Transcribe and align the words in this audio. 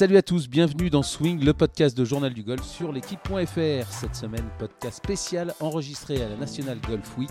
Salut 0.00 0.16
à 0.16 0.22
tous, 0.22 0.48
bienvenue 0.48 0.88
dans 0.88 1.02
Swing, 1.02 1.44
le 1.44 1.52
podcast 1.52 1.94
de 1.94 2.06
Journal 2.06 2.32
du 2.32 2.42
Golf 2.42 2.64
sur 2.64 2.90
l'équipe.fr. 2.90 3.92
Cette 3.92 4.16
semaine, 4.16 4.48
podcast 4.58 4.96
spécial 4.96 5.52
enregistré 5.60 6.22
à 6.22 6.28
la 6.30 6.36
National 6.36 6.78
Golf 6.88 7.18
Week 7.18 7.28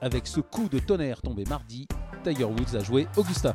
avec 0.00 0.26
ce 0.26 0.40
coup 0.40 0.70
de 0.70 0.78
tonnerre 0.78 1.20
tombé 1.20 1.44
mardi. 1.44 1.86
Tiger 2.24 2.44
Woods 2.44 2.74
a 2.74 2.82
joué 2.82 3.06
Augusta. 3.18 3.54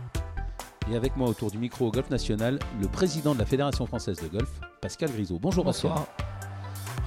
Et 0.92 0.96
avec 0.96 1.18
moi 1.18 1.28
autour 1.28 1.50
du 1.50 1.58
micro 1.58 1.88
au 1.88 1.92
Golf 1.92 2.12
National, 2.12 2.60
le 2.80 2.88
président 2.88 3.34
de 3.34 3.40
la 3.40 3.48
Fédération 3.48 3.88
française 3.88 4.18
de 4.22 4.28
golf, 4.28 4.52
Pascal 4.80 5.10
Grisot. 5.10 5.40
Bonjour 5.42 5.66
Bonsoir. 5.66 6.06
Pascal. 6.06 6.28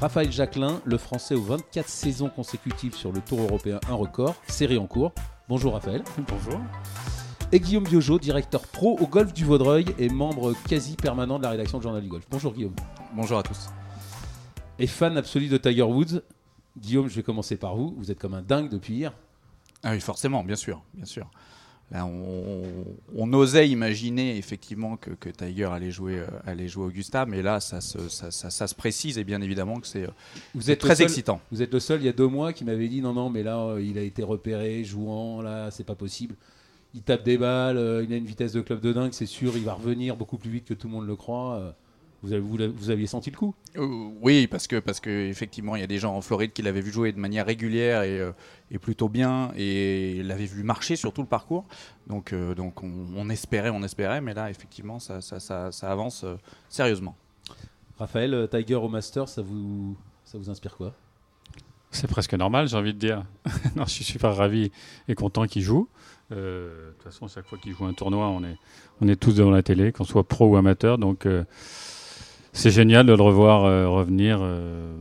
Raphaël 0.01 0.33
Jacquelin, 0.33 0.81
le 0.85 0.99
français 0.99 1.37
aux 1.37 1.43
24 1.43 1.89
saisons 1.89 2.31
consécutives 2.31 2.97
sur 2.97 3.13
le 3.13 3.21
Tour 3.21 3.39
européen, 3.43 3.79
un 3.89 3.95
record, 3.95 4.35
série 4.49 4.77
en 4.77 4.89
cours. 4.89 5.13
Bonjour 5.49 5.75
Raphaël. 5.75 6.03
Bonjour. 6.27 6.59
Et 7.55 7.61
Guillaume 7.61 7.85
Biojo, 7.85 8.19
directeur 8.19 8.63
pro 8.67 8.99
au 8.99 9.07
Golf 9.07 9.33
du 9.33 9.45
Vaudreuil 9.45 9.85
et 9.97 10.09
membre 10.09 10.55
quasi 10.69 10.97
permanent 10.97 11.39
de 11.39 11.45
la 11.45 11.51
rédaction 11.51 11.79
de 11.79 11.85
Journal 11.85 12.03
du 12.03 12.09
Golf. 12.09 12.25
Bonjour 12.29 12.53
Guillaume. 12.53 12.75
Bonjour 13.15 13.39
à 13.39 13.45
tous. 13.45 13.69
Et 14.81 14.89
fan 14.89 15.17
absolu 15.17 15.47
de 15.47 15.57
Tiger 15.57 15.83
Woods. 15.83 16.21
Guillaume, 16.77 17.09
je 17.09 17.15
vais 17.15 17.23
commencer 17.23 17.57
par 17.57 17.77
vous. 17.77 17.95
Vous 17.97 18.11
êtes 18.11 18.19
comme 18.19 18.35
un 18.35 18.43
dingue 18.43 18.69
depuis 18.69 18.95
hier. 18.95 19.13
Ah 19.85 19.93
oui, 19.93 20.01
forcément, 20.01 20.43
bien 20.43 20.57
sûr, 20.57 20.83
bien 20.95 21.05
sûr. 21.05 21.31
Là, 21.93 22.05
on, 22.07 22.63
on 23.15 23.33
osait 23.35 23.69
imaginer 23.69 24.37
effectivement 24.37 24.97
que, 24.97 25.11
que 25.11 25.29
Tiger 25.29 25.67
allait 25.67 25.93
jouer, 25.93 26.19
euh, 26.19 26.27
allait 26.47 26.67
jouer 26.67 26.87
Augusta, 26.87 27.25
mais 27.25 27.41
là, 27.41 27.61
ça 27.61 27.81
se, 27.81 28.09
ça, 28.09 28.33
ça- 28.33 28.51
ça 28.51 28.67
se 28.67 28.75
précise 28.75 29.17
et 29.19 29.23
bien 29.23 29.41
évidemment 29.43 29.79
que 29.79 29.87
c'est 29.87 30.05
euh, 30.05 30.11
Vous 30.57 30.73
êtes 30.73 30.81
très 30.81 30.97
seul- 30.97 31.05
excitant. 31.05 31.41
Vous 31.53 31.63
êtes 31.63 31.73
le 31.73 31.79
seul 31.79 32.01
il 32.01 32.07
y 32.07 32.09
a 32.09 32.13
deux 32.13 32.27
mois 32.27 32.53
qui 32.53 32.65
m'avait 32.65 32.89
dit 32.89 33.01
non, 33.01 33.13
non, 33.13 33.31
mais 33.31 33.45
là, 33.45 33.59
euh, 33.61 33.83
il 33.83 33.97
a 33.99 34.03
été 34.03 34.25
repéré, 34.25 34.83
jouant, 34.83 35.41
là, 35.43 35.71
c'est 35.71 35.85
pas 35.85 35.95
possible. 35.95 36.35
Il 36.95 37.03
tape 37.03 37.25
des 37.25 37.37
balles, 37.39 37.77
euh, 37.77 38.05
il 38.05 38.13
a 38.13 38.17
une 38.17 38.25
vitesse 38.25 38.53
de 38.53 38.61
club 38.61 38.81
de 38.81 38.93
dingue, 38.93 39.13
c'est 39.13 39.27
sûr, 39.27 39.57
il 39.57 39.65
va 39.65 39.75
revenir 39.75 40.17
beaucoup 40.17 40.39
plus 40.39 40.51
vite 40.51 40.65
que 40.65 40.75
tout 40.75 40.87
le 40.87 40.93
monde 40.95 41.07
le 41.07 41.17
croit. 41.17 41.55
Euh, 41.57 41.73
Vous, 42.23 42.33
avez- 42.33 42.41
vous, 42.41 42.57
l'avez- 42.57 42.73
vous 42.73 42.89
aviez 42.89 43.07
senti 43.07 43.31
le 43.31 43.37
coup? 43.37 43.55
Euh, 43.77 44.09
oui, 44.23 44.47
parce 44.47 44.67
que, 44.67 44.79
parce 44.81 44.99
que 44.99 45.11
effectivement, 45.29 45.77
il 45.77 45.81
y 45.81 45.83
a 45.83 45.87
des 45.87 45.99
gens 45.99 46.17
en 46.17 46.23
Floride 46.23 46.55
qui 46.55 46.63
l'avaient 46.63 46.81
vu 46.81 46.91
jouer 46.91 47.13
de 47.13 47.19
manière 47.19 47.45
régulière 47.45 48.03
et, 48.03 48.19
euh, 48.19 48.33
et 48.71 48.79
plutôt 48.79 49.11
bien, 49.11 49.51
et 49.57 50.23
l'avaient 50.23 50.47
vu 50.47 50.63
marcher 50.63 50.97
sur 50.97 51.13
tout 51.13 51.21
le 51.21 51.29
parcours. 51.29 51.67
Donc, 52.07 52.33
donc 52.57 52.83
on, 52.83 52.91
on 53.15 53.29
espérait, 53.29 53.69
on 53.69 53.83
espérait, 53.83 54.23
mais 54.23 54.33
là, 54.33 54.49
effectivement, 54.49 54.99
ça, 55.01 55.21
ça, 55.21 55.39
ça- 55.39 55.71
ça 55.71 55.91
avance 55.93 56.25
sérieusement. 56.71 57.15
Raphaël, 57.99 58.49
Tiger 58.51 58.77
au 58.77 58.89
Master, 58.89 59.29
ça 59.29 59.43
vous, 59.43 59.95
ça 60.25 60.39
vous 60.39 60.49
inspire 60.49 60.77
quoi? 60.79 60.95
C'est 61.95 62.09
presque 62.09 62.35
normal, 62.35 62.67
j'ai 62.67 62.77
envie 62.77 62.93
de 62.93 62.99
dire. 62.99 63.23
je 63.77 63.85
suis 63.91 64.05
super 64.05 64.35
ravi 64.37 64.73
et 65.07 65.15
content 65.15 65.47
qu'il 65.47 65.63
joue. 65.63 65.89
Euh, 66.33 66.89
De 66.89 66.93
toute 66.95 67.03
façon, 67.05 67.29
chaque 67.29 67.47
fois 67.47 67.57
qu'il 67.57 67.73
joue 67.73 67.85
un 67.85 67.93
tournoi, 67.93 68.29
on 68.29 68.43
est, 68.43 68.57
on 69.01 69.07
est 69.07 69.15
tous 69.15 69.37
devant 69.37 69.53
la 69.53 69.63
télé, 69.63 69.93
qu'on 69.93 70.03
soit 70.03 70.27
pro 70.27 70.49
ou 70.49 70.57
amateur. 70.57 70.99
Donc, 70.99 71.25
euh, 71.25 71.45
c'est 72.53 72.73
génial 72.73 73.07
de 73.07 73.13
le 73.13 73.23
revoir 73.23 73.65
euh, 73.65 73.89
revenir 73.89 74.41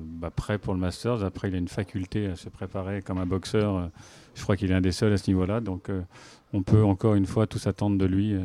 bah, 0.04 0.30
prêt 0.30 0.60
pour 0.60 0.76
le 0.76 0.80
Masters. 0.80 1.24
Après, 1.24 1.50
il 1.50 1.56
a 1.56 1.58
une 1.58 1.68
faculté 1.68 2.28
à 2.28 2.36
se 2.36 2.50
préparer 2.50 3.02
comme 3.02 3.18
un 3.18 3.26
boxeur. 3.26 3.90
Je 4.36 4.44
crois 4.44 4.56
qu'il 4.56 4.72
est 4.72 4.76
un 4.76 4.82
des 4.82 4.92
seuls 4.92 5.14
à 5.14 5.18
ce 5.18 5.30
niveau-là. 5.32 5.62
Donc, 5.62 5.90
on 6.54 6.62
peut 6.62 6.84
encore 6.84 7.16
une 7.16 7.26
fois 7.26 7.48
tous 7.48 7.66
attendre 7.66 7.98
de 7.98 8.06
lui 8.06 8.36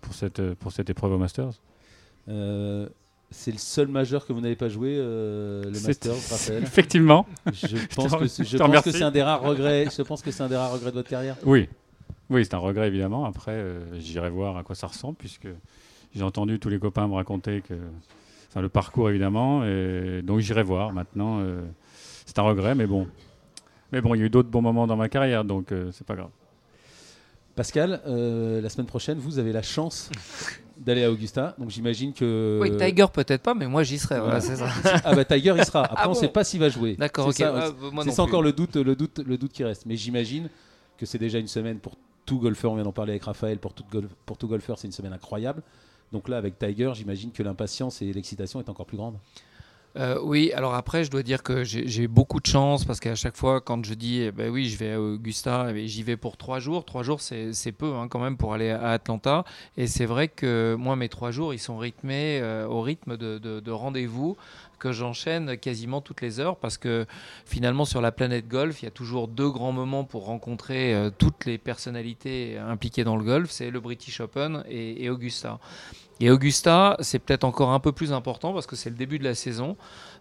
pour, 0.00 0.14
cette, 0.14 0.54
pour 0.54 0.72
cette 0.72 0.90
épreuve 0.90 1.12
au 1.12 1.18
Masters. 1.18 1.52
C'est 3.38 3.52
le 3.52 3.58
seul 3.58 3.86
majeur 3.88 4.26
que 4.26 4.32
vous 4.32 4.40
n'avez 4.40 4.56
pas 4.56 4.68
joué, 4.70 4.96
euh, 4.98 5.62
le 5.64 5.70
Masters, 5.86 6.14
Raphaël? 6.30 6.62
Effectivement. 6.62 7.26
Je 7.52 7.76
pense 7.94 8.16
que 8.16 8.26
c'est- 8.26 8.44
je 8.44 8.48
je 8.48 8.56
te 8.56 8.62
pense 8.62 8.66
que 8.66 8.78
remercie. 8.78 8.92
c'est 8.92 9.02
un 9.02 9.10
des 9.10 9.22
rares 9.22 9.42
regrets. 9.42 9.86
Je 9.94 10.02
pense 10.02 10.22
que 10.22 10.30
c'est 10.30 10.42
un 10.42 10.48
des 10.48 10.56
rares 10.56 10.72
regrets 10.72 10.90
de 10.90 10.96
votre 10.96 11.08
carrière. 11.10 11.36
Oui, 11.44 11.68
oui, 12.30 12.44
c'est 12.44 12.54
un 12.54 12.58
regret 12.58 12.88
évidemment. 12.88 13.26
Après, 13.26 13.52
euh, 13.52 14.00
j'irai 14.00 14.30
voir 14.30 14.56
à 14.56 14.62
quoi 14.62 14.74
ça 14.74 14.86
ressemble 14.86 15.16
puisque 15.16 15.46
j'ai 16.14 16.22
entendu 16.22 16.58
tous 16.58 16.70
les 16.70 16.78
copains 16.78 17.06
me 17.06 17.14
raconter 17.14 17.60
que, 17.60 17.74
enfin, 18.48 18.62
le 18.62 18.70
parcours 18.70 19.10
évidemment, 19.10 19.64
et 19.64 20.22
donc 20.24 20.40
j'irai 20.40 20.62
voir. 20.62 20.92
Maintenant, 20.94 21.40
euh, 21.40 21.60
c'est 22.24 22.38
un 22.38 22.42
regret, 22.42 22.74
mais 22.74 22.86
bon, 22.86 23.06
mais 23.92 24.00
bon, 24.00 24.14
il 24.14 24.18
y 24.20 24.22
a 24.22 24.26
eu 24.26 24.30
d'autres 24.30 24.48
bons 24.48 24.62
moments 24.62 24.86
dans 24.86 24.96
ma 24.96 25.08
carrière, 25.10 25.44
donc 25.44 25.72
c'est 25.92 26.06
pas 26.06 26.16
grave. 26.16 26.30
Pascal, 27.54 28.00
euh, 28.06 28.60
la 28.62 28.68
semaine 28.70 28.86
prochaine, 28.86 29.18
vous 29.18 29.38
avez 29.38 29.52
la 29.52 29.62
chance 29.62 30.10
d'aller 30.78 31.04
à 31.04 31.10
Augusta. 31.10 31.54
Donc 31.58 31.70
j'imagine 31.70 32.12
que. 32.12 32.58
Oui, 32.62 32.76
Tiger 32.76 33.06
peut-être 33.12 33.42
pas, 33.42 33.54
mais 33.54 33.66
moi 33.66 33.82
j'y 33.82 33.98
serai. 33.98 34.18
Voilà, 34.20 34.38
Voilà. 34.40 34.56
c'est 34.72 34.82
ça. 34.82 35.00
Ah 35.04 35.14
bah 35.14 35.24
Tiger, 35.24 35.54
il 35.56 35.64
sera. 35.64 35.84
Après, 35.84 35.96
Ah 35.98 36.06
on 36.06 36.10
ne 36.10 36.14
bon 36.14 36.20
sait 36.20 36.28
pas 36.28 36.44
s'il 36.44 36.60
va 36.60 36.68
jouer. 36.68 36.96
D'accord, 36.96 37.28
ok. 37.28 37.34
Ça, 37.34 37.52
Ah, 37.56 37.70
c'est 38.02 38.02
plus. 38.10 38.18
encore 38.20 38.42
le 38.42 38.52
doute, 38.52 38.76
le 38.76 38.94
doute, 38.96 39.20
le 39.20 39.38
doute 39.38 39.52
qui 39.52 39.64
reste. 39.64 39.86
Mais 39.86 39.96
j'imagine 39.96 40.48
que 40.98 41.06
c'est 41.06 41.18
déjà 41.18 41.38
une 41.38 41.48
semaine 41.48 41.78
pour 41.78 41.96
tout 42.24 42.38
golfeur. 42.38 42.72
On 42.72 42.74
vient 42.74 42.84
d'en 42.84 42.92
parler 42.92 43.12
avec 43.12 43.24
Raphaël. 43.24 43.58
Pour 43.58 43.72
tout, 43.74 43.84
golf, 43.90 44.08
pour 44.26 44.36
tout 44.36 44.48
golfeur, 44.48 44.78
c'est 44.78 44.86
une 44.86 44.92
semaine 44.92 45.12
incroyable. 45.12 45.62
Donc 46.12 46.28
là, 46.28 46.36
avec 46.38 46.58
Tiger, 46.58 46.92
j'imagine 46.94 47.32
que 47.32 47.42
l'impatience 47.42 48.00
et 48.02 48.12
l'excitation 48.12 48.60
est 48.60 48.68
encore 48.68 48.86
plus 48.86 48.96
grande. 48.96 49.16
Euh, 49.96 50.18
oui, 50.22 50.52
alors 50.52 50.74
après, 50.74 51.04
je 51.04 51.10
dois 51.10 51.22
dire 51.22 51.42
que 51.42 51.64
j'ai 51.64 52.06
beaucoup 52.06 52.38
de 52.38 52.46
chance 52.46 52.84
parce 52.84 53.00
qu'à 53.00 53.14
chaque 53.14 53.36
fois, 53.36 53.62
quand 53.62 53.82
je 53.86 53.94
dis, 53.94 54.20
eh 54.20 54.30
ben 54.30 54.50
oui, 54.50 54.68
je 54.68 54.76
vais 54.76 54.92
à 54.92 55.00
Augusta, 55.00 55.68
eh 55.74 55.88
j'y 55.88 56.02
vais 56.02 56.18
pour 56.18 56.36
trois 56.36 56.58
jours. 56.58 56.84
Trois 56.84 57.02
jours, 57.02 57.22
c'est 57.22 57.72
peu 57.72 57.94
hein, 57.94 58.06
quand 58.08 58.18
même 58.18 58.36
pour 58.36 58.52
aller 58.52 58.68
à 58.70 58.90
Atlanta. 58.90 59.44
Et 59.78 59.86
c'est 59.86 60.04
vrai 60.04 60.28
que 60.28 60.74
moi, 60.78 60.96
mes 60.96 61.08
trois 61.08 61.30
jours, 61.30 61.54
ils 61.54 61.58
sont 61.58 61.78
rythmés 61.78 62.40
euh, 62.42 62.66
au 62.66 62.82
rythme 62.82 63.16
de, 63.16 63.38
de- 63.38 63.60
de 63.60 63.70
rendez-vous 63.70 64.36
que 64.78 64.92
j'enchaîne 64.92 65.56
quasiment 65.56 66.02
toutes 66.02 66.20
les 66.20 66.38
heures 66.40 66.56
parce 66.56 66.76
que 66.76 67.06
finalement 67.46 67.86
sur 67.86 68.02
la 68.02 68.12
planète 68.12 68.46
golf, 68.46 68.82
il 68.82 68.84
y 68.84 68.88
a 68.88 68.90
toujours 68.90 69.26
deux 69.26 69.48
grands 69.48 69.72
moments 69.72 70.04
pour 70.04 70.26
rencontrer 70.26 70.94
euh, 70.94 71.08
toutes 71.16 71.46
les 71.46 71.56
personnalités 71.56 72.58
impliquées 72.58 73.02
dans 73.02 73.16
le 73.16 73.24
golf, 73.24 73.50
c'est 73.50 73.70
le 73.70 73.80
British 73.80 74.20
Open 74.20 74.62
et 74.68 75.08
Augusta. 75.08 75.58
Et 76.20 76.30
Augusta, 76.30 76.96
c'est 77.00 77.18
peut-être 77.18 77.44
encore 77.44 77.70
un 77.70 77.80
peu 77.80 77.92
plus 77.92 78.12
important 78.12 78.54
parce 78.54 78.66
que 78.66 78.74
c'est 78.76 78.88
le 78.88 78.96
début 78.96 79.18
de 79.18 79.24
la 79.24 79.34
saison. 79.34 79.76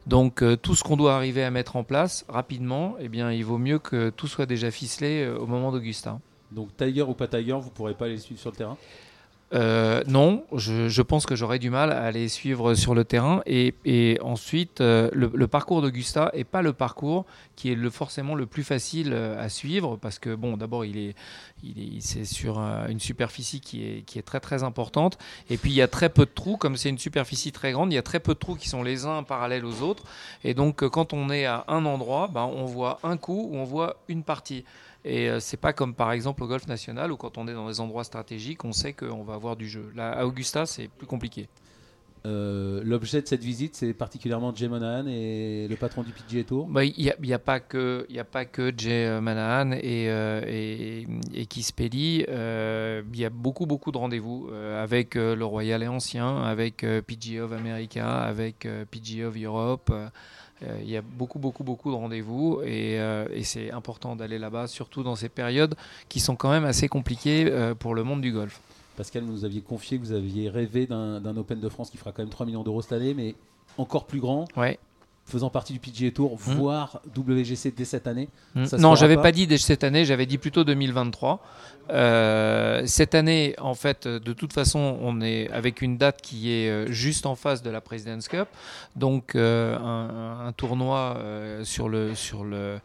Donc 0.08 0.44
euh, 0.44 0.56
tout 0.58 0.76
ce 0.76 0.84
qu'on 0.84 0.98
doit 0.98 1.16
arriver 1.16 1.44
à 1.44 1.52
mettre 1.52 1.78
en 1.78 1.84
place 1.84 2.26
rapidement, 2.28 2.96
eh 3.00 3.06
il 3.06 3.46
vaut 3.46 3.58
mieux 3.58 3.80
que 3.80 4.10
tout 4.10 4.28
soit 4.28 4.46
déjà 4.46 4.72
ficelé 4.72 5.24
euh, 5.24 5.38
au 5.38 5.48
moment 5.48 5.72
d'Augusta. 5.72 6.20
Donc 6.52 6.76
Tiger 6.78 7.04
ou 7.04 7.14
pas 7.14 7.28
Tiger, 7.28 7.58
vous 7.60 7.70
pourrez 7.70 7.94
pas 7.94 8.08
les 8.08 8.18
suivre 8.18 8.40
sur 8.40 8.52
le 8.52 8.56
terrain? 8.56 8.78
Euh, 9.56 10.04
non, 10.06 10.44
je, 10.54 11.02
pense 11.02 11.26
que 11.26 11.36
j'aurais 11.36 11.60
du 11.60 11.70
mal 11.70 11.92
à 11.92 12.12
les 12.12 12.28
suivre 12.28 12.74
sur 12.74 12.94
le 12.94 13.06
terrain. 13.06 13.42
Et, 13.46 14.18
ensuite, 14.22 14.82
euh, 14.82 15.10
le, 15.14 15.48
parcours 15.48 15.82
d'Augusta 15.82 16.30
est 16.34 16.44
pas 16.44 16.62
le 16.62 16.74
parcours 16.74 17.26
qui 17.56 17.72
est 17.72 17.90
forcément 17.90 18.36
le 18.36 18.46
plus 18.46 18.64
facile 18.64 19.12
euh, 19.14 19.42
à 19.42 19.48
suivre 19.48 19.96
parce 19.96 20.20
que 20.20 20.36
bon, 20.36 20.58
d'abord 20.58 20.84
il 20.84 20.98
est, 20.98 21.16
c'est 22.02 22.26
sur 22.26 22.60
une 22.60 23.00
superficie 23.00 23.62
qui 23.62 23.86
est, 23.86 24.02
qui 24.02 24.20
est 24.20 24.24
très 24.24 24.42
très 24.42 24.64
importante. 24.64 25.18
Et 25.50 25.58
puis 25.58 25.72
il 25.72 25.76
y 25.76 25.82
a 25.82 25.88
très 25.88 26.10
peu 26.10 26.26
de 26.26 26.32
trous, 26.32 26.58
comme 26.58 26.76
c'est 26.76 26.90
une 26.90 26.98
superficie 26.98 27.54
très 27.54 27.72
grande, 27.72 27.94
il 27.94 27.96
y 27.96 28.00
a 28.00 28.04
très 28.04 28.20
peu 28.20 28.34
de 28.34 28.40
trous 28.40 28.56
qui 28.56 28.68
sont 28.68 28.84
les 28.84 29.06
uns 29.06 29.24
parallèles 29.24 29.66
aux 29.66 29.82
autres. 29.82 30.04
Et 30.44 30.54
donc 30.54 30.86
quand 30.90 31.14
on 31.14 31.30
est 31.30 31.46
à 31.46 31.64
un 31.70 31.86
endroit, 31.86 32.30
ben, 32.34 32.44
on 32.44 32.66
voit 32.66 33.00
un 33.04 33.16
coup 33.16 33.50
ou 33.52 33.58
on 33.58 33.64
voit 33.64 33.98
une 34.10 34.24
partie. 34.24 34.66
Et 35.06 35.30
euh, 35.30 35.40
c'est 35.40 35.58
pas 35.58 35.72
comme 35.72 35.94
par 35.94 36.12
exemple 36.12 36.44
au 36.44 36.48
golf 36.48 36.68
national 36.68 37.12
où 37.12 37.16
quand 37.16 37.38
on 37.38 37.48
est 37.48 37.54
dans 37.54 37.68
des 37.68 37.80
endroits 37.80 38.04
stratégiques, 38.04 38.66
on 38.66 38.74
sait 38.74 38.94
qu'on 38.94 39.24
va 39.24 39.36
avoir 39.36 39.56
du 39.56 39.70
jeu. 39.70 39.92
Là, 39.96 40.12
à 40.12 40.26
Augusta, 40.26 40.66
c'est 40.66 40.88
plus 40.88 41.08
compliqué. 41.08 41.48
Euh, 42.26 42.82
L'objet 42.84 43.22
de 43.22 43.28
cette 43.28 43.44
visite, 43.44 43.76
c'est 43.76 43.94
particulièrement 43.94 44.54
Jay 44.56 44.68
Monahan 44.68 45.06
et 45.08 45.68
le 45.70 45.76
patron 45.76 46.02
du 46.02 46.12
PGA 46.12 46.44
Tour. 46.44 46.68
Bah, 46.68 46.84
Il 46.84 47.14
n'y 47.22 47.34
a, 47.34 47.36
a 47.36 47.40
pas 47.40 47.60
que 47.60 48.06
il 48.10 48.20
a 48.20 48.24
pas 48.24 48.46
que 48.46 48.74
Jay 48.76 49.06
euh, 49.06 49.22
Manahan 49.22 49.74
et, 49.74 50.10
euh, 50.10 50.42
et, 50.48 51.06
et. 51.36 52.26
Euh, 52.30 53.04
Il 53.14 53.20
y 53.20 53.26
a 53.26 53.30
beaucoup 53.30 53.68
beaucoup 53.68 53.92
de 53.92 53.98
rendez-vous 53.98 54.50
avec 54.80 55.16
le 55.16 55.46
Royal 55.46 55.84
et 55.84 55.88
Ancien, 55.88 56.42
avec 56.42 56.86
PGA 57.06 57.46
of 57.46 57.52
America, 57.52 58.22
avec 58.22 58.68
PGA 58.90 59.28
of 59.28 59.38
Europe. 59.38 59.94
Euh, 60.66 60.78
Il 60.82 60.90
y 60.90 60.98
a 60.98 61.02
beaucoup 61.02 61.40
beaucoup 61.40 61.64
beaucoup 61.64 61.92
de 61.92 61.96
rendez-vous 61.96 62.62
et, 62.64 63.00
euh, 63.00 63.28
et 63.32 63.44
c'est 63.44 63.72
important 63.72 64.16
d'aller 64.16 64.40
là-bas, 64.40 64.68
surtout 64.68 65.04
dans 65.04 65.16
ces 65.16 65.30
périodes 65.30 65.76
qui 66.10 66.20
sont 66.20 66.36
quand 66.36 66.50
même 66.50 66.66
assez 66.66 66.88
compliquées 66.88 67.46
euh, 67.52 67.76
pour 67.76 67.96
le 67.96 68.04
monde 68.04 68.22
du 68.22 68.32
golf. 68.32 68.60
Pascal, 68.98 69.24
vous 69.24 69.32
nous 69.34 69.46
aviez 69.46 69.62
confié 69.62 69.98
que 70.00 70.04
vous 70.04 70.14
aviez 70.14 70.50
rêvé 70.50 70.86
d'un 70.88 71.20
d'un 71.20 71.36
Open 71.38 71.60
de 71.60 71.70
France 71.70 71.90
qui 71.90 71.98
fera 71.98 72.12
quand 72.12 72.22
même 72.24 72.30
3 72.30 72.46
millions 72.46 72.64
d'euros 72.64 72.82
cette 72.82 72.94
année, 72.94 73.14
mais 73.14 73.36
encore 73.78 74.06
plus 74.06 74.20
grand, 74.22 74.46
Ouais. 74.56 74.80
Faisant 75.26 75.50
partie 75.50 75.74
du 75.74 75.80
PGA 75.80 76.12
Tour, 76.12 76.36
voire 76.38 77.02
WGC 77.18 77.74
dès 77.76 77.86
cette 77.86 78.08
année. 78.08 78.30
Mm. 78.54 78.66
Ça 78.66 78.78
se 78.78 78.82
Non, 78.82 78.96
j'avais 78.96 79.16
pas 79.16 79.24
pas 79.24 79.32
dit 79.32 79.48
dès 79.48 79.58
cette 79.58 79.84
année, 79.84 80.06
j'avais 80.06 80.28
dit 80.28 80.38
plutôt 80.38 80.64
2023. 80.64 81.42
Euh, 81.90 82.84
cette 82.86 83.16
année, 83.16 83.56
en 83.60 83.74
fait, 83.74 84.08
de 84.08 84.34
toute 84.34 84.54
façon, 84.54 84.98
on 85.02 85.22
est 85.22 85.50
avec 85.52 85.82
une 85.82 85.98
date 85.98 86.22
qui 86.22 86.52
est 86.52 86.70
euh, 86.70 86.92
juste 86.92 87.26
en 87.26 87.36
face 87.36 87.64
de 87.64 87.70
la 87.72 87.82
President's 87.82 88.28
Cup, 88.28 88.48
donc 88.96 89.36
euh, 89.36 89.78
un, 89.78 90.48
un 90.48 90.52
tournoi 90.52 91.16
euh, 91.18 91.64
sur 91.64 91.90
le 91.90 92.14
sur 92.14 92.44
le 92.44 92.80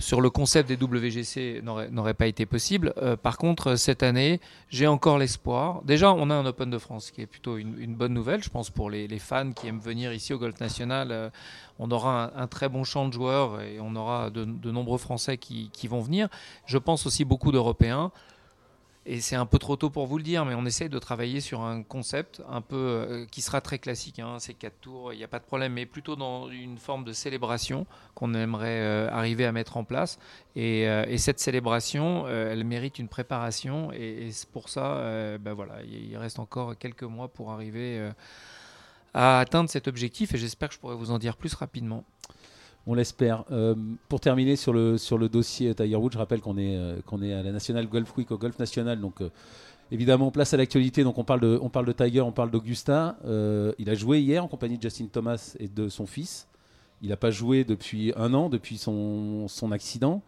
sur 0.00 0.20
le 0.20 0.30
concept 0.30 0.68
des 0.68 0.82
WGC 0.82 1.62
n'aurait 1.62 2.14
pas 2.14 2.26
été 2.26 2.46
possible. 2.46 2.92
Euh, 2.96 3.16
par 3.16 3.38
contre, 3.38 3.76
cette 3.76 4.02
année, 4.02 4.40
j'ai 4.68 4.86
encore 4.86 5.18
l'espoir. 5.18 5.82
Déjà, 5.82 6.12
on 6.12 6.30
a 6.30 6.34
un 6.34 6.46
Open 6.46 6.70
de 6.70 6.78
France, 6.78 7.10
qui 7.10 7.20
est 7.22 7.26
plutôt 7.26 7.56
une, 7.56 7.94
bonne 7.94 8.14
nouvelle, 8.14 8.42
je 8.42 8.50
pense, 8.50 8.70
pour 8.70 8.90
les, 8.90 9.08
fans 9.18 9.52
qui 9.52 9.68
aiment 9.68 9.80
venir 9.80 10.12
ici 10.12 10.32
au 10.32 10.38
Golf 10.38 10.58
National. 10.60 11.08
Euh, 11.12 11.30
on 11.78 11.90
aura 11.90 12.32
un, 12.36 12.46
très 12.46 12.68
bon 12.68 12.82
champ 12.82 13.06
de 13.06 13.12
joueurs 13.12 13.60
et 13.60 13.78
on 13.80 13.94
aura 13.94 14.30
de, 14.30 14.44
nombreux 14.70 14.98
Français 14.98 15.36
qui 15.38 15.88
vont 15.88 16.00
venir. 16.00 16.28
Je 16.66 16.78
pense 16.78 17.06
aussi 17.06 17.24
beaucoup 17.24 17.52
d'Européens. 17.52 18.10
Et 19.06 19.20
c'est 19.20 19.36
un 19.36 19.46
peu 19.46 19.58
trop 19.58 19.76
tôt 19.76 19.88
pour 19.88 20.06
vous 20.06 20.18
le 20.18 20.22
dire, 20.22 20.44
mais 20.44 20.54
on 20.54 20.66
essaye 20.66 20.90
de 20.90 20.98
travailler 20.98 21.40
sur 21.40 21.62
un 21.62 21.82
concept 21.82 22.42
un 22.48 22.60
peu 22.60 22.76
euh, 22.76 23.26
qui 23.30 23.40
sera 23.40 23.62
très 23.62 23.78
classique. 23.78 24.18
Hein, 24.18 24.36
c'est 24.38 24.52
quatre 24.52 24.78
tours, 24.80 25.14
il 25.14 25.16
n'y 25.16 25.24
a 25.24 25.28
pas 25.28 25.38
de 25.38 25.44
problème, 25.44 25.72
mais 25.72 25.86
plutôt 25.86 26.16
dans 26.16 26.50
une 26.50 26.76
forme 26.76 27.04
de 27.04 27.12
célébration 27.14 27.86
qu'on 28.14 28.34
aimerait 28.34 28.80
euh, 28.80 29.10
arriver 29.10 29.46
à 29.46 29.52
mettre 29.52 29.78
en 29.78 29.84
place. 29.84 30.18
Et, 30.54 30.86
euh, 30.86 31.06
et 31.08 31.16
cette 31.16 31.40
célébration, 31.40 32.28
elle 32.28 32.64
mérite 32.64 32.98
une 32.98 33.08
préparation, 33.08 33.90
et, 33.92 34.28
et 34.28 34.30
pour 34.52 34.68
ça, 34.68 35.38
ben 35.38 35.54
voilà, 35.54 35.82
il 35.82 36.16
reste 36.16 36.38
encore 36.38 36.76
quelques 36.76 37.02
mois 37.04 37.28
pour 37.28 37.52
arriver 37.52 38.10
à 39.14 39.40
atteindre 39.40 39.70
cet 39.70 39.88
objectif, 39.88 40.34
et 40.34 40.38
j'espère 40.38 40.68
que 40.68 40.74
je 40.74 40.80
pourrai 40.80 40.94
vous 40.94 41.10
en 41.10 41.18
dire 41.18 41.36
plus 41.36 41.54
rapidement. 41.54 42.04
On 42.86 42.94
l'espère. 42.94 43.44
Euh, 43.50 43.74
pour 44.08 44.20
terminer 44.20 44.56
sur 44.56 44.72
le, 44.72 44.96
sur 44.96 45.18
le 45.18 45.28
dossier 45.28 45.74
Tiger 45.74 45.96
Woods, 45.96 46.12
je 46.12 46.18
rappelle 46.18 46.40
qu'on 46.40 46.56
est, 46.56 46.76
euh, 46.76 46.96
qu'on 47.04 47.22
est 47.22 47.34
à 47.34 47.42
la 47.42 47.52
National 47.52 47.86
Golf 47.86 48.16
Week, 48.16 48.30
au 48.30 48.38
Golf 48.38 48.58
National. 48.58 49.00
Donc, 49.00 49.20
euh, 49.20 49.30
évidemment, 49.92 50.30
place 50.30 50.54
à 50.54 50.56
l'actualité. 50.56 51.04
Donc, 51.04 51.18
on 51.18 51.24
parle, 51.24 51.40
de, 51.40 51.58
on 51.60 51.68
parle 51.68 51.86
de 51.86 51.92
Tiger, 51.92 52.22
on 52.22 52.32
parle 52.32 52.50
d'Augusta. 52.50 53.16
il 53.78 53.90
a 53.90 53.94
joué 53.94 54.20
hier 54.20 54.42
en 54.42 54.48
compagnie 54.48 54.78
de 54.78 54.82
Justin 54.82 55.06
Thomas 55.06 55.56
et 55.58 55.68
de 55.68 55.88
son 55.88 56.06
fils. 56.06 56.46
Il 57.02 57.08
n'a 57.08 57.16
pas 57.16 57.30
joué 57.30 57.64
depuis 57.64 58.12
un 58.16 58.34
an, 58.34 58.48
depuis 58.48 58.78
son, 58.78 59.48
son 59.48 59.72
accident. 59.72 60.22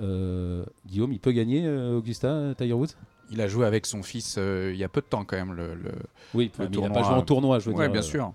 Guillaume, 0.00 1.12
il 1.12 1.20
peut 1.20 1.32
gagner 1.32 1.68
Augusta, 1.68 2.54
Tiger 2.56 2.72
Woods? 2.72 2.94
Il 3.30 3.40
a 3.40 3.48
joué 3.48 3.66
avec 3.66 3.86
son 3.86 4.02
fils 4.02 4.38
il 4.38 4.76
y 4.76 4.84
a 4.84 4.88
peu 4.88 5.00
de 5.00 5.06
temps 5.06 5.24
quand 5.24 5.36
même. 5.36 5.54
Le, 5.54 5.76
oui, 6.34 6.50
il 6.70 6.80
n'a 6.80 6.90
pas 6.90 7.02
joué 7.02 7.14
en 7.14 7.22
tournoi, 7.22 7.60
je 7.60 7.70
veux 7.70 7.76
ouais, 7.76 7.88
bien 7.88 8.02
sûr 8.02 8.32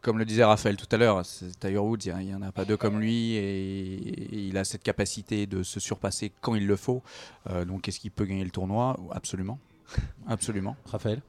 comme 0.00 0.18
le 0.18 0.24
disait 0.24 0.44
Raphaël 0.44 0.76
tout 0.76 0.86
à 0.90 0.96
l'heure, 0.96 1.22
Tiger 1.60 1.78
Woods, 1.78 2.04
il 2.04 2.14
n'y 2.16 2.34
en 2.34 2.42
a 2.42 2.52
pas 2.52 2.64
deux 2.64 2.76
comme 2.76 3.00
lui 3.00 3.34
et, 3.34 4.46
il 4.48 4.56
a 4.56 4.64
cette 4.64 4.82
capacité 4.82 5.46
de 5.46 5.62
se 5.62 5.80
surpasser 5.80 6.32
quand 6.40 6.54
il 6.54 6.66
le 6.66 6.76
faut. 6.76 7.02
Euh, 7.50 7.64
donc 7.64 7.88
est-ce 7.88 8.00
qu'il 8.00 8.10
peut 8.10 8.24
gagner 8.24 8.44
le 8.44 8.50
tournoi? 8.50 8.98
Absolument. 9.12 9.58
Absolument. 10.26 10.76
Raphaël, 10.86 11.20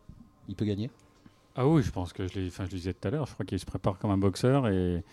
il 0.48 0.56
peut 0.56 0.66
gagner? 0.66 0.90
Ah 1.56 1.68
oui, 1.68 1.84
je 1.84 1.92
pense 1.92 2.14
que 2.14 2.28
je, 2.28 2.48
enfin, 2.48 2.66
je 2.66 2.72
le 2.72 2.78
disais 2.78 2.94
tout 2.94 3.08
à 3.08 3.12
l'heure, 3.12 3.26
je 3.26 3.34
crois 3.34 3.46
qu'il 3.46 3.60
se 3.60 3.66
prépare 3.66 3.98
comme 3.98 4.12
un 4.12 4.18
boxeur 4.18 4.68
et, 4.68 5.04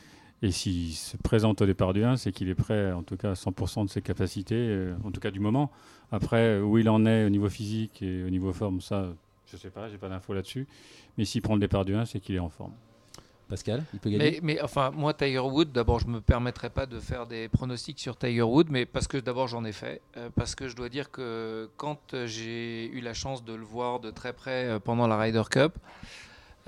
et 0.42 0.50
s'il 0.50 0.92
se 0.92 1.16
présente 1.16 1.62
au 1.62 1.66
départ 1.66 1.92
du 1.92 2.04
1, 2.04 2.16
c'est 2.16 2.32
qu'il 2.32 2.48
est 2.48 2.54
prêt, 2.54 2.92
en 2.92 3.02
tout 3.02 3.16
cas 3.16 3.30
à 3.30 3.34
100% 3.34 3.86
de 3.86 3.90
ses 3.90 4.02
capacités, 4.02 4.54
euh, 4.54 4.94
en 5.04 5.10
tout 5.10 5.20
cas 5.20 5.30
du 5.30 5.40
moment. 5.40 5.70
Après, 6.12 6.60
où 6.60 6.78
il 6.78 6.88
en 6.88 7.04
est 7.06 7.24
au 7.24 7.30
niveau 7.30 7.48
physique 7.48 8.02
et 8.02 8.22
au 8.22 8.30
niveau 8.30 8.52
forme, 8.52 8.80
ça, 8.80 9.08
je 9.46 9.56
ne 9.56 9.60
sais 9.60 9.70
pas, 9.70 9.88
j'ai 9.88 9.98
pas 9.98 10.08
d'infos 10.08 10.34
là-dessus. 10.34 10.66
Mais 11.16 11.24
s'il 11.24 11.42
prend 11.42 11.54
le 11.54 11.60
départ 11.60 11.84
du 11.84 11.94
1, 11.94 12.04
c'est 12.04 12.20
qu'il 12.20 12.34
est 12.34 12.40
en 12.40 12.50
forme. 12.50 12.72
Pascal, 13.48 13.84
il 13.92 14.00
peut 14.00 14.10
gagner. 14.10 14.40
Mais, 14.42 14.60
enfin, 14.60 14.90
moi, 14.90 15.14
Tiger 15.14 15.38
Wood, 15.38 15.70
d'abord, 15.70 16.00
je 16.00 16.08
me 16.08 16.20
permettrai 16.20 16.68
pas 16.68 16.86
de 16.86 16.98
faire 16.98 17.26
des 17.26 17.48
pronostics 17.48 18.00
sur 18.00 18.16
Tiger 18.16 18.42
Wood, 18.42 18.68
mais 18.70 18.86
parce 18.86 19.06
que 19.06 19.18
d'abord 19.18 19.46
j'en 19.46 19.64
ai 19.64 19.72
fait, 19.72 20.02
euh, 20.16 20.30
parce 20.34 20.54
que 20.54 20.68
je 20.68 20.74
dois 20.74 20.88
dire 20.88 21.10
que 21.10 21.70
quand 21.76 22.14
j'ai 22.26 22.86
eu 22.88 23.00
la 23.00 23.14
chance 23.14 23.44
de 23.44 23.54
le 23.54 23.64
voir 23.64 24.00
de 24.00 24.10
très 24.10 24.32
près 24.32 24.64
euh, 24.64 24.78
pendant 24.80 25.06
la 25.06 25.16
Ryder 25.16 25.44
Cup, 25.50 25.78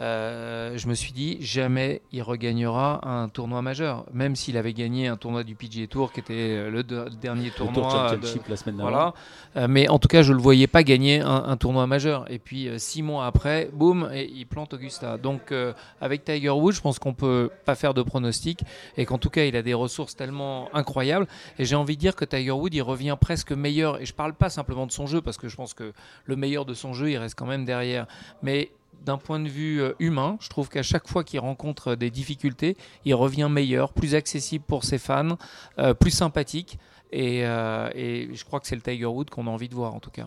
euh, 0.00 0.76
je 0.76 0.86
me 0.86 0.94
suis 0.94 1.12
dit 1.12 1.38
jamais 1.40 2.02
il 2.12 2.22
regagnera 2.22 3.00
un 3.08 3.28
tournoi 3.28 3.62
majeur, 3.62 4.04
même 4.12 4.36
s'il 4.36 4.56
avait 4.56 4.72
gagné 4.72 5.08
un 5.08 5.16
tournoi 5.16 5.42
du 5.42 5.56
PGA 5.56 5.88
Tour 5.88 6.12
qui 6.12 6.20
était 6.20 6.34
euh, 6.34 6.70
le, 6.70 6.82
dernier 6.82 7.50
tournoi. 7.50 8.16
la 8.48 8.56
semaine 8.56 8.76
voilà. 8.76 9.12
Euh, 9.56 9.66
mais 9.68 9.88
en 9.88 9.98
tout 9.98 10.08
cas, 10.08 10.22
je 10.22 10.32
le 10.32 10.40
voyais 10.40 10.68
pas 10.68 10.84
gagner 10.84 11.20
un, 11.20 11.56
tournoi 11.56 11.86
majeur. 11.86 12.30
Et 12.30 12.38
puis 12.38 12.68
six 12.76 13.02
mois 13.02 13.26
après, 13.26 13.70
boum, 13.72 14.08
et 14.12 14.30
il 14.32 14.46
plante 14.46 14.74
Augusta. 14.74 15.18
Donc 15.18 15.52
avec 16.00 16.24
Tiger 16.24 16.50
Woods, 16.50 16.72
je 16.72 16.80
pense 16.80 16.98
qu'on 16.98 17.14
peut 17.14 17.50
pas 17.64 17.74
faire 17.74 17.94
de 17.94 18.02
pronostic 18.02 18.60
et 18.96 19.04
qu'en 19.04 19.18
tout 19.18 19.30
cas, 19.30 19.44
il 19.44 19.56
a 19.56 19.62
des 19.62 19.74
ressources 19.74 20.14
tellement 20.14 20.68
incroyables. 20.74 21.26
Et 21.58 21.64
j'ai 21.64 21.74
envie 21.74 21.96
de 21.96 22.00
dire 22.00 22.14
que 22.14 22.24
Tiger 22.24 22.52
Woods, 22.52 22.70
il 22.72 22.82
revient 22.82 23.16
presque 23.20 23.52
meilleur. 23.52 24.00
Et 24.00 24.06
je 24.06 24.14
parle 24.14 24.34
pas 24.34 24.50
simplement 24.50 24.86
de 24.86 24.92
son 24.92 25.06
jeu 25.06 25.20
parce 25.20 25.38
que 25.38 25.48
je 25.48 25.56
pense 25.56 25.74
que 25.74 25.92
le 26.24 26.36
meilleur 26.36 26.64
de 26.64 26.74
son 26.74 26.92
jeu, 26.92 27.10
il 27.10 27.16
reste 27.16 27.36
quand 27.36 27.46
même 27.46 27.64
derrière. 27.64 28.06
Mais 28.42 28.70
d'un 29.04 29.18
point 29.18 29.40
de 29.40 29.48
vue 29.48 29.80
euh, 29.80 29.92
humain, 29.98 30.36
je 30.40 30.48
trouve 30.48 30.68
qu'à 30.68 30.82
chaque 30.82 31.08
fois 31.08 31.24
qu'il 31.24 31.40
rencontre 31.40 31.94
des 31.94 32.10
difficultés, 32.10 32.76
il 33.04 33.14
revient 33.14 33.48
meilleur, 33.50 33.92
plus 33.92 34.14
accessible 34.14 34.64
pour 34.66 34.84
ses 34.84 34.98
fans, 34.98 35.38
euh, 35.78 35.94
plus 35.94 36.10
sympathique. 36.10 36.78
Et, 37.10 37.46
euh, 37.46 37.88
et, 37.94 38.28
je 38.34 38.44
crois 38.44 38.60
que 38.60 38.66
c'est 38.66 38.76
le 38.76 38.82
Tiger 38.82 39.06
Wood 39.06 39.30
qu'on 39.30 39.46
a 39.46 39.50
envie 39.50 39.68
de 39.68 39.74
voir 39.74 39.94
en 39.94 40.00
tout 40.00 40.10
cas. 40.10 40.26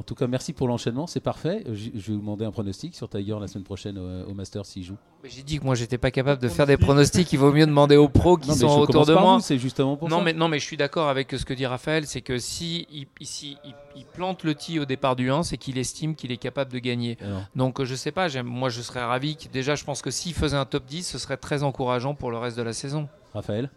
En 0.00 0.02
tout 0.02 0.14
cas, 0.14 0.26
merci 0.26 0.54
pour 0.54 0.66
l'enchaînement, 0.66 1.06
c'est 1.06 1.20
parfait. 1.20 1.62
Je, 1.66 1.90
vais 1.90 2.14
vous 2.14 2.20
demander 2.20 2.46
un 2.46 2.50
pronostic 2.50 2.94
sur 2.94 3.06
Tiger 3.06 3.36
la 3.38 3.48
semaine 3.48 3.64
prochaine 3.64 3.98
au, 3.98 4.32
Master 4.32 4.64
s'il 4.64 4.82
joue. 4.82 4.96
J'ai 5.24 5.42
dit 5.42 5.58
que 5.58 5.64
moi 5.64 5.74
j'étais 5.74 5.98
pas 5.98 6.10
capable 6.10 6.40
de 6.40 6.48
faire 6.48 6.66
des 6.66 6.78
pronostics. 6.78 7.30
Il 7.34 7.38
vaut 7.38 7.52
mieux 7.52 7.66
demander 7.66 7.96
aux 7.96 8.08
pros 8.08 8.38
qui 8.38 8.50
sont 8.54 8.80
autour 8.80 9.04
de 9.04 9.12
moi. 9.12 9.40
C'est 9.42 9.58
justement 9.58 9.98
pour 9.98 10.08
non, 10.08 10.20
ça. 10.20 10.24
Mais 10.24 10.32
non, 10.32 10.48
mais 10.48 10.58
je 10.58 10.64
suis 10.64 10.78
d'accord 10.78 11.10
avec 11.10 11.30
ce 11.32 11.44
que 11.44 11.52
dit 11.52 11.66
Raphaël, 11.66 12.06
c'est 12.06 12.22
que 12.22 12.38
si 12.38 12.86
il, 12.90 13.08
il, 13.20 14.06
plante 14.14 14.42
le 14.42 14.54
tee 14.54 14.78
au 14.78 14.86
départ 14.86 15.16
du 15.16 15.30
1, 15.30 15.42
c'est 15.42 15.58
qu'il 15.58 15.76
estime 15.76 16.14
qu'il 16.14 16.32
est 16.32 16.38
capable 16.38 16.72
de 16.72 16.78
gagner. 16.78 17.18
Donc 17.54 17.84
je 17.84 17.94
sais 17.94 18.10
pas. 18.10 18.28
Moi 18.42 18.70
je 18.70 18.80
serais 18.80 19.04
ravi. 19.04 19.36
déjà, 19.52 19.74
je 19.74 19.84
pense 19.84 20.00
que 20.00 20.10
s'il 20.10 20.32
faisait 20.32 20.56
un 20.56 20.64
top 20.64 20.86
10, 20.86 21.06
ce 21.06 21.18
serait 21.18 21.36
très 21.36 21.62
encourageant 21.62 22.14
pour 22.14 22.30
le 22.30 22.38
reste 22.38 22.56
de 22.56 22.62
la 22.62 22.72
saison. 22.72 23.06
Raphaël, 23.34 23.70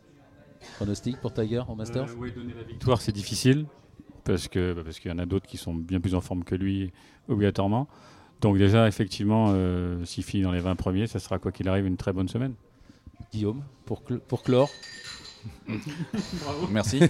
pronostic 0.77 1.19
pour 1.19 1.33
Tiger 1.33 1.63
au 1.67 1.75
Masters? 1.75 2.07
Euh, 2.07 2.15
Oui, 2.17 2.31
donner 2.31 2.53
la 2.53 2.63
victoire, 2.63 3.01
c'est 3.01 3.11
difficile 3.11 3.65
parce 4.23 4.47
que 4.47 4.73
bah, 4.73 4.81
parce 4.83 4.99
qu'il 4.99 5.11
y 5.11 5.13
en 5.13 5.19
a 5.19 5.25
d'autres 5.25 5.47
qui 5.47 5.57
sont 5.57 5.73
bien 5.73 5.99
plus 5.99 6.15
en 6.15 6.21
forme 6.21 6.43
que 6.43 6.55
lui 6.55 6.91
obligatoirement. 7.27 7.87
Donc 8.41 8.57
déjà, 8.57 8.87
effectivement, 8.87 9.47
euh, 9.51 10.03
s'il 10.03 10.23
finit 10.23 10.43
dans 10.43 10.51
les 10.51 10.59
20 10.59 10.75
premiers, 10.75 11.07
ça 11.07 11.19
sera 11.19 11.39
quoi 11.39 11.51
qu'il 11.51 11.69
arrive 11.69 11.85
une 11.85 11.97
très 11.97 12.11
bonne 12.11 12.27
semaine. 12.27 12.55
Guillaume, 13.31 13.63
pour, 13.85 14.01
pour 14.01 14.43
clore 14.43 14.69
Merci. 16.71 17.01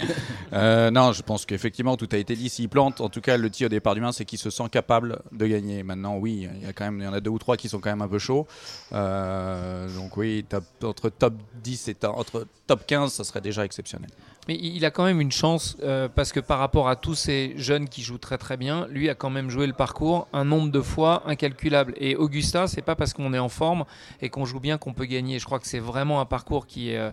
Euh, 0.53 0.91
non, 0.91 1.11
je 1.11 1.21
pense 1.21 1.45
qu'effectivement, 1.45 1.97
tout 1.97 2.09
a 2.11 2.17
été 2.17 2.35
dit. 2.35 2.49
S'il 2.49 2.69
plante, 2.69 3.01
en 3.01 3.09
tout 3.09 3.21
cas, 3.21 3.37
le 3.37 3.49
tir 3.49 3.67
au 3.67 3.69
départ 3.69 3.95
du 3.95 4.01
main, 4.01 4.11
c'est 4.11 4.25
qu'il 4.25 4.39
se 4.39 4.49
sent 4.49 4.69
capable 4.71 5.21
de 5.31 5.45
gagner. 5.45 5.83
Maintenant, 5.83 6.17
oui, 6.17 6.47
il 6.55 6.63
y 6.63 6.65
a 6.65 6.73
quand 6.73 6.85
même, 6.85 6.99
il 6.99 7.03
y 7.03 7.07
en 7.07 7.13
a 7.13 7.19
deux 7.19 7.31
ou 7.31 7.39
trois 7.39 7.57
qui 7.57 7.69
sont 7.69 7.79
quand 7.79 7.89
même 7.89 8.01
un 8.01 8.07
peu 8.07 8.19
chauds. 8.19 8.47
Euh, 8.91 9.93
donc 9.95 10.17
oui, 10.17 10.45
entre 10.83 11.09
top 11.09 11.33
10 11.63 11.87
et 11.89 11.97
entre 12.05 12.47
top 12.67 12.85
15, 12.85 13.13
ça 13.13 13.23
serait 13.23 13.41
déjà 13.41 13.65
exceptionnel. 13.65 14.09
Mais 14.47 14.55
il 14.55 14.83
a 14.85 14.91
quand 14.91 15.05
même 15.05 15.21
une 15.21 15.31
chance 15.31 15.77
euh, 15.83 16.09
parce 16.13 16.31
que 16.33 16.39
par 16.39 16.59
rapport 16.59 16.89
à 16.89 16.95
tous 16.95 17.15
ces 17.15 17.53
jeunes 17.55 17.87
qui 17.87 18.01
jouent 18.01 18.17
très 18.17 18.37
très 18.37 18.57
bien, 18.57 18.87
lui 18.89 19.09
a 19.09 19.15
quand 19.15 19.29
même 19.29 19.49
joué 19.49 19.67
le 19.67 19.73
parcours 19.73 20.27
un 20.33 20.43
nombre 20.43 20.71
de 20.71 20.81
fois 20.81 21.23
incalculable. 21.25 21.93
Et 21.97 22.15
Augusta, 22.15 22.67
c'est 22.67 22.81
pas 22.81 22.95
parce 22.95 23.13
qu'on 23.13 23.33
est 23.33 23.39
en 23.39 23.49
forme 23.49 23.85
et 24.21 24.29
qu'on 24.29 24.45
joue 24.45 24.59
bien 24.59 24.77
qu'on 24.77 24.93
peut 24.93 25.05
gagner. 25.05 25.39
Je 25.39 25.45
crois 25.45 25.59
que 25.59 25.67
c'est 25.67 25.79
vraiment 25.79 26.19
un 26.19 26.25
parcours 26.25 26.67
qui 26.67 26.89
est, 26.89 27.11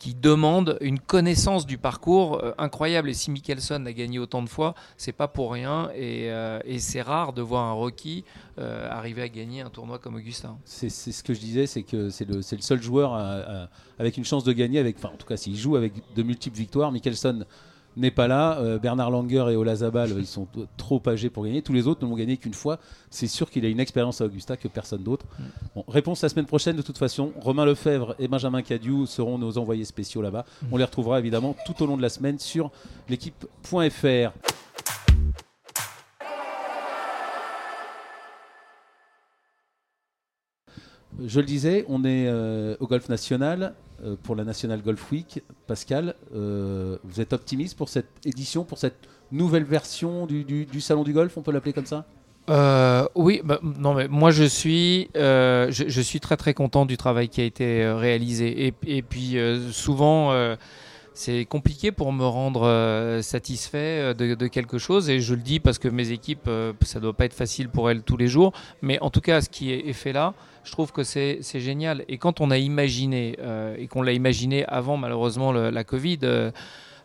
qui 0.00 0.14
demande 0.14 0.78
une 0.80 0.98
connaissance 0.98 1.66
du 1.66 1.76
parcours 1.76 2.42
euh, 2.42 2.52
incroyable. 2.56 3.10
Et 3.10 3.12
si 3.12 3.30
Mickelson 3.30 3.84
a 3.84 3.92
gagné 3.92 4.18
autant 4.18 4.42
de 4.42 4.48
fois, 4.48 4.74
c'est 4.96 5.12
pas 5.12 5.28
pour 5.28 5.52
rien. 5.52 5.90
Et, 5.94 6.30
euh, 6.30 6.58
c'est 6.78 7.02
rare 7.02 7.34
de 7.34 7.42
voir 7.42 7.66
un 7.66 7.72
rookie 7.72 8.24
euh, 8.58 8.88
arriver 8.90 9.20
à 9.20 9.28
gagner 9.28 9.60
un 9.60 9.68
tournoi 9.68 9.98
comme 9.98 10.14
Augustin. 10.14 10.56
C'est 10.64 10.88
ce 10.88 11.22
que 11.22 11.34
je 11.34 11.40
disais, 11.40 11.66
c'est 11.66 11.82
que 11.82 12.08
c'est 12.08 12.26
le, 12.26 12.40
seul 12.40 12.80
joueur 12.80 13.12
avec 13.98 14.16
une 14.16 14.24
chance 14.24 14.42
de 14.42 14.54
gagner, 14.54 14.80
enfin 14.96 15.10
en 15.12 15.18
tout 15.18 15.26
cas 15.26 15.36
s'il 15.36 15.54
joue 15.54 15.76
avec 15.76 15.92
de 16.14 16.22
multiples 16.22 16.56
victoires. 16.56 16.90
Mickelson 16.92 17.44
n'est 17.96 18.10
pas 18.10 18.28
là. 18.28 18.58
Euh, 18.58 18.78
Bernard 18.78 19.10
Langer 19.10 19.46
et 19.50 19.56
Ola 19.56 19.76
Zabal, 19.76 20.10
ils 20.16 20.26
sont 20.26 20.46
trop 20.76 21.02
âgés 21.06 21.30
pour 21.30 21.44
gagner. 21.44 21.62
Tous 21.62 21.72
les 21.72 21.86
autres 21.86 22.04
ne 22.04 22.10
l'ont 22.10 22.16
gagné 22.16 22.36
qu'une 22.36 22.54
fois. 22.54 22.78
C'est 23.10 23.26
sûr 23.26 23.50
qu'il 23.50 23.64
a 23.64 23.68
une 23.68 23.80
expérience 23.80 24.20
à 24.20 24.26
Augusta 24.26 24.56
que 24.56 24.68
personne 24.68 25.02
d'autre. 25.02 25.26
Mm. 25.74 25.80
réponse 25.88 26.22
la 26.22 26.28
semaine 26.28 26.46
prochaine 26.46 26.76
de 26.76 26.82
toute 26.82 26.98
façon. 26.98 27.32
Romain 27.40 27.64
Lefebvre 27.64 28.14
et 28.18 28.28
Benjamin 28.28 28.62
Cadieu 28.62 29.06
seront 29.06 29.38
nos 29.38 29.58
envoyés 29.58 29.84
spéciaux 29.84 30.22
là-bas. 30.22 30.44
Mm. 30.62 30.66
On 30.72 30.76
les 30.76 30.84
retrouvera 30.84 31.18
évidemment 31.18 31.54
tout 31.66 31.82
au 31.82 31.86
long 31.86 31.96
de 31.96 32.02
la 32.02 32.08
semaine 32.08 32.38
sur 32.38 32.70
l'équipe.fr. 33.08 34.32
Je 41.22 41.40
le 41.40 41.46
disais, 41.46 41.84
on 41.88 42.04
est 42.04 42.26
euh, 42.28 42.76
au 42.80 42.86
Golf 42.86 43.08
National 43.08 43.74
pour 44.22 44.36
la 44.36 44.44
National 44.44 44.82
Golf 44.82 45.10
Week. 45.12 45.42
Pascal, 45.66 46.14
euh, 46.34 46.96
vous 47.04 47.20
êtes 47.20 47.32
optimiste 47.32 47.76
pour 47.76 47.88
cette 47.88 48.10
édition, 48.24 48.64
pour 48.64 48.78
cette 48.78 49.08
nouvelle 49.32 49.64
version 49.64 50.26
du, 50.26 50.66
Salon 50.80 51.04
du 51.04 51.12
Golf, 51.12 51.36
on 51.36 51.42
peut 51.42 51.52
l'appeler 51.52 51.72
comme 51.72 51.86
ça? 51.86 52.06
Oui, 53.14 53.42
bah, 53.44 53.60
non 53.62 53.94
mais 53.94 54.08
moi 54.08 54.32
je 54.32 54.42
suis, 54.42 55.08
je, 55.14 56.00
suis 56.02 56.18
très 56.18 56.36
très 56.36 56.52
content 56.52 56.84
du 56.84 56.96
travail 56.96 57.28
qui 57.28 57.40
a 57.40 57.44
été 57.44 57.88
réalisé 57.92 58.66
et, 58.66 58.74
et 58.88 59.02
puis 59.02 59.36
souvent 59.70 60.56
c'est 61.12 61.44
compliqué 61.44 61.92
pour 61.92 62.12
me 62.12 62.24
rendre 62.24 63.20
satisfait 63.22 64.14
de, 64.14 64.34
de, 64.34 64.46
quelque 64.46 64.78
chose 64.78 65.10
et 65.10 65.20
je 65.20 65.34
le 65.34 65.42
dis 65.42 65.60
parce 65.60 65.78
que 65.78 65.88
mes 65.88 66.10
équipes 66.12 66.48
ça 66.82 67.00
doit 67.00 67.12
pas 67.12 67.24
être 67.24 67.34
facile 67.34 67.68
pour 67.68 67.90
elles 67.90 68.02
tous 68.02 68.16
les 68.16 68.28
jours 68.28 68.52
mais 68.80 68.98
en 69.00 69.10
tout 69.10 69.20
cas 69.20 69.40
ce 69.40 69.48
qui 69.48 69.72
est 69.72 69.92
fait 69.92 70.12
là 70.12 70.34
je 70.64 70.72
trouve 70.72 70.92
que 70.92 71.02
c'est 71.02 71.40
génial. 71.42 72.04
Et 72.08 72.18
quand 72.18 72.40
on 72.40 72.50
a 72.50 72.58
imaginé, 72.58 73.36
euh, 73.40 73.76
et 73.78 73.86
qu'on 73.86 74.02
l'a 74.02 74.12
imaginé 74.12 74.64
avant 74.66 74.96
malheureusement 74.96 75.52
la 75.52 75.84
Covid, 75.84 76.18
euh, 76.22 76.50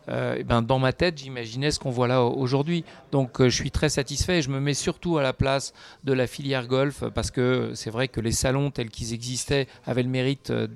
euh, 0.08 0.36
eh 0.38 0.44
ben, 0.44 0.62
dans 0.62 0.78
ma 0.78 0.92
tête, 0.92 1.18
j'imaginais 1.18 1.70
ce 1.70 1.80
qu'on 1.80 1.90
voit 1.90 2.08
là 2.08 2.22
aujourd'hui. 2.22 2.84
Donc 3.12 3.40
euh, 3.40 3.48
je 3.48 3.56
suis 3.56 3.70
très 3.70 3.88
satisfait. 3.88 4.42
Je 4.42 4.50
me 4.50 4.60
mets 4.60 4.74
surtout 4.74 5.18
à 5.18 5.22
la 5.22 5.32
place 5.32 5.72
de 6.04 6.12
la 6.12 6.26
filière 6.26 6.66
golf 6.66 7.04
parce 7.14 7.30
que 7.30 7.72
c'est 7.74 7.90
vrai 7.90 8.08
que 8.08 8.20
les 8.20 8.32
salons 8.32 8.70
tels 8.70 8.90
qu'ils 8.90 9.12
existaient 9.12 9.66
avaient 9.84 10.02
le 10.02 10.08
mérite 10.08 10.50
euh, 10.50 10.68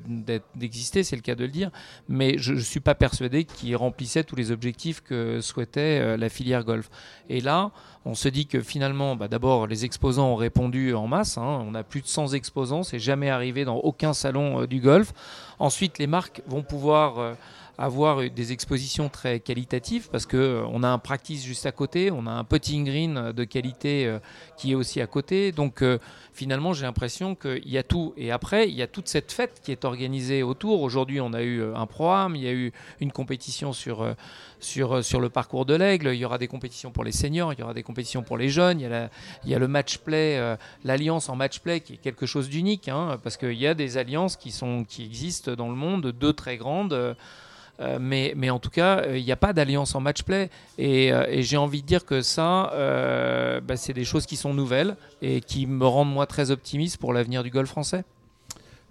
d'exister, 0.55 1.05
c'est 1.05 1.17
le 1.17 1.23
cas 1.23 1.35
de 1.35 1.45
le 1.45 1.51
dire. 1.51 1.71
Mais 2.09 2.39
je 2.39 2.55
ne 2.55 2.61
suis 2.61 2.81
pas 2.81 2.95
persuadé 2.95 3.45
qu'ils 3.45 3.77
remplissaient 3.77 4.25
tous 4.25 4.37
les 4.37 4.51
objectifs 4.51 5.01
que 5.01 5.41
souhaitait 5.41 6.17
la 6.17 6.29
filière 6.29 6.65
golf. 6.65 6.91
Et 7.29 7.41
là, 7.41 7.71
on 8.05 8.15
se 8.15 8.29
dit 8.29 8.47
que 8.47 8.61
finalement, 8.61 9.15
bah, 9.15 9.29
d'abord, 9.29 9.67
les 9.67 9.85
exposants 9.85 10.33
ont 10.33 10.37
répondu 10.37 10.95
en 10.95 11.07
masse. 11.07 11.39
Hein. 11.39 11.65
On 11.67 11.75
a 11.75 11.83
plus 11.83 12.01
de 12.01 12.07
100 12.07 12.29
exposants. 12.35 12.83
C'est 12.83 12.99
jamais 12.99 13.31
arrivé 13.31 13.65
dans 13.65 13.77
aucun 13.77 14.13
salon 14.13 14.65
du 14.65 14.81
golf. 14.81 15.13
Ensuite, 15.59 15.99
les 15.99 16.07
marques 16.07 16.43
vont 16.47 16.63
pouvoir 16.63 17.37
avoir 17.81 18.29
des 18.29 18.53
expositions 18.53 19.09
très 19.09 19.41
qualitatives 19.41 20.11
parce 20.11 20.27
que 20.27 20.37
euh, 20.37 20.63
on 20.71 20.83
a 20.83 20.89
un 20.89 20.99
practice 20.99 21.43
juste 21.43 21.65
à 21.65 21.73
côté, 21.73 22.11
on 22.11 22.27
a 22.27 22.31
un 22.31 22.45
putting 22.45 22.85
green 22.85 23.33
de 23.33 23.45
qualité 23.45 24.07
euh, 24.07 24.19
qui 24.59 24.73
est 24.73 24.75
aussi 24.75 25.01
à 25.01 25.07
côté. 25.07 25.51
Donc 25.51 25.81
euh, 25.81 25.99
finalement, 26.35 26.75
j'ai 26.75 26.85
l'impression 26.85 27.35
qu'il 27.35 27.69
y 27.69 27.79
a 27.79 27.83
tout. 27.83 28.13
Et 28.19 28.31
après, 28.31 28.69
il 28.69 28.75
y 28.75 28.83
a 28.83 28.87
toute 28.87 29.09
cette 29.09 29.33
fête 29.33 29.63
qui 29.65 29.73
est 29.73 29.87
organisée 29.87 30.43
autour. 30.43 30.83
Aujourd'hui, 30.83 31.23
on 31.23 31.33
a 31.33 31.43
eu 31.43 31.63
un 31.75 31.87
programme, 31.87 32.37
il 32.37 32.43
y 32.43 32.49
a 32.49 32.53
eu 32.53 32.71
une 33.01 33.13
compétition 33.13 33.73
sur, 33.73 34.15
sur, 34.59 35.03
sur 35.03 35.21
le 35.21 35.31
parcours 35.31 35.65
de 35.65 35.75
l'aigle, 35.75 36.11
il 36.13 36.19
y 36.19 36.25
aura 36.27 36.37
des 36.37 36.49
compétitions 36.49 36.91
pour 36.91 37.05
les 37.05 37.13
seniors, 37.13 37.55
il 37.55 37.61
y 37.61 37.63
aura 37.63 37.73
des 37.73 37.83
compétitions 37.83 38.23
pour 38.23 38.37
les 38.37 38.51
jeunes, 38.51 38.81
il 38.81 38.91
y 38.91 38.93
a, 38.93 39.11
il 39.45 39.51
y 39.51 39.55
a 39.55 39.59
le 39.59 39.69
match 39.69 39.99
play, 39.99 40.57
l'alliance 40.85 41.29
en 41.29 41.37
match 41.37 41.61
play 41.61 41.81
qui 41.81 41.95
est 41.95 41.99
quelque 41.99 42.27
chose 42.27 42.49
d'unique, 42.51 42.89
hein, 42.89 43.19
parce 43.23 43.37
qu'il 43.37 43.55
y 43.55 43.67
a 43.67 43.75
des 43.75 43.97
alliances 43.97 44.37
qui, 44.37 44.51
sont, 44.51 44.85
qui 44.85 45.05
existent 45.05 45.55
dans 45.55 45.69
le 45.69 45.77
monde, 45.77 46.13
deux 46.13 46.33
très 46.33 46.57
grandes. 46.57 47.17
Euh, 47.81 47.99
mais, 48.01 48.35
mais, 48.37 48.51
en 48.51 48.59
tout 48.59 48.71
cas, 48.71 49.07
il 49.15 49.25
n'y 49.25 49.33
a 49.33 49.37
pas 49.37 49.53
d'alliance 49.53 49.95
en 49.95 50.01
match 50.01 50.23
play. 50.23 50.51
Et, 50.79 51.13
euh, 51.13 51.41
j'ai 51.41 51.57
envie 51.57 51.83
de 51.83 51.87
dire 51.87 52.05
que 52.05 52.21
ça, 52.21 52.73
euh, 52.73 53.61
bah, 53.61 53.77
c'est 53.77 53.93
des 53.93 54.05
choses 54.05 54.27
qui 54.27 54.37
sont 54.37 54.55
nouvelles 54.55 54.97
et 55.23 55.41
qui 55.41 55.67
me 55.67 55.87
rendent 55.87 56.13
moi 56.13 56.27
très 56.27 56.51
optimiste 56.51 56.99
pour 56.99 57.13
l'avenir 57.13 57.43
du 57.43 57.51
golf 57.51 57.69
français. 57.69 58.05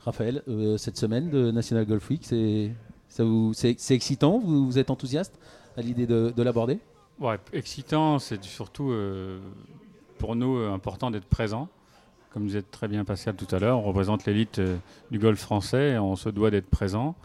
Raphaël, 0.05 0.43
cette 0.77 0.97
semaine 0.97 1.29
de 1.29 1.51
National 1.51 1.85
Golf 1.85 2.09
Week, 2.09 2.25
c'est 2.25 3.69
excitant? 3.91 4.39
Vous, 4.39 4.65
vous, 4.65 4.79
êtes 4.79 4.89
enthousiaste 4.89 5.37
à 5.77 5.81
l'idée 5.81 6.07
de, 6.07 6.33
de 6.35 6.43
l'aborder? 6.43 6.79
Ouais, 7.19 7.37
excitant, 7.51 8.17
c'est 8.17 8.43
surtout 8.43 8.93
pour 10.17 10.35
nous 10.37 10.57
important 10.57 11.11
d'être 11.11 11.25
présent. 11.25 11.67
Comme 12.33 12.43
vous 12.43 12.55
êtes 12.55 12.71
très 12.71 12.87
bien 12.87 13.03
Pascal 13.03 13.35
tout 13.35 13.53
à 13.53 13.59
l'heure, 13.59 13.77
on 13.79 13.83
représente 13.83 14.25
l'élite 14.25 14.61
du 15.11 15.19
golf 15.19 15.39
français 15.39 15.91
et 15.91 15.99
on 15.99 16.15
se 16.15 16.29
doit 16.29 16.49
d'être 16.49 16.69
présent. 16.69 17.15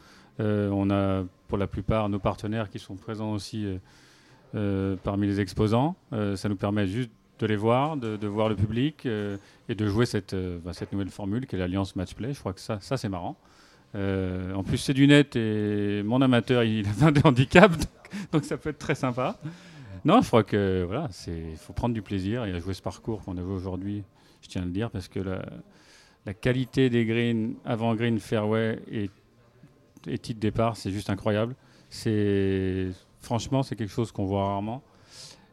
on 0.41 0.91
a 0.91 1.23
pour 1.55 1.59
la 1.61 1.69
plupart 1.69 2.09
nos 2.09 2.19
partenaires 2.19 2.69
qui 2.69 2.81
sont 2.81 2.97
présents 2.97 3.31
aussi 3.31 3.65
euh, 3.65 3.79
euh, 4.57 4.97
parmi 5.05 5.29
les 5.29 5.39
exposants. 5.39 5.95
Euh, 6.13 6.35
ça 6.35 6.49
nous 6.49 6.57
permet 6.57 6.89
juste 6.89 7.13
de 7.39 7.47
les 7.47 7.55
voir, 7.55 7.97
de, 7.97 8.27
voir 8.27 8.49
le 8.49 8.57
public 8.57 9.07
et 9.07 9.75
de 9.77 9.87
jouer 9.87 10.05
cette, 10.05 10.35
bah, 10.35 10.73
nouvelle 10.91 11.11
formule 11.11 11.47
qui 11.47 11.55
est 11.55 11.59
l'Alliance 11.61 11.95
Matchplay. 11.95 12.33
Je 12.33 12.41
crois 12.41 12.55
que 12.55 12.61
ça, 12.61 12.81
c'est 12.81 13.09
marrant. 13.09 13.37
en 13.95 14.65
plus, 14.65 14.79
c'est 14.79 14.95
du 14.95 15.07
net 15.07 15.37
et 15.37 16.03
mon 16.03 16.21
amateur, 16.23 16.65
il 16.65 16.89
a 17.01 17.11
des 17.13 17.25
handicaps, 17.25 17.87
donc, 18.33 18.45
ça 18.45 18.57
peut 18.57 18.71
être 18.71 18.79
très 18.79 18.97
sympa. 18.97 19.39
Non, 20.05 20.23
je 20.23 20.27
crois 20.27 20.43
que 20.43 20.83
voilà, 20.89 21.09
il 21.29 21.57
faut 21.57 21.73
prendre 21.73 21.95
du 21.95 22.03
plaisir 22.03 22.47
et 22.47 22.53
à 22.53 22.59
jouer 22.59 22.75
ce 22.75 22.83
parcours 22.83 23.23
qu'on 23.23 23.37
a 23.37 23.43
vu 23.43 23.53
aujourd'hui, 23.53 24.03
je 24.43 24.49
tiens 24.49 24.63
à 24.63 24.65
le 24.65 24.73
dire, 24.73 24.91
parce 24.91 25.07
que 25.07 25.21
la, 25.21 25.41
la 26.27 26.35
qualité 26.35 26.91
des 26.91 27.05
greens 27.05 27.55
avant 27.65 27.95
green 27.95 28.19
fairway 28.19 28.81
est 28.91 29.11
et 30.07 30.19
titre 30.19 30.41
départ, 30.41 30.77
c'est 30.77 30.91
juste 30.91 31.11
incroyable. 31.11 31.55
C'est 31.91 32.91
franchement, 33.21 33.63
c'est 33.63 33.77
quelque 33.77 33.93
chose 33.93 34.13
qu'on 34.13 34.27
voit 34.27 34.45
rarement. 34.45 34.83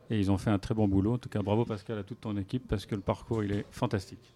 Et 0.10 0.20
ils 0.20 0.30
ont 0.30 0.38
fait 0.38 0.50
un 0.50 0.60
très 0.60 0.74
bon 0.74 0.88
boulot. 0.88 1.14
En 1.14 1.18
tout 1.18 1.30
cas, 1.30 1.42
bravo 1.42 1.64
Pascal 1.64 1.98
à 1.98 2.04
toute 2.04 2.22
ton 2.22 2.36
équipe 2.38 2.68
parce 2.68 2.86
que 2.86 2.96
le 2.96 3.02
parcours 3.02 3.44
il 3.44 3.54
est 3.54 3.66
fantastique. 3.72 4.34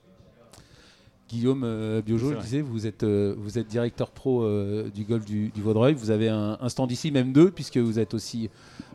Guillaume 1.27 1.63
euh, 1.63 2.01
Biojo, 2.01 2.34
je 2.34 2.38
disais, 2.38 2.62
vous 2.62 2.86
êtes, 2.86 3.03
euh, 3.03 3.34
vous 3.38 3.57
êtes 3.57 3.67
directeur 3.67 4.12
pro 4.12 4.43
euh, 4.43 4.89
du 4.91 5.03
golf 5.05 5.25
du, 5.25 5.51
Vaudreuil. 5.57 5.95
Vous 5.95 6.12
avez 6.12 6.29
un, 6.29 6.69
stand 6.69 6.91
ici, 6.91 7.12
même 7.12 7.34
deux, 7.34 7.50
puisque 7.50 7.77
vous 7.77 8.00
êtes 8.00 8.13
aussi 8.13 8.50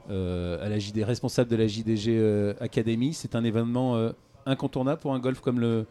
à 0.08 0.68
la 0.68 0.78
JD, 0.78 1.04
responsable 1.04 1.50
de 1.50 1.56
la 1.56 1.66
JDG 1.66 2.54
Academy. 2.60 3.14
C'est 3.14 3.34
un 3.34 3.44
événement 3.44 4.10
incontournable 4.46 5.00
pour 5.00 5.14
un 5.14 5.20
golf 5.20 5.40
comme 5.40 5.60
le, 5.60 5.86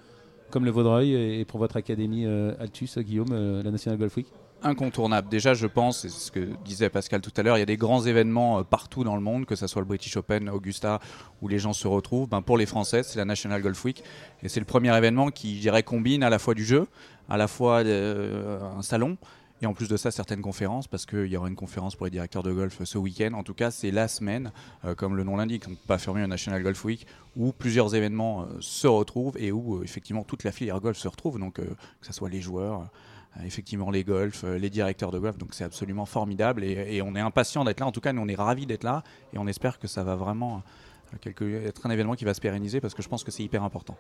comme 0.50 0.66
le 0.66 0.72
Vaudreuil 0.72 1.14
et 1.14 1.46
pour 1.46 1.60
votre 1.60 1.78
académie 1.78 2.26
Altus, 2.26 2.98
Guillaume, 3.00 3.62
la 3.64 3.72
National 3.72 3.98
Golf 3.98 4.18
Week? 4.18 4.28
Incontournable. 4.64 5.30
Déjà, 5.30 5.54
je 5.54 5.68
pense, 5.68 6.02
c'est 6.02 6.10
ce 6.10 6.32
que 6.32 6.50
disait 6.66 6.90
Pascal 6.90 7.22
tout 7.22 7.34
à 7.38 7.44
l'heure, 7.44 7.58
il 7.58 7.60
y 7.60 7.64
a 7.64 7.68
des 7.68 7.78
grands 7.78 8.06
événements 8.06 8.60
euh, 8.60 8.64
partout 8.64 9.04
dans 9.04 9.16
le 9.16 9.22
monde, 9.22 9.46
que 9.46 9.56
ce 9.56 9.68
soit 9.68 9.82
le 9.82 9.88
British 9.88 10.18
Open, 10.18 10.50
Augusta, 10.50 11.00
où 11.42 11.48
les 11.48 11.60
gens 11.60 11.74
se 11.74 11.88
retrouvent. 11.88 12.28
Ben, 12.28 12.42
pour 12.42 12.58
les 12.58 12.66
Français, 12.66 13.04
c'est 13.04 13.18
la 13.18 13.26
National 13.26 13.62
Golf 13.62 13.84
Week. 13.86 14.04
Et 14.44 14.50
c'est 14.50 14.60
le 14.60 14.66
premier 14.66 14.96
événement 14.96 15.30
qui, 15.30 15.56
je 15.58 15.62
dirais, 15.62 15.84
combine 15.84 16.24
à 16.24 16.30
la 16.30 16.40
fois 16.40 16.54
du 16.54 16.66
jeu, 16.66 16.88
à 17.30 17.38
la 17.38 17.48
fois 17.48 17.80
euh, 17.80 18.60
un 18.78 18.82
salon, 18.82 19.18
et 19.62 19.66
en 19.66 19.74
plus 19.74 19.90
de 19.90 19.98
ça, 19.98 20.10
certaines 20.10 20.42
conférences, 20.42 20.88
parce 20.88 21.06
qu'il 21.06 21.26
y 21.26 21.36
aura 21.36 21.50
une 21.50 21.56
conférence 21.56 21.96
pour 21.96 22.06
les 22.06 22.12
directeurs 22.12 22.44
de 22.44 22.54
golf 22.54 22.82
ce 22.84 22.98
week-end. 22.98 23.34
En 23.34 23.44
tout 23.44 23.54
cas, 23.54 23.72
c'est 23.72 23.92
la 23.92 24.08
semaine, 24.08 24.52
euh, 24.86 24.96
comme 24.96 25.18
le 25.18 25.24
nom 25.24 25.36
l'indique, 25.36 25.66
peut 25.66 25.76
pas 25.88 25.98
fermer 25.98 26.22
un 26.22 26.28
National 26.28 26.64
Golf 26.64 26.84
Week, 26.86 27.06
où 27.36 27.52
plusieurs 27.52 27.94
événements 27.94 28.48
se 28.62 28.88
retrouvent 28.88 29.38
et 29.38 29.52
où 29.52 29.84
effectivement 29.84 30.24
toute 30.24 30.44
la 30.44 30.52
filière 30.52 30.80
golf 30.80 30.98
se 30.98 31.08
retrouve, 31.08 31.40
donc 31.40 31.56
que 31.56 31.66
ce 32.02 32.14
soit 32.14 32.30
les 32.30 32.42
joueurs, 32.42 32.90
effectivement 33.44 33.90
les 33.92 34.04
golfs, 34.04 34.44
euh, 34.44 34.58
les 34.58 34.70
directeurs 34.70 35.12
de 35.12 35.20
golf. 35.20 35.38
Donc 35.38 35.54
c'est 35.54 35.64
absolument 35.64 36.06
formidable 36.06 36.64
et, 36.64 37.02
on 37.02 37.16
est 37.16 37.20
impatient 37.20 37.64
d'être 37.64 37.80
là. 37.80 37.88
En 37.88 37.92
tout 37.92 38.02
cas, 38.02 38.14
nous 38.14 38.22
on 38.22 38.28
est 38.28 38.36
ravis 38.36 38.66
d'être 38.66 38.84
là 38.84 39.04
et 39.34 39.38
on 39.38 39.48
espère 39.48 39.80
que 39.80 39.88
ça 39.88 40.04
va 40.04 40.16
vraiment 40.16 40.64
être 41.26 41.86
un 41.86 41.90
événement 41.90 42.16
qui 42.16 42.26
va 42.26 42.34
se 42.34 42.42
pérenniser 42.42 42.82
parce 42.82 42.94
que 42.94 43.02
je 43.02 43.10
pense 43.10 43.24
que 43.24 43.32
c'est 43.32 43.44
hyper 43.44 43.64
important. 43.64 43.98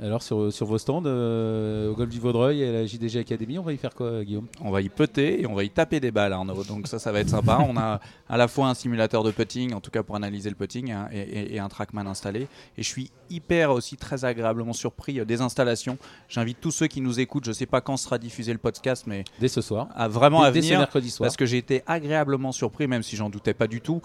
Alors 0.00 0.22
sur, 0.22 0.52
sur 0.52 0.66
vos 0.66 0.78
stands, 0.78 1.02
euh, 1.06 1.90
au 1.90 1.94
Golf 1.94 2.10
du 2.10 2.20
Vaudreuil 2.20 2.62
et 2.62 2.68
à 2.68 2.72
la 2.72 2.86
JDG 2.86 3.18
Academy, 3.18 3.58
on 3.58 3.62
va 3.62 3.72
y 3.72 3.76
faire 3.76 3.94
quoi 3.94 4.24
Guillaume? 4.24 4.46
On 4.60 4.70
va 4.70 4.80
y 4.80 4.88
peter 4.88 5.42
et 5.42 5.46
on 5.46 5.54
va 5.54 5.64
y 5.64 5.70
taper 5.70 6.00
des 6.00 6.10
balles 6.10 6.32
Arnaud, 6.32 6.64
donc 6.64 6.86
ça 6.86 6.98
ça 6.98 7.12
va 7.12 7.20
être 7.20 7.28
sympa. 7.28 7.58
on 7.68 7.76
a 7.76 8.00
à 8.28 8.36
la 8.36 8.48
fois 8.48 8.68
un 8.68 8.74
simulateur 8.74 9.22
de 9.22 9.30
putting, 9.30 9.74
en 9.74 9.80
tout 9.80 9.90
cas 9.90 10.02
pour 10.02 10.16
analyser 10.16 10.50
le 10.50 10.56
putting, 10.56 10.90
hein, 10.90 11.08
et, 11.12 11.58
un 11.58 11.68
trackman 11.68 12.06
installé. 12.06 12.48
Et 12.76 12.82
je 12.82 12.88
suis 12.88 13.10
hyper 13.30 13.70
aussi 13.70 13.96
très 13.96 14.24
agréablement 14.24 14.72
surpris 14.72 15.20
euh, 15.20 15.24
des 15.24 15.40
installations. 15.40 15.98
J'invite 16.28 16.60
tous 16.60 16.70
ceux 16.70 16.86
qui 16.86 17.00
nous 17.00 17.20
écoutent, 17.20 17.44
je 17.44 17.50
ne 17.50 17.54
sais 17.54 17.66
pas 17.66 17.80
quand 17.80 17.96
sera 17.96 18.18
diffusé 18.18 18.52
le 18.52 18.58
podcast, 18.58 19.04
mais 19.06 19.24
dès 19.40 19.48
ce 19.48 19.60
soir, 19.60 19.88
à 19.94 20.08
vraiment 20.08 20.42
à 20.42 20.50
venir, 20.50 20.78
mercredi 20.78 21.10
soir. 21.10 21.26
parce 21.26 21.36
que 21.36 21.46
j'ai 21.46 21.58
été 21.58 21.82
agréablement 21.86 22.52
surpris, 22.52 22.86
même 22.86 23.02
si 23.02 23.16
j'en 23.16 23.30
doutais 23.30 23.54
pas 23.54 23.66
du 23.66 23.80
tout, 23.80 24.00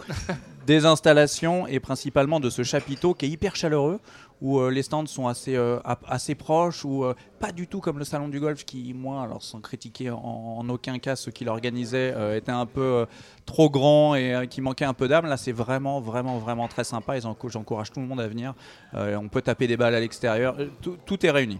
des 0.67 0.85
installations 0.85 1.65
et 1.65 1.79
principalement 1.79 2.41
de 2.41 2.49
ce 2.49 2.61
chapiteau 2.61 3.13
qui 3.13 3.25
est 3.25 3.29
hyper 3.29 3.55
chaleureux 3.55 3.99
où 4.41 4.59
euh, 4.59 4.69
les 4.69 4.83
stands 4.83 5.05
sont 5.05 5.27
assez, 5.27 5.55
euh, 5.55 5.79
proches 6.37 6.83
ou 6.83 7.05
euh, 7.05 7.15
pas 7.39 7.53
du 7.53 7.67
tout 7.67 7.79
comme 7.79 7.97
le 7.97 8.03
salon 8.03 8.27
du 8.27 8.41
golf 8.41 8.65
qui, 8.65 8.93
moi, 8.93 9.23
alors 9.23 9.41
sans 9.41 9.61
critiquer 9.61 10.11
en, 10.11 10.67
aucun 10.69 10.99
cas 10.99 11.15
ceux 11.15 11.31
qui 11.31 11.45
l'organisaient, 11.45 12.13
était 12.35 12.51
un 12.51 12.65
peu 12.65 13.05
trop 13.45 13.69
grand 13.69 14.15
et 14.15 14.47
qui 14.49 14.59
manquait 14.59 14.85
un 14.85 14.93
peu 14.93 15.07
d'âme. 15.07 15.25
Là, 15.25 15.37
c'est 15.37 15.53
vraiment, 15.53 16.01
vraiment, 16.01 16.37
vraiment 16.37 16.67
très 16.67 16.83
sympa. 16.83 17.17
J'encourage 17.19 17.91
tout 17.91 18.01
le 18.01 18.05
monde 18.05 18.19
à 18.19 18.27
venir. 18.27 18.53
on 18.93 19.29
peut 19.29 19.41
taper 19.41 19.67
des 19.67 19.77
balles 19.77 19.95
à 19.95 20.01
l'extérieur. 20.01 20.57
Tout, 20.81 21.25
est 21.25 21.31
réuni. 21.31 21.59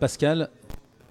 Pascal, 0.00 0.48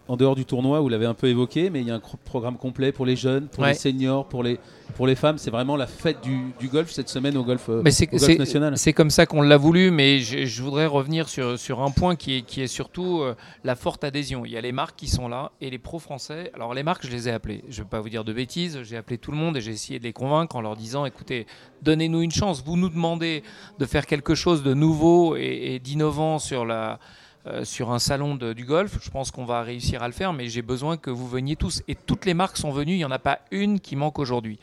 en 0.07 0.15
dehors 0.15 0.35
du 0.35 0.45
tournoi, 0.45 0.79
vous 0.79 0.89
l'avez 0.89 1.05
un 1.05 1.13
peu 1.13 1.27
évoqué, 1.27 1.69
mais 1.69 1.81
il 1.81 1.87
y 1.87 1.91
a 1.91 1.95
un 1.95 2.01
programme 2.25 2.57
complet 2.57 2.91
pour 2.91 3.05
les 3.05 3.15
jeunes, 3.15 3.47
pour 3.47 3.65
les 3.65 3.73
seniors, 3.73 4.27
pour 4.27 4.43
les, 4.43 4.59
pour 4.95 5.05
les 5.07 5.15
femmes. 5.15 5.37
C'est 5.37 5.51
vraiment 5.51 5.75
la 5.75 5.87
fête 5.87 6.21
du, 6.21 6.67
golf 6.69 6.91
cette 6.91 7.09
semaine 7.09 7.37
au 7.37 7.43
golf, 7.43 7.69
euh, 7.69 7.81
mais 7.83 7.91
national. 8.37 8.77
C'est 8.77 8.93
comme 8.93 9.09
ça 9.09 9.25
qu'on 9.25 9.41
l'a 9.41 9.57
voulu, 9.57 9.91
mais 9.91 10.19
je, 10.19 10.61
voudrais 10.61 10.85
revenir 10.85 11.29
sur, 11.29 11.59
sur 11.59 11.81
un 11.81 11.91
point 11.91 12.15
qui 12.15 12.37
est, 12.37 12.41
qui 12.41 12.61
est 12.61 12.67
surtout 12.67 13.19
euh, 13.21 13.35
la 13.63 13.75
forte 13.75 14.03
adhésion. 14.03 14.45
Il 14.45 14.51
y 14.51 14.57
a 14.57 14.61
les 14.61 14.71
marques 14.71 14.95
qui 14.95 15.07
sont 15.07 15.27
là 15.27 15.51
et 15.61 15.69
les 15.69 15.79
pros 15.79 15.99
français. 15.99 16.51
Alors 16.53 16.73
les 16.73 16.83
marques, 16.83 17.05
je 17.05 17.11
les 17.11 17.27
ai 17.27 17.31
appelées. 17.31 17.63
Je 17.69 17.79
ne 17.79 17.83
vais 17.83 17.89
pas 17.89 17.99
vous 17.99 18.09
dire 18.09 18.23
de 18.23 18.33
bêtises, 18.33 18.81
j'ai 18.83 18.97
appelé 18.97 19.17
tout 19.17 19.31
le 19.31 19.37
monde 19.37 19.57
et 19.57 19.61
j'ai 19.61 19.71
essayé 19.71 19.99
de 19.99 20.03
les 20.03 20.13
convaincre 20.13 20.55
en 20.55 20.61
leur 20.61 20.75
disant, 20.75 21.05
écoutez, 21.05 21.47
donnez-nous 21.81 22.21
une 22.21 22.31
chance. 22.31 22.63
Vous 22.65 22.77
nous 22.77 22.89
demandez 22.89 23.43
de 23.79 23.85
faire 23.85 24.05
quelque 24.05 24.35
chose 24.35 24.63
de 24.63 24.73
nouveau 24.73 25.35
et 25.35 25.79
d'innovant 25.83 26.39
sur 26.39 26.65
la 26.65 26.99
euh, 27.47 27.63
sur 27.63 27.91
un 27.91 27.99
salon 27.99 28.35
du 28.35 28.65
golf. 28.65 28.97
Je 29.01 29.09
pense 29.09 29.31
qu'on 29.31 29.45
va 29.45 29.61
réussir 29.61 30.03
à 30.03 30.07
le 30.07 30.13
faire, 30.13 30.33
mais 30.33 30.47
j'ai 30.47 30.61
besoin 30.61 30.97
que 30.97 31.09
vous 31.09 31.27
veniez 31.27 31.55
tous. 31.55 31.81
Et 31.87 31.95
toutes 31.95 32.25
les 32.25 32.33
marques 32.33 32.57
sont 32.57 32.71
venues, 32.71 32.93
il 32.93 32.97
n'y 32.97 33.05
en 33.05 33.11
a 33.11 33.19
pas 33.19 33.39
une 33.51 33.79
qui 33.79 33.95
manque 33.95 34.19
aujourd'hui. 34.19 34.59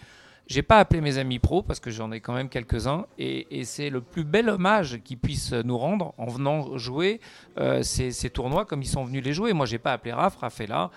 J'ai 0.46 0.62
pas 0.62 0.78
appelé 0.78 1.00
mes 1.00 1.16
amis 1.16 1.38
pros 1.38 1.62
parce 1.62 1.80
que 1.80 1.90
j'en 1.90 2.12
ai 2.12 2.20
quand 2.20 2.34
même 2.34 2.50
quelques-uns 2.50 3.06
et, 3.18 3.64
c'est 3.64 3.88
le 3.88 4.02
plus 4.02 4.24
bel 4.24 4.50
hommage 4.50 5.00
qu'ils 5.02 5.16
puissent 5.16 5.52
nous 5.52 5.78
rendre 5.78 6.12
en 6.18 6.26
venant 6.26 6.76
jouer 6.76 7.20
euh, 7.58 7.82
ces, 7.82 8.12
tournois 8.28 8.66
comme 8.66 8.82
ils 8.82 8.88
sont 8.88 9.04
venus 9.04 9.24
les 9.24 9.32
jouer. 9.32 9.54
Moi, 9.54 9.64
j'ai 9.64 9.78
pas 9.78 9.92
appelé 9.92 10.12
Raph, 10.12 10.36
Raph 10.36 10.60
est 10.60 10.66
là. 10.66 10.84
Euh, 10.84 10.88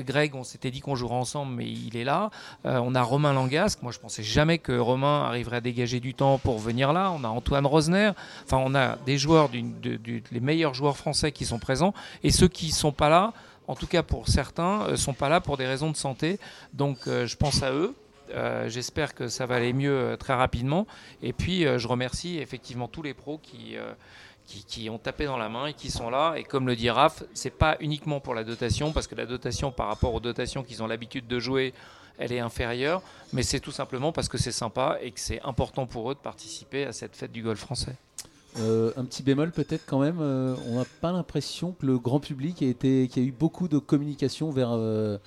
Greg, 0.00 0.34
on 0.34 0.44
s'était 0.44 0.70
dit 0.70 0.80
qu'on 0.80 0.94
jouerait 0.94 1.14
ensemble, 1.14 1.54
mais 1.54 1.66
il 1.66 1.96
est 1.96 2.04
là. 2.04 2.30
Euh, 2.64 2.80
on 2.82 2.94
a 2.94 3.02
Romain 3.02 3.32
Langasque. 3.32 3.82
Moi, 3.82 3.92
je 3.92 3.98
pensais 3.98 4.22
jamais 4.22 4.58
que 4.58 4.76
Romain 4.76 5.24
arriverait 5.24 5.56
à 5.56 5.60
dégager 5.60 6.00
du 6.00 6.14
temps 6.14 6.38
pour 6.38 6.58
venir 6.58 6.92
là. 6.92 7.12
On 7.12 7.24
a 7.24 7.28
Antoine 7.28 7.66
Rosner. 7.66 8.12
Enfin, 8.44 8.58
on 8.58 8.74
a 8.74 8.96
des 9.06 9.18
joueurs, 9.18 9.50
les 9.52 10.40
meilleurs 10.40 10.74
joueurs 10.74 10.96
français 10.96 11.32
qui 11.32 11.44
sont 11.44 11.58
présents. 11.58 11.94
Et 12.22 12.30
ceux 12.30 12.48
qui 12.48 12.68
ne 12.68 12.72
sont 12.72 12.92
pas 12.92 13.08
là, 13.08 13.32
en 13.68 13.74
tout 13.74 13.86
cas 13.86 14.02
pour 14.02 14.28
certains, 14.28 14.86
ne 14.86 14.92
euh, 14.92 14.96
sont 14.96 15.14
pas 15.14 15.28
là 15.28 15.40
pour 15.40 15.56
des 15.56 15.66
raisons 15.66 15.90
de 15.90 15.96
santé. 15.96 16.38
Donc, 16.72 16.98
je 17.06 17.36
pense 17.36 17.62
à 17.62 17.72
eux. 17.72 17.94
J'espère 18.66 19.14
que 19.14 19.28
ça 19.28 19.46
va 19.46 19.54
aller 19.56 19.72
mieux 19.72 20.16
très 20.18 20.34
rapidement. 20.34 20.86
Et 21.22 21.32
puis, 21.32 21.62
je 21.62 21.86
remercie 21.86 22.38
effectivement 22.38 22.88
tous 22.88 23.02
les 23.02 23.14
pros 23.14 23.38
qui 23.38 23.76
qui, 24.46 24.88
ont 24.90 24.98
tapé 24.98 25.26
dans 25.26 25.36
la 25.36 25.48
main 25.48 25.66
et 25.66 25.74
qui 25.74 25.90
sont 25.90 26.10
là. 26.10 26.34
Et 26.36 26.44
comme 26.44 26.66
le 26.66 26.76
dit 26.76 26.90
Raph, 26.90 27.24
c'est 27.34 27.50
pas 27.50 27.76
uniquement 27.80 28.20
pour 28.20 28.34
la 28.34 28.44
dotation, 28.44 28.92
parce 28.92 29.06
que 29.06 29.14
la 29.14 29.26
dotation 29.26 29.72
par 29.72 29.88
rapport 29.88 30.14
aux 30.14 30.20
dotations 30.20 30.62
qu'ils 30.62 30.82
ont 30.82 30.86
l'habitude 30.86 31.26
de 31.26 31.38
jouer, 31.38 31.74
elle 32.18 32.32
est 32.32 32.40
inférieure, 32.40 33.02
mais 33.32 33.42
c'est 33.42 33.60
tout 33.60 33.72
simplement 33.72 34.12
parce 34.12 34.28
que 34.28 34.38
c'est 34.38 34.52
sympa 34.52 34.98
et 35.02 35.10
que 35.10 35.20
c'est 35.20 35.42
important 35.42 35.86
pour 35.86 36.10
eux 36.10 36.14
de 36.14 36.20
participer 36.20 36.84
à 36.84 36.92
cette 36.92 37.16
fête 37.16 37.32
du 37.32 37.42
golf 37.42 37.58
français. 37.58 37.96
Euh, 38.58 38.90
un 38.96 39.04
petit 39.04 39.22
bémol 39.22 39.50
peut-être 39.50 39.84
quand 39.84 39.98
même, 39.98 40.18
euh, 40.20 40.54
on 40.68 40.78
n'a 40.78 40.86
pas 41.02 41.12
l'impression 41.12 41.72
que 41.72 41.84
le 41.84 41.98
grand 41.98 42.20
public 42.20 42.62
a 42.62 42.66
été, 42.66 43.06
qu'il 43.08 43.22
y 43.22 43.26
a 43.26 43.28
eu 43.28 43.32
beaucoup 43.32 43.68
de 43.68 43.78
communication 43.78 44.50
vers, 44.50 44.70
euh, 44.72 45.18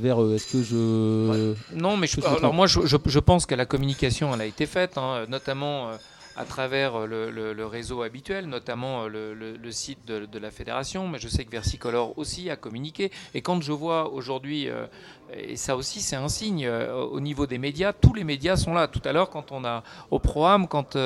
vers 0.00 0.20
eux. 0.20 0.34
Est-ce 0.34 0.50
que 0.50 0.62
je... 0.64 1.54
Non, 1.76 1.96
mais 1.96 2.08
je, 2.08 2.20
alors 2.24 2.52
moi 2.52 2.66
je, 2.66 2.80
je, 2.84 3.18
pense 3.20 3.46
que 3.46 3.54
la 3.54 3.66
communication 3.66 4.34
elle 4.34 4.40
a 4.40 4.46
été 4.46 4.66
faite, 4.66 4.98
hein, 4.98 5.26
notamment 5.28 5.92
à 6.36 6.44
travers 6.44 6.96
euh, 6.96 7.52
le, 7.54 7.66
réseau 7.66 8.02
habituel, 8.02 8.46
notamment 8.46 9.04
euh, 9.04 9.56
le, 9.60 9.72
site 9.72 10.04
de, 10.06 10.38
la 10.38 10.50
fédération, 10.50 11.08
mais 11.08 11.18
je 11.18 11.28
sais 11.28 11.44
que 11.44 11.50
Versicolor 11.50 12.18
aussi 12.18 12.50
a 12.50 12.56
communiqué. 12.56 13.10
Et 13.34 13.42
quand 13.42 13.62
je 13.62 13.72
vois 13.72 14.12
aujourd'hui, 14.12 14.68
euh, 14.68 14.86
et 15.34 15.56
ça 15.56 15.76
aussi 15.76 16.00
c'est 16.00 16.16
un 16.16 16.28
signe, 16.28 16.68
au 16.68 17.20
niveau 17.20 17.46
des 17.46 17.56
médias, 17.58 17.92
tous 17.92 18.12
les 18.12 18.24
médias 18.24 18.56
sont 18.56 18.74
là. 18.74 18.86
Tout 18.86 19.00
à 19.04 19.12
l'heure, 19.12 19.30
quand 19.30 19.50
on 19.50 19.64
a 19.64 19.82
au 20.10 20.18
programme, 20.18 20.68
quand 20.68 20.96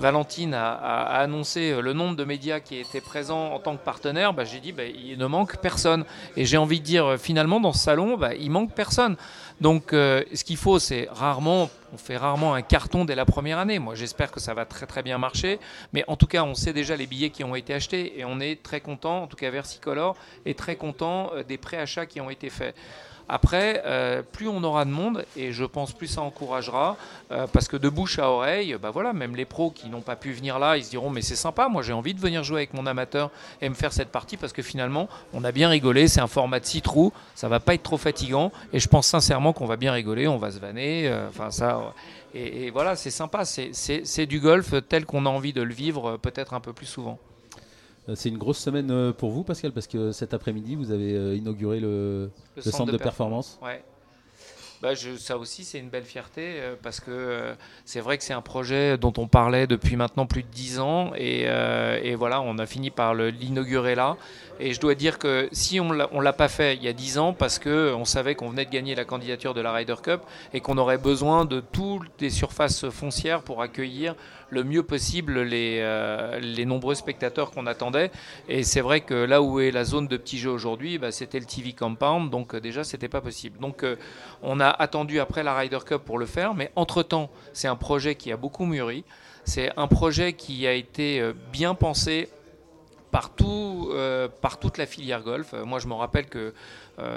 Valentine 0.00 0.54
a, 0.54 0.74
annoncé 1.20 1.80
le 1.80 1.92
nombre 1.92 2.16
de 2.16 2.24
médias 2.24 2.58
qui 2.58 2.78
étaient 2.78 3.00
présents 3.00 3.52
en 3.52 3.60
tant 3.60 3.76
que 3.76 3.84
partenaire, 3.84 4.32
bah, 4.32 4.44
j'ai 4.44 4.58
dit 4.58 4.72
bah, 4.72 4.84
il 4.84 5.16
ne 5.16 5.26
manque 5.26 5.58
personne. 5.58 6.04
Et 6.36 6.44
j'ai 6.44 6.56
envie 6.56 6.80
de 6.80 6.84
dire 6.84 7.16
finalement 7.20 7.60
dans 7.60 7.72
ce 7.72 7.84
salon, 7.84 8.16
bah, 8.16 8.34
il 8.34 8.50
manque 8.50 8.74
personne. 8.74 9.16
Donc 9.60 9.90
ce 9.92 10.44
qu'il 10.44 10.56
faut, 10.56 10.80
c'est 10.80 11.08
rarement 11.12 11.70
on 11.92 11.98
fait 11.98 12.16
rarement 12.16 12.54
un 12.54 12.62
carton 12.62 13.04
dès 13.04 13.14
la 13.14 13.26
première 13.26 13.58
année. 13.58 13.78
Moi, 13.78 13.94
j'espère 13.94 14.32
que 14.32 14.40
ça 14.40 14.54
va 14.54 14.64
très 14.64 14.86
très 14.86 15.02
bien 15.02 15.18
marcher. 15.18 15.60
Mais 15.92 16.04
en 16.08 16.16
tout 16.16 16.26
cas, 16.26 16.42
on 16.42 16.54
sait 16.54 16.72
déjà 16.72 16.96
les 16.96 17.06
billets 17.06 17.30
qui 17.30 17.44
ont 17.44 17.54
été 17.54 17.74
achetés 17.74 18.18
et 18.18 18.24
on 18.24 18.40
est 18.40 18.62
très 18.62 18.80
content, 18.80 19.22
en 19.22 19.26
tout 19.26 19.36
cas 19.36 19.50
Versicolor, 19.50 20.16
est 20.46 20.58
très 20.58 20.76
content 20.76 21.30
euh, 21.34 21.42
des 21.42 21.58
préachats 21.58 22.06
qui 22.06 22.20
ont 22.20 22.30
été 22.30 22.48
faits. 22.48 22.74
Après, 23.34 23.82
euh, 23.86 24.20
plus 24.20 24.46
on 24.46 24.62
aura 24.62 24.84
de 24.84 24.90
monde, 24.90 25.24
et 25.38 25.52
je 25.52 25.64
pense 25.64 25.92
plus 25.92 26.06
ça 26.06 26.20
encouragera, 26.20 26.98
euh, 27.30 27.46
parce 27.50 27.66
que 27.66 27.78
de 27.78 27.88
bouche 27.88 28.18
à 28.18 28.28
oreille, 28.28 28.76
bah 28.78 28.90
voilà, 28.90 29.14
même 29.14 29.36
les 29.36 29.46
pros 29.46 29.70
qui 29.70 29.88
n'ont 29.88 30.02
pas 30.02 30.16
pu 30.16 30.32
venir 30.32 30.58
là, 30.58 30.76
ils 30.76 30.84
se 30.84 30.90
diront 30.90 31.08
mais 31.08 31.22
c'est 31.22 31.34
sympa, 31.34 31.68
moi 31.68 31.80
j'ai 31.80 31.94
envie 31.94 32.12
de 32.12 32.20
venir 32.20 32.44
jouer 32.44 32.58
avec 32.58 32.74
mon 32.74 32.84
amateur 32.84 33.30
et 33.62 33.70
me 33.70 33.74
faire 33.74 33.94
cette 33.94 34.10
partie, 34.10 34.36
parce 34.36 34.52
que 34.52 34.60
finalement, 34.60 35.08
on 35.32 35.44
a 35.44 35.50
bien 35.50 35.70
rigolé, 35.70 36.08
c'est 36.08 36.20
un 36.20 36.26
format 36.26 36.60
de 36.60 36.66
6 36.66 36.82
trous, 36.82 37.10
ça 37.34 37.48
va 37.48 37.58
pas 37.58 37.72
être 37.72 37.82
trop 37.82 37.96
fatigant, 37.96 38.52
et 38.74 38.78
je 38.78 38.88
pense 38.88 39.06
sincèrement 39.06 39.54
qu'on 39.54 39.64
va 39.64 39.78
bien 39.78 39.92
rigoler, 39.92 40.28
on 40.28 40.36
va 40.36 40.50
se 40.50 40.58
vanner, 40.58 41.08
euh, 41.08 41.26
enfin 41.30 41.50
ça... 41.50 41.94
Et, 42.34 42.66
et 42.66 42.70
voilà, 42.70 42.96
c'est 42.96 43.10
sympa, 43.10 43.46
c'est 43.46 44.26
du 44.26 44.40
golf 44.40 44.74
tel 44.90 45.06
qu'on 45.06 45.24
a 45.24 45.30
envie 45.30 45.54
de 45.54 45.62
le 45.62 45.72
vivre 45.72 46.18
peut-être 46.18 46.52
un 46.52 46.60
peu 46.60 46.74
plus 46.74 46.86
souvent. 46.86 47.18
Euh, 48.08 48.14
c'est 48.16 48.28
une 48.28 48.38
grosse 48.38 48.58
semaine 48.58 48.90
euh, 48.90 49.12
pour 49.12 49.30
vous, 49.30 49.44
Pascal, 49.44 49.72
parce 49.72 49.86
que 49.86 50.12
cet 50.12 50.34
après-midi, 50.34 50.74
vous 50.74 50.90
avez 50.90 51.14
euh, 51.14 51.36
inauguré 51.36 51.78
le, 51.78 52.30
centre, 52.58 52.90
de, 52.90 52.96
performance. 52.96 53.58
Ouais. 53.62 53.82
Bah, 54.82 54.94
ça 54.96 55.38
aussi, 55.38 55.62
c'est 55.62 55.78
une 55.78 55.90
belle 55.90 56.02
fierté 56.02 56.60
parce 56.82 56.98
que 56.98 57.54
c'est 57.84 58.00
vrai 58.00 58.18
que 58.18 58.24
c'est 58.24 58.32
un 58.32 58.42
projet 58.42 58.98
dont 58.98 59.12
on 59.16 59.28
parlait 59.28 59.68
depuis 59.68 59.94
maintenant 59.94 60.26
plus 60.26 60.42
de 60.42 60.48
10 60.48 60.80
ans 60.80 61.12
et, 61.16 61.42
et 61.42 62.16
voilà, 62.16 62.40
on 62.40 62.58
a 62.58 62.66
fini 62.66 62.90
par 62.90 63.14
l'inaugurer 63.14 63.94
là. 63.94 64.16
Et 64.58 64.74
je 64.74 64.80
dois 64.80 64.96
dire 64.96 65.20
que 65.20 65.48
si 65.52 65.78
on 65.78 65.90
ne 65.90 66.20
l'a 66.20 66.32
pas 66.32 66.48
fait 66.48 66.74
il 66.74 66.82
y 66.82 66.88
a 66.88 66.92
10 66.92 67.18
ans, 67.18 67.32
parce 67.32 67.60
qu'on 67.60 68.04
savait 68.04 68.34
qu'on 68.34 68.48
venait 68.48 68.64
de 68.64 68.70
gagner 68.70 68.96
la 68.96 69.04
candidature 69.04 69.54
de 69.54 69.60
la 69.60 69.72
Ryder 69.72 69.94
Cup 70.02 70.22
et 70.52 70.60
qu'on 70.60 70.76
aurait 70.78 70.98
besoin 70.98 71.44
de 71.44 71.60
toutes 71.60 72.20
les 72.20 72.30
surfaces 72.30 72.88
foncières 72.90 73.42
pour 73.42 73.62
accueillir 73.62 74.16
le 74.52 74.64
mieux 74.64 74.82
possible 74.82 75.40
les, 75.40 75.78
euh, 75.80 76.38
les 76.38 76.66
nombreux 76.66 76.94
spectateurs 76.94 77.50
qu'on 77.50 77.66
attendait. 77.66 78.10
Et 78.48 78.62
c'est 78.62 78.82
vrai 78.82 79.00
que 79.00 79.14
là 79.14 79.40
où 79.40 79.60
est 79.60 79.70
la 79.70 79.84
zone 79.84 80.08
de 80.08 80.16
petits 80.18 80.38
jeux 80.38 80.50
aujourd'hui, 80.50 80.98
bah, 80.98 81.10
c'était 81.10 81.40
le 81.40 81.46
TV 81.46 81.72
Compound, 81.72 82.30
donc 82.30 82.54
euh, 82.54 82.60
déjà 82.60 82.84
c'était 82.84 83.08
pas 83.08 83.22
possible. 83.22 83.58
Donc 83.58 83.82
euh, 83.82 83.96
on 84.42 84.60
a 84.60 84.68
attendu 84.68 85.20
après 85.20 85.42
la 85.42 85.56
Ryder 85.56 85.78
Cup 85.86 86.02
pour 86.04 86.18
le 86.18 86.26
faire, 86.26 86.52
mais 86.52 86.70
entre-temps 86.76 87.30
c'est 87.54 87.68
un 87.68 87.76
projet 87.76 88.14
qui 88.14 88.30
a 88.30 88.36
beaucoup 88.36 88.66
mûri. 88.66 89.04
C'est 89.44 89.72
un 89.78 89.88
projet 89.88 90.34
qui 90.34 90.66
a 90.66 90.72
été 90.72 91.32
bien 91.50 91.74
pensé 91.74 92.28
partout, 93.12 93.90
euh, 93.92 94.26
par 94.40 94.58
toute 94.58 94.78
la 94.78 94.86
filière 94.86 95.22
golf. 95.22 95.52
Moi, 95.52 95.78
je 95.78 95.86
me 95.86 95.92
rappelle 95.92 96.26
que 96.26 96.54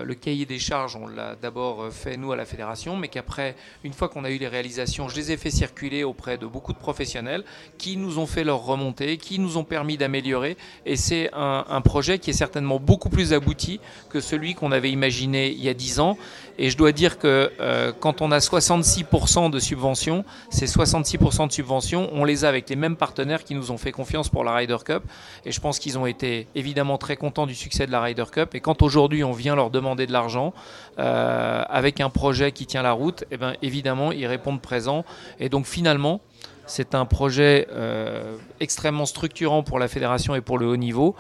le 0.04 0.14
cahier 0.16 0.46
des 0.46 0.60
charges, 0.60 0.96
on 0.96 1.08
l'a 1.08 1.36
d'abord 1.36 1.92
fait 1.92 2.18
nous 2.18 2.32
à 2.32 2.36
la 2.36 2.46
fédération, 2.46 2.98
mais 2.98 3.08
qu'après, 3.08 3.56
une 3.84 3.94
fois 3.94 4.10
qu'on 4.10 4.24
a 4.24 4.30
eu 4.30 4.38
les 4.38 4.48
réalisations, 4.48 5.08
je 5.10 5.16
les 5.16 5.32
ai 5.32 5.38
fait 5.38 5.50
circuler 5.50 6.04
auprès 6.04 6.38
de 6.38 6.46
beaucoup 6.46 6.74
de 6.74 6.78
professionnels 6.78 7.44
qui 7.78 7.98
nous 7.98 8.20
ont 8.20 8.26
fait 8.26 8.44
leur 8.44 8.64
remontée, 8.64 9.18
qui 9.18 9.40
nous 9.40 9.58
ont 9.58 9.64
permis 9.64 9.98
d'améliorer. 9.98 10.58
Et 10.86 10.96
c'est 10.96 11.30
un, 11.34 11.82
projet 11.82 12.20
qui 12.20 12.32
est 12.32 12.34
certainement 12.34 12.80
beaucoup 12.80 13.10
plus 13.10 13.34
abouti 13.34 13.80
que 14.10 14.20
celui 14.20 14.56
qu'on 14.56 14.72
avait 14.72 14.92
imaginé 14.92 15.52
il 15.52 15.64
y 15.64 15.70
a 15.70 15.74
10 15.74 16.00
ans. 16.00 16.18
Et 16.58 16.70
je 16.70 16.78
dois 16.78 16.92
dire 16.92 17.20
que 17.20 17.52
quand 18.00 18.22
on 18.22 18.32
a 18.32 18.40
66% 18.40 19.52
de 19.52 19.60
subventions, 19.60 20.24
ces 20.50 20.66
66% 20.66 21.48
de 21.48 21.52
subventions, 21.52 22.10
on 22.14 22.24
les 22.24 22.46
a 22.46 22.50
avec 22.50 22.70
les 22.70 22.76
mêmes 22.76 22.96
partenaires 22.96 23.44
qui 23.44 23.56
nous 23.56 23.72
ont 23.72 23.78
fait 23.78 23.92
confiance 23.92 24.30
pour 24.30 24.44
la 24.44 24.54
Ryder 24.56 24.78
Cup. 24.86 25.04
Et 25.46 25.52
je 25.52 25.60
pense 25.60 25.80
qu'ils 25.80 25.98
ont 26.00 26.06
été 26.06 26.48
évidemment 26.56 26.98
très 26.98 27.18
contents 27.18 27.46
du 27.46 27.56
succès 27.56 27.86
de 27.86 27.92
la 27.92 28.02
Ryder 28.02 28.26
Cup. 28.32 28.56
Et 28.56 28.62
quand 28.62 28.82
aujourd'hui 28.82 29.24
on 29.24 29.34
vient 29.34 29.56
leur 29.56 29.70
demander 29.76 30.08
de 30.08 30.12
l'argent 30.12 30.54
euh, 30.98 31.64
avec 31.70 32.00
un 32.02 32.10
projet 32.10 32.52
qui 32.52 32.66
tient 32.66 32.82
la 32.82 32.94
route, 32.94 33.26
eh 33.32 33.38
bien 33.38 33.54
évidemment 33.62 34.12
ils 34.12 34.26
répondent 34.26 34.62
présent. 34.62 35.06
Et 35.40 35.50
donc 35.50 35.66
finalement, 35.66 36.22
c'est 36.66 36.96
un 36.96 37.06
projet 37.06 37.68
euh, 37.72 38.38
extrêmement 38.60 39.06
structurant 39.06 39.62
pour 39.62 39.78
la 39.78 39.88
fédération 39.88 40.34
et 40.36 40.42
pour 40.42 40.58
le 40.58 40.68
haut 40.68 40.78
niveau, 40.78 41.16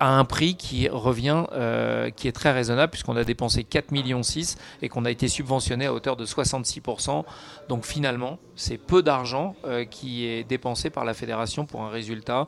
à 0.00 0.18
un 0.18 0.24
prix 0.24 0.56
qui 0.56 0.88
revient, 0.88 1.44
euh, 1.52 2.10
qui 2.10 2.28
est 2.28 2.32
très 2.32 2.52
raisonnable, 2.52 2.90
puisqu'on 2.90 3.16
a 3.16 3.24
dépensé 3.24 3.62
4,6 3.62 3.92
millions 3.92 4.20
et 4.82 4.88
qu'on 4.88 5.04
a 5.04 5.10
été 5.10 5.28
subventionné 5.28 5.86
à 5.86 5.94
hauteur 5.94 6.16
de 6.16 6.26
66%. 6.26 7.24
Donc 7.68 7.84
finalement, 7.84 8.38
c'est 8.54 8.76
peu 8.76 9.02
d'argent 9.02 9.56
qui 9.90 10.26
est 10.26 10.44
dépensé 10.44 10.90
par 10.90 11.04
la 11.04 11.14
fédération 11.14 11.64
pour 11.64 11.82
un 11.82 11.90
résultat 11.90 12.46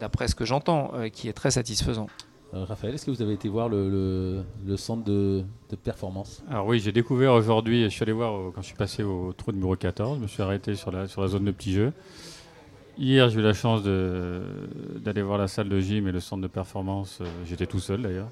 d'après 0.00 0.28
ce 0.28 0.34
que 0.34 0.44
j'entends, 0.44 0.92
qui 1.12 1.28
est 1.28 1.32
très 1.32 1.52
satisfaisant. 1.52 2.08
Euh, 2.54 2.64
Raphaël, 2.64 2.94
est-ce 2.94 3.06
que 3.06 3.10
vous 3.10 3.22
avez 3.22 3.32
été 3.32 3.48
voir 3.48 3.68
le, 3.68 4.44
centre 4.76 5.02
de, 5.04 5.44
performance 5.82 6.44
Alors 6.48 6.66
oui, 6.66 6.78
j'ai 6.78 6.92
découvert 6.92 7.32
aujourd'hui, 7.32 7.82
je 7.84 7.88
suis 7.88 8.04
allé 8.04 8.12
voir 8.12 8.52
quand 8.54 8.62
je 8.62 8.66
suis 8.66 8.76
passé 8.76 9.02
au 9.02 9.32
trou 9.32 9.50
numéro 9.50 9.74
14, 9.74 10.18
je 10.18 10.22
me 10.22 10.28
suis 10.28 10.40
arrêté 10.40 10.76
sur 10.76 10.92
la, 10.92 11.08
sur 11.08 11.20
la 11.20 11.26
zone 11.26 11.44
de 11.44 11.50
petits 11.50 11.72
jeux. 11.72 11.92
Hier, 12.96 13.28
j'ai 13.28 13.40
eu 13.40 13.42
la 13.42 13.54
chance 13.54 13.82
d'aller 13.82 15.22
voir 15.22 15.36
la 15.36 15.48
salle 15.48 15.68
de 15.68 15.80
gym 15.80 16.06
et 16.06 16.12
le 16.12 16.20
centre 16.20 16.42
de 16.42 16.46
performance. 16.46 17.18
Euh, 17.20 17.24
j'étais 17.44 17.66
tout 17.66 17.80
seul 17.80 18.02
d'ailleurs. 18.02 18.28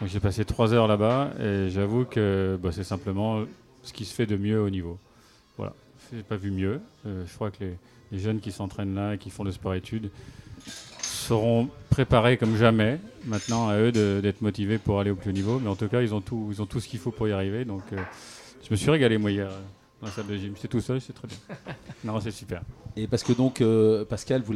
Donc 0.00 0.10
j'ai 0.10 0.20
passé 0.20 0.44
trois 0.44 0.74
heures 0.74 0.86
là-bas 0.86 1.30
et 1.40 1.70
j'avoue 1.70 2.04
que 2.04 2.58
bah, 2.62 2.68
c'est 2.70 2.84
simplement 2.84 3.44
ce 3.82 3.94
qui 3.94 4.04
se 4.04 4.14
fait 4.14 4.26
de 4.26 4.36
mieux 4.36 4.60
au 4.60 4.68
niveau. 4.68 4.98
Voilà, 5.56 5.72
j'ai 6.12 6.22
pas 6.22 6.36
vu 6.36 6.50
mieux. 6.50 6.80
je 7.06 7.34
crois 7.34 7.50
que 7.50 7.64
les, 7.64 7.78
les 8.12 8.18
jeunes 8.18 8.40
qui 8.40 8.52
s'entraînent 8.52 8.94
là 8.94 9.14
et 9.14 9.18
qui 9.18 9.30
font 9.30 9.44
le 9.44 9.52
sport-études, 9.52 10.10
seront 11.24 11.68
préparés 11.90 12.36
comme 12.36 12.56
jamais. 12.56 13.00
Maintenant, 13.26 13.68
à 13.68 13.78
eux 13.78 13.92
d'être 13.92 14.42
motivés 14.42 14.78
pour 14.78 15.00
aller 15.00 15.10
au 15.10 15.16
plus 15.16 15.30
haut 15.30 15.34
niveau. 15.34 15.58
Mais 15.58 15.68
en 15.68 15.76
tout 15.76 15.88
cas, 15.88 16.02
ils 16.02 16.14
ont 16.14 16.20
tout, 16.20 16.48
ils 16.50 16.60
ont 16.60 16.66
tout 16.66 16.80
ce 16.80 16.88
qu'il 16.88 16.98
faut 16.98 17.10
pour 17.10 17.26
y 17.26 17.32
arriver. 17.32 17.64
Donc, 17.64 17.82
euh, 17.92 17.96
je 18.62 18.68
me 18.70 18.76
suis 18.76 18.90
régalé, 18.90 19.16
moi, 19.16 19.30
hier, 19.30 19.48
dans 20.00 20.08
la 20.08 20.12
salle 20.12 20.26
de 20.26 20.36
gym. 20.36 20.52
J'étais 20.54 20.68
tout 20.68 20.80
seul, 20.80 21.00
c'est 21.00 21.14
très 21.14 21.28
bien. 21.28 21.36
non, 22.04 22.20
c'est 22.20 22.30
super. 22.30 22.62
Et 22.96 23.06
parce 23.06 23.22
que, 23.22 23.32
donc, 23.32 23.60
euh, 23.60 24.04
Pascal, 24.04 24.42
vous 24.42 24.52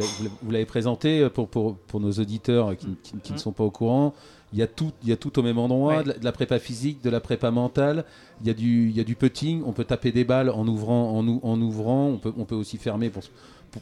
l'avez 0.51 0.67
présenté 0.67 1.21
euh, 1.21 1.31
pour, 1.31 1.49
pour, 1.49 1.77
pour, 1.77 2.01
nos 2.01 2.13
auditeurs 2.13 2.77
qui, 2.77 2.97
qui, 3.03 3.33
ne 3.33 3.37
mmh. 3.37 3.39
sont 3.39 3.53
pas 3.53 3.65
au 3.65 3.71
courant. 3.71 4.15
Il 4.53 4.59
y, 4.59 4.63
a 4.63 4.67
tout, 4.67 4.93
il 5.03 5.11
y 5.11 5.13
a 5.13 5.17
tout 5.17 5.39
au 5.39 5.43
même 5.43 5.59
endroit, 5.59 6.03
de, 6.03 6.15
la, 6.23 6.33
prépa 6.33 6.59
physique, 6.59 7.03
de 7.03 7.11
la 7.11 7.21
prépa 7.21 7.51
mentale, 7.51 8.07
il 8.41 8.47
y, 8.47 8.51
a 8.51 8.55
du, 8.55 8.89
il 8.89 8.97
y 8.97 9.01
a 9.01 9.05
du 9.05 9.15
putting, 9.15 9.63
on 9.67 9.73
peut 9.73 9.85
taper 9.85 10.11
des 10.11 10.25
balles 10.25 10.49
en 10.49 10.67
ouvrant, 10.67 11.19
en, 11.19 11.29
en 11.43 11.61
ouvrant 11.61 12.07
on, 12.07 12.17
peut, 12.17 12.33
on 12.35 12.47
peut 12.47 12.55
aussi 12.55 12.79
fermer 12.79 13.11
pour, 13.11 13.23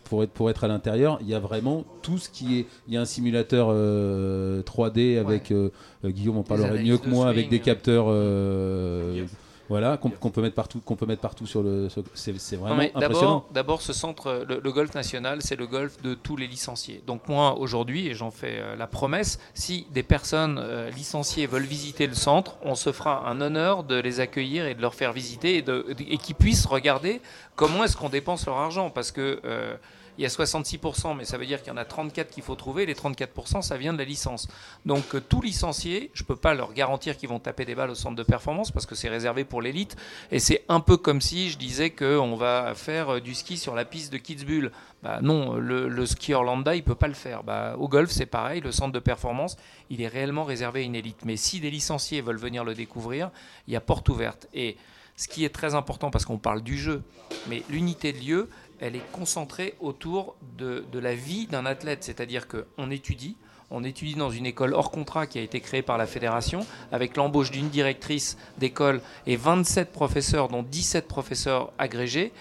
pour, 0.05 0.23
être, 0.23 0.31
pour 0.31 0.51
être 0.51 0.65
à 0.65 0.69
l'intérieur, 0.69 1.19
il 1.21 1.29
y 1.29 1.35
a 1.35 1.39
vraiment 1.39 1.85
tout 2.03 2.19
ce 2.19 2.29
qui 2.29 2.59
est. 2.59 2.67
Il 2.89 2.95
y 2.95 2.97
a 2.97 3.01
un 3.01 3.05
simulateur 3.05 3.69
3D 3.69 3.75
euh, 3.75 5.21
avec 5.21 5.51
euh, 5.51 5.71
Guillaume 6.05 6.39
en 6.39 6.43
parlerait 6.43 6.83
mieux 6.83 6.99
que 6.99 7.09
moi, 7.09 7.29
avec 7.29 7.49
des 7.49 7.61
capteurs. 7.61 8.07
Euh, 8.09 9.25
voilà, 9.69 9.97
qu'on 9.97 10.11
peut 10.11 10.43
mettre 10.43 10.55
partout, 10.55 10.81
qu'on 10.81 10.97
peut 10.97 11.07
mettre 11.07 11.23
partout 11.23 11.47
sur 11.47 11.63
le. 11.63 11.89
C'est 12.15 12.57
vraiment 12.57 12.83
impressionnant. 12.95 13.47
D'abord, 13.51 13.83
ce 13.83 13.93
centre, 13.93 14.45
le, 14.49 14.73
golf 14.73 14.95
national, 14.95 15.43
c'est 15.43 15.57
le 15.57 15.67
golf 15.67 16.01
de 16.03 16.15
tous 16.15 16.37
les 16.37 16.47
licenciés. 16.47 17.03
Donc 17.07 17.29
moi, 17.29 17.59
aujourd'hui, 17.59 18.07
et 18.07 18.15
j'en 18.15 18.31
fais 18.31 18.61
la 18.77 18.87
promesse, 18.87 19.39
si 19.55 19.87
des 19.91 20.03
personnes 20.03 20.63
licenciées 20.95 21.47
veulent 21.47 21.63
visiter 21.63 22.07
le 22.07 22.15
centre, 22.15 22.57
on 22.63 22.75
se 22.75 22.93
fera 22.93 23.29
un 23.29 23.41
honneur 23.41 23.85
de 23.85 23.97
les 23.97 24.21
accueillir 24.21 24.67
et 24.67 24.75
de 24.75 24.83
leur 24.83 24.95
faire 24.95 25.13
visiter 25.13 25.59
et, 25.59 25.65
et 26.13 26.19
qu'ils 26.19 26.35
puissent 26.35 26.67
regarder 26.67 27.21
comment 27.57 27.85
est-ce 27.85 27.97
qu'on 27.97 28.09
dépense 28.09 28.47
leur 28.47 28.57
argent 28.57 28.91
Parce 28.91 29.11
que 29.11 29.41
euh, 29.45 29.77
il 30.19 30.23
y 30.23 30.27
a 30.27 30.29
66%, 30.29 31.17
mais 31.17 31.25
ça 31.25 31.37
veut 31.39 31.47
dire 31.47 31.63
qu'il 31.63 31.73
y 31.73 31.75
en 31.75 31.77
a 31.77 31.85
34 31.85 32.31
qu'il 32.31 32.43
faut 32.43 32.55
trouver. 32.55 32.87
Les 32.87 32.95
34%, 32.95 33.63
ça 33.63 33.77
vient 33.77 33.93
de 33.93 33.99
la 33.99 34.05
licence. 34.05 34.49
Donc 34.85 35.15
euh, 35.15 35.21
tout 35.21 35.43
licencié, 35.43 36.11
je 36.15 36.23
ne 36.23 36.27
peux 36.27 36.37
pas 36.37 36.55
leur 36.55 36.73
garantir 36.73 37.17
qu'ils 37.17 37.29
vont 37.29 37.39
taper 37.39 37.65
des 37.65 37.75
balles 37.75 37.91
au 37.91 37.95
centre 37.95 38.17
de 38.17 38.23
performance 38.23 38.71
parce 38.71 38.87
que 38.87 38.95
c'est 38.95 39.09
réservé 39.09 39.45
pour 39.45 39.63
l'élite. 39.63 39.97
Et 40.31 40.39
c'est 40.39 40.65
un 40.69 40.81
peu 40.81 40.97
comme 40.97 41.21
si 41.21 41.51
je 41.51 41.59
disais 41.59 41.91
qu'on 41.91 42.37
va 42.37 42.75
faire 42.75 43.15
euh, 43.17 43.21
du 43.21 43.35
ski 43.35 43.57
sur 43.57 43.75
la 43.75 43.85
piste 43.85 44.13
de 44.13 44.19
Kitzbühel. 44.19 44.73
Bah 45.03 45.19
non, 45.23 45.55
le, 45.55 45.89
le 45.89 46.07
skieur 46.07 46.43
lambda, 46.43 46.75
il 46.75 46.83
peut 46.83 46.95
pas 46.95 47.09
le 47.09 47.15
faire. 47.15 47.45
Bah, 47.45 47.77
au 47.79 47.87
golf, 47.87 48.11
c'est 48.11 48.27
pareil, 48.27 48.61
le 48.61 48.73
centre 48.73 48.93
de 48.93 48.99
performance, 48.99 49.57
il 49.91 50.01
est 50.01 50.09
réellement 50.09 50.45
réservé 50.45 50.81
à 50.81 50.85
une 50.85 50.95
élite. 50.95 51.25
Mais 51.25 51.37
si 51.37 51.61
des 51.61 51.71
licenciés 51.71 52.23
veulent 52.23 52.39
venir 52.39 52.65
le 52.65 52.75
découvrir, 52.75 53.31
il 53.69 53.75
y 53.75 53.77
a 53.77 53.81
porte 53.81 54.09
ouverte. 54.09 54.49
Et 54.55 54.77
ce 55.17 55.29
qui 55.29 55.45
est 55.45 55.55
très 55.55 55.75
important, 55.75 56.11
parce 56.11 56.25
qu'on 56.25 56.39
parle 56.39 56.63
du 56.63 56.77
jeu, 56.77 57.03
mais 57.49 57.63
l'unité 57.71 58.13
de 58.13 58.19
lieu, 58.19 58.49
elle 58.81 58.97
est 58.97 59.13
concentrée 59.13 59.75
autour 59.81 60.37
de, 60.59 60.85
la 60.93 61.15
vie 61.15 61.47
d'un 61.47 61.67
athlète. 61.67 62.05
C'est-à-dire 62.05 62.47
qu'on 62.49 62.91
étudie, 62.91 63.37
on 63.71 63.85
étudie 63.85 64.15
dans 64.15 64.31
une 64.31 64.47
école 64.47 64.75
hors 64.75 64.91
contrat 64.91 65.27
qui 65.27 65.39
a 65.39 65.43
été 65.43 65.61
créée 65.61 65.83
par 65.83 65.99
la 65.99 66.07
fédération, 66.07 66.67
avec 66.93 67.17
l'embauche 67.17 67.51
d'une 67.51 67.69
directrice 67.69 68.37
d'école 68.59 69.01
et 69.27 69.37
27 69.37 69.93
professeurs, 69.93 70.49
dont 70.49 70.63
17 70.63 71.09
professeurs 71.09 71.73
agrégés. 71.79 72.33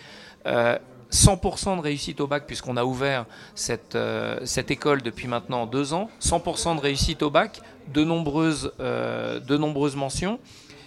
Euh, 0.46 0.78
100% 1.12 1.78
de 1.78 1.82
réussite 1.82 2.20
au 2.20 2.28
bac, 2.28 2.46
puisqu'on 2.46 2.78
a 2.78 2.84
ouvert 2.84 3.26
cette, 3.54 3.96
euh, 3.96 4.40
école 4.68 5.02
depuis 5.02 5.28
maintenant 5.28 5.66
deux 5.66 5.94
ans. 5.94 6.10
100% 6.20 6.76
de 6.76 6.82
réussite 6.82 7.22
au 7.24 7.30
bac, 7.30 7.62
de 7.94 8.04
nombreuses, 8.04 8.72
euh, 8.80 9.40
de 9.40 9.58
nombreuses 9.58 9.96
mentions. 9.96 10.40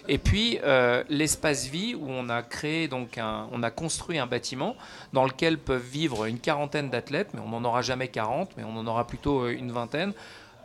Et 0.07 0.17
puis 0.17 0.59
euh, 0.63 1.03
l'espace 1.09 1.67
vie 1.67 1.95
où 1.95 2.05
on 2.07 2.29
a 2.29 2.41
créé 2.41 2.87
donc 2.87 3.19
on 3.51 3.63
a 3.63 3.71
construit 3.71 4.17
un 4.17 4.27
bâtiment 4.27 4.75
dans 5.13 5.25
lequel 5.25 5.57
peuvent 5.57 5.81
vivre 5.81 6.25
une 6.25 6.39
quarantaine 6.39 6.89
d'athlètes, 6.89 7.29
mais 7.33 7.41
on 7.41 7.49
n'en 7.49 7.63
aura 7.63 7.81
jamais 7.81 8.07
40, 8.07 8.51
mais 8.57 8.63
on 8.63 8.77
en 8.77 8.87
aura 8.87 9.05
plutôt 9.05 9.41
euh, 9.41 9.51
une 9.51 9.71
vingtaine. 9.71 10.13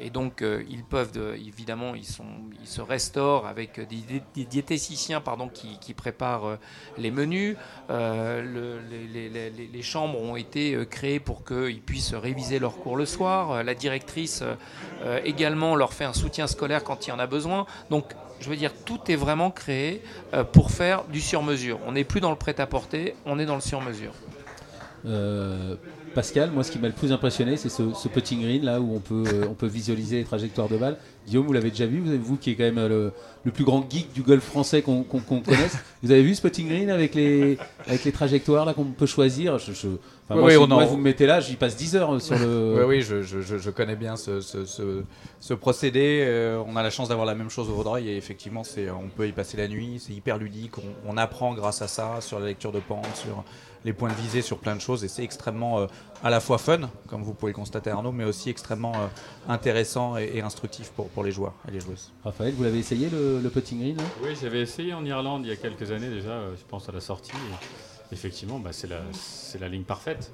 Et 0.00 0.10
donc, 0.10 0.42
euh, 0.42 0.64
ils 0.68 0.82
peuvent, 0.82 1.12
de- 1.12 1.34
évidemment, 1.34 1.94
ils, 1.94 2.04
se 2.04 2.80
restaurent 2.80 3.46
avec 3.46 3.80
des, 3.88 4.44
diététiciens 4.44 5.20
pardon, 5.20 5.48
qui, 5.48 5.94
préparent 5.94 6.46
euh, 6.46 6.56
les 6.98 7.12
menus. 7.12 7.56
Euh, 7.90 8.42
le- 8.42 8.80
les, 9.12 9.50
les- 9.50 9.82
chambres 9.82 10.20
ont 10.20 10.34
été 10.34 10.76
créées 10.90 11.20
pour 11.20 11.44
qu'ils 11.44 11.80
puissent 11.82 12.14
réviser 12.14 12.58
leurs 12.58 12.78
cours 12.78 12.96
le 12.96 13.06
soir. 13.06 13.62
La 13.62 13.74
directrice 13.74 14.42
également 15.24 15.76
leur 15.76 15.92
fait 15.92 16.04
un 16.06 16.14
soutien 16.14 16.46
scolaire 16.46 16.82
quand 16.82 17.06
il 17.06 17.10
y 17.10 17.12
en 17.12 17.18
a 17.18 17.26
besoin. 17.26 17.66
Donc, 17.90 18.14
je 18.40 18.48
veux 18.48 18.56
dire, 18.56 18.72
tout 18.86 18.98
est 19.08 19.16
vraiment 19.16 19.50
créé 19.50 20.02
pour 20.52 20.70
faire 20.70 21.04
du 21.04 21.20
sur-mesure. 21.20 21.78
On 21.86 21.92
n'est 21.92 22.04
plus 22.04 22.20
dans 22.22 22.30
le 22.30 22.36
prêt-à-porter, 22.36 23.14
on 23.26 23.38
est 23.38 23.44
dans 23.46 23.56
le 23.56 23.60
sur-mesure. 23.60 24.14
Pascal, 26.14 26.50
moi 26.50 26.62
ce 26.62 26.70
qui 26.70 26.78
m'a 26.78 26.86
le 26.88 26.94
plus 26.94 27.12
impressionné, 27.12 27.56
c'est 27.56 27.68
ce, 27.68 27.92
ce 27.92 28.08
green 28.08 28.64
là 28.64 28.80
où 28.80 28.94
on 28.94 29.00
peut, 29.00 29.24
euh, 29.26 29.46
on 29.50 29.54
peut 29.54 29.66
visualiser 29.66 30.18
les 30.18 30.24
trajectoires 30.24 30.68
de 30.68 30.76
balles. 30.76 30.96
Guillaume, 31.26 31.46
vous 31.46 31.52
l'avez 31.52 31.70
déjà 31.70 31.86
vu, 31.86 32.02
vous, 32.18 32.36
qui 32.36 32.50
est 32.50 32.54
quand 32.54 32.64
même 32.64 32.78
euh, 32.78 32.88
le, 32.88 33.12
le 33.44 33.50
plus 33.52 33.64
grand 33.64 33.84
geek 33.90 34.12
du 34.12 34.22
golf 34.22 34.44
français 34.44 34.82
qu'on 34.82 35.02
connaisse. 35.04 35.76
vous 36.02 36.10
avez 36.10 36.22
vu 36.22 36.34
ce 36.34 36.42
putting 36.42 36.68
green 36.68 36.90
avec 36.90 37.14
les, 37.14 37.58
avec 37.86 38.04
les 38.04 38.12
trajectoires 38.12 38.64
là 38.64 38.74
qu'on 38.74 38.84
peut 38.84 39.06
choisir? 39.06 39.58
Je- 39.58 39.72
je- 39.72 39.86
enfin, 39.88 40.34
Oui, 40.34 40.36
moi, 40.36 40.44
oui, 40.48 40.52
je- 40.52 40.58
on 40.58 40.66
moi, 40.68 40.82
en- 40.82 40.86
vous 40.86 40.96
me 40.96 41.02
mettez 41.02 41.26
là, 41.26 41.40
j'y 41.40 41.56
passe 41.56 41.76
10 41.76 41.96
heures 41.96 42.20
sur 42.20 42.38
le. 42.38 42.76
Oui, 42.80 42.96
oui, 42.98 43.02
je, 43.02 43.22
je- 43.22 43.70
connais 43.70 43.96
bien 43.96 44.16
ce, 44.16 44.40
ce- 44.40 44.64
ce- 44.66 45.02
ce 45.40 45.54
procédé. 45.54 46.22
Euh, 46.26 46.62
on 46.66 46.76
a 46.76 46.82
la 46.82 46.90
chance 46.90 47.08
d'avoir 47.08 47.26
la 47.26 47.34
même 47.34 47.50
chose 47.50 47.68
au 47.70 47.74
Vaudreuil 47.74 48.08
et 48.08 48.16
effectivement, 48.16 48.62
on 49.02 49.08
peut 49.08 49.26
y 49.26 49.32
passer 49.32 49.56
la 49.56 49.68
nuit. 49.68 50.00
C'est 50.04 50.12
hyper 50.12 50.38
ludique. 50.38 50.78
On, 50.78 51.12
on 51.12 51.16
apprend 51.16 51.54
grâce 51.54 51.82
à 51.82 51.88
ça 51.88 52.20
sur 52.20 52.38
la 52.40 52.46
lecture 52.46 52.72
de 52.72 52.80
pente, 52.80 53.06
sur 53.14 53.44
les 53.84 53.92
points 53.92 54.08
de 54.08 54.14
visée, 54.14 54.40
sur 54.42 54.58
plein 54.58 54.74
de 54.76 54.80
choses. 54.80 55.04
Et 55.04 55.08
c'est 55.08 55.22
extrêmement 55.24 55.78
euh, 55.80 55.86
à 56.24 56.30
la 56.30 56.40
fois 56.40 56.58
fun, 56.58 56.90
comme 57.06 57.22
vous 57.22 57.34
pouvez 57.34 57.52
le 57.52 57.56
constater 57.56 57.90
Arnaud, 57.90 58.10
mais 58.10 58.24
aussi 58.24 58.48
extrêmement 58.50 58.94
euh, 58.96 59.06
intéressant 59.46 60.16
et, 60.16 60.30
et 60.34 60.40
instructif 60.40 60.90
pour, 60.90 61.08
pour 61.10 61.22
les 61.22 61.30
joueurs 61.30 61.52
et 61.68 61.70
les 61.70 61.80
joueuses. 61.80 62.12
Raphaël, 62.24 62.54
vous 62.54 62.64
l'avez 62.64 62.78
essayé 62.78 63.08
le, 63.10 63.40
le 63.40 63.50
putting 63.50 63.78
green 63.78 63.96
Oui, 64.22 64.30
j'avais 64.40 64.62
essayé 64.62 64.94
en 64.94 65.04
Irlande 65.04 65.42
il 65.44 65.50
y 65.50 65.52
a 65.52 65.56
quelques 65.56 65.90
années 65.92 66.08
déjà, 66.10 66.30
euh, 66.30 66.54
je 66.58 66.64
pense 66.66 66.88
à 66.88 66.92
la 66.92 67.00
sortie. 67.00 67.30
et 68.10 68.14
effectivement, 68.14 68.58
bah, 68.58 68.70
c'est 68.72 68.88
la, 68.88 69.00
c'est 69.12 69.60
la 69.60 69.68
ligne 69.68 69.84
parfaite. 69.84 70.32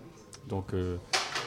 Donc, 0.48 0.72
euh, 0.74 0.96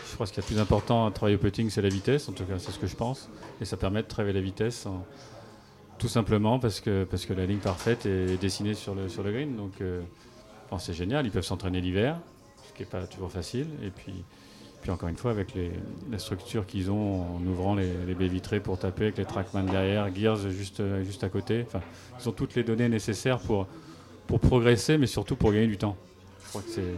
je 0.10 0.14
crois 0.16 0.26
que 0.26 0.30
ce 0.30 0.34
qui 0.34 0.40
est 0.40 0.44
le 0.44 0.48
plus 0.56 0.60
important 0.62 1.08
à 1.08 1.12
travailler 1.12 1.38
au 1.38 1.40
putting, 1.40 1.70
c'est 1.70 1.82
la 1.82 1.90
vitesse. 1.90 2.28
En 2.30 2.34
tout 2.34 2.44
cas, 2.44 2.60
c'est 2.60 2.72
ce 2.72 2.80
que 2.80 2.86
je 2.88 2.96
pense. 2.96 3.30
Et 3.62 3.66
ça 3.66 3.78
permet 3.78 4.04
de 4.04 4.08
travailler 4.08 4.34
la 4.36 4.42
vitesse 4.42 4.86
en- 4.86 5.04
tout 5.98 6.08
simplement 6.10 6.60
parce 6.60 6.82
que, 6.82 7.06
parce 7.06 7.26
que 7.26 7.34
la 7.34 7.46
ligne 7.46 7.60
parfaite 7.60 8.06
est 8.06 8.38
dessinée 8.42 8.74
sur 8.74 8.94
le, 8.94 9.08
sur 9.08 9.24
le 9.24 9.32
green. 9.32 9.56
Donc, 9.56 9.74
euh, 9.80 10.02
bon, 10.70 10.78
c'est 10.80 10.94
génial. 10.94 11.26
Ils 11.26 11.32
peuvent 11.32 11.44
s'entraîner 11.46 11.80
l'hiver, 11.82 12.20
qui 12.76 12.82
n'est 12.84 12.90
pas 12.90 13.06
toujours 13.08 13.32
facile. 13.32 13.68
Et 13.86 13.90
puis, 13.90 14.14
puis 14.82 14.92
encore 14.92 15.10
une 15.10 15.16
fois, 15.18 15.32
avec 15.32 15.54
les, 15.54 15.72
la 16.12 16.20
structure 16.20 16.66
qu'ils 16.66 16.92
ont 16.92 17.36
en 17.38 17.42
ouvrant 17.48 17.76
les, 17.76 17.90
les 18.06 18.16
baies 18.16 18.28
vitrées 18.28 18.60
pour 18.60 18.78
taper, 18.78 19.04
avec 19.06 19.18
les 19.18 19.26
trackman 19.26 19.64
derrière, 19.64 20.14
Gears 20.14 20.50
juste, 20.50 20.82
juste 21.06 21.24
à 21.24 21.30
côté. 21.30 21.64
Enfin, 21.68 21.82
ils 22.22 22.28
ont 22.30 22.34
toutes 22.34 22.56
les 22.56 22.64
données 22.64 22.90
nécessaires 22.90 23.40
pour, 23.40 23.68
pour 24.28 24.40
progresser, 24.40 24.98
mais 24.98 25.08
surtout 25.08 25.36
pour 25.36 25.52
gagner 25.54 25.68
du 25.68 25.78
temps. 25.78 25.96
Je 26.44 26.50
crois 26.50 26.62
que 26.62 26.70
c'est, 26.70 26.94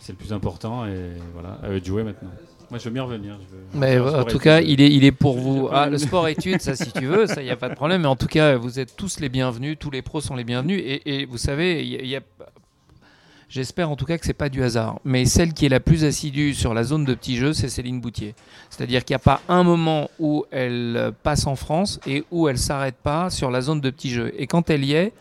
c'est 0.00 0.12
le 0.12 0.18
plus 0.18 0.32
important 0.32 0.86
et 0.86 1.12
voilà, 1.32 1.58
à 1.62 1.70
eux 1.70 1.80
de 1.80 1.84
jouer 1.86 2.02
maintenant. 2.02 2.30
Moi, 2.68 2.80
je 2.80 2.84
veux 2.86 2.90
bien 2.90 3.04
revenir. 3.04 3.38
je 3.40 3.54
veux- 3.56 3.62
Mais 3.80 3.96
en 4.00 4.24
tout 4.24 4.38
cas, 4.40 4.60
il 4.60 4.80
est, 4.80 4.92
il 4.92 5.04
est 5.04 5.12
pour 5.12 5.38
vous. 5.38 5.68
Ah, 5.70 5.88
le 5.88 5.98
sport 5.98 6.26
études, 6.26 6.60
ça 6.60 6.74
si 6.74 6.90
tu 6.90 7.06
veux, 7.06 7.28
ça, 7.28 7.40
il 7.40 7.44
n'y 7.44 7.50
a 7.52 7.56
pas 7.56 7.68
de 7.68 7.76
problème. 7.76 8.02
Mais 8.02 8.08
en 8.08 8.16
tout 8.16 8.26
cas, 8.26 8.56
vous 8.56 8.80
êtes 8.80 8.96
tous 8.96 9.20
les 9.20 9.28
bienvenus, 9.28 9.76
tous 9.78 9.92
les 9.92 10.02
pros 10.02 10.20
sont 10.20 10.34
les 10.34 10.42
bienvenus. 10.42 10.82
Et, 10.84 11.20
et 11.20 11.26
vous 11.26 11.38
savez, 11.38 11.84
il 11.86 11.88
y 11.92 11.96
a- 11.96 12.02
y 12.02 12.16
a- 12.16 12.20
J'espère 13.48 13.90
en 13.90 13.96
tout 13.96 14.06
cas 14.06 14.18
que 14.18 14.26
c'est 14.26 14.32
pas 14.32 14.48
du 14.48 14.62
hasard. 14.62 14.98
Mais 15.04 15.24
celle 15.24 15.52
qui 15.52 15.66
est 15.66 15.68
la 15.68 15.78
plus 15.78 16.04
assidue 16.04 16.52
sur 16.52 16.74
la 16.74 16.82
zone 16.82 17.04
de 17.04 17.14
petits 17.14 17.36
jeux, 17.36 17.52
c'est 17.52 17.68
Céline 17.68 18.00
Boutier. 18.00 18.34
C'est-à-dire 18.70 19.04
qu'il 19.04 19.14
n'y 19.14 19.16
a 19.16 19.20
pas 19.20 19.40
un 19.48 19.62
moment 19.62 20.10
où 20.18 20.44
elle 20.50 20.96
euh, 20.96 21.10
passe 21.22 21.46
en 21.46 21.54
France 21.54 22.00
et 22.06 22.24
où 22.32 22.48
elle 22.48 22.58
s'arrête 22.58 22.96
pas 22.96 23.30
sur 23.30 23.50
la 23.50 23.60
zone 23.60 23.80
de 23.80 23.90
petits 23.90 24.10
jeux. 24.10 24.32
Et 24.36 24.48
quand 24.48 24.68
elle 24.68 24.84
y 24.84 24.94
est, 24.94 25.12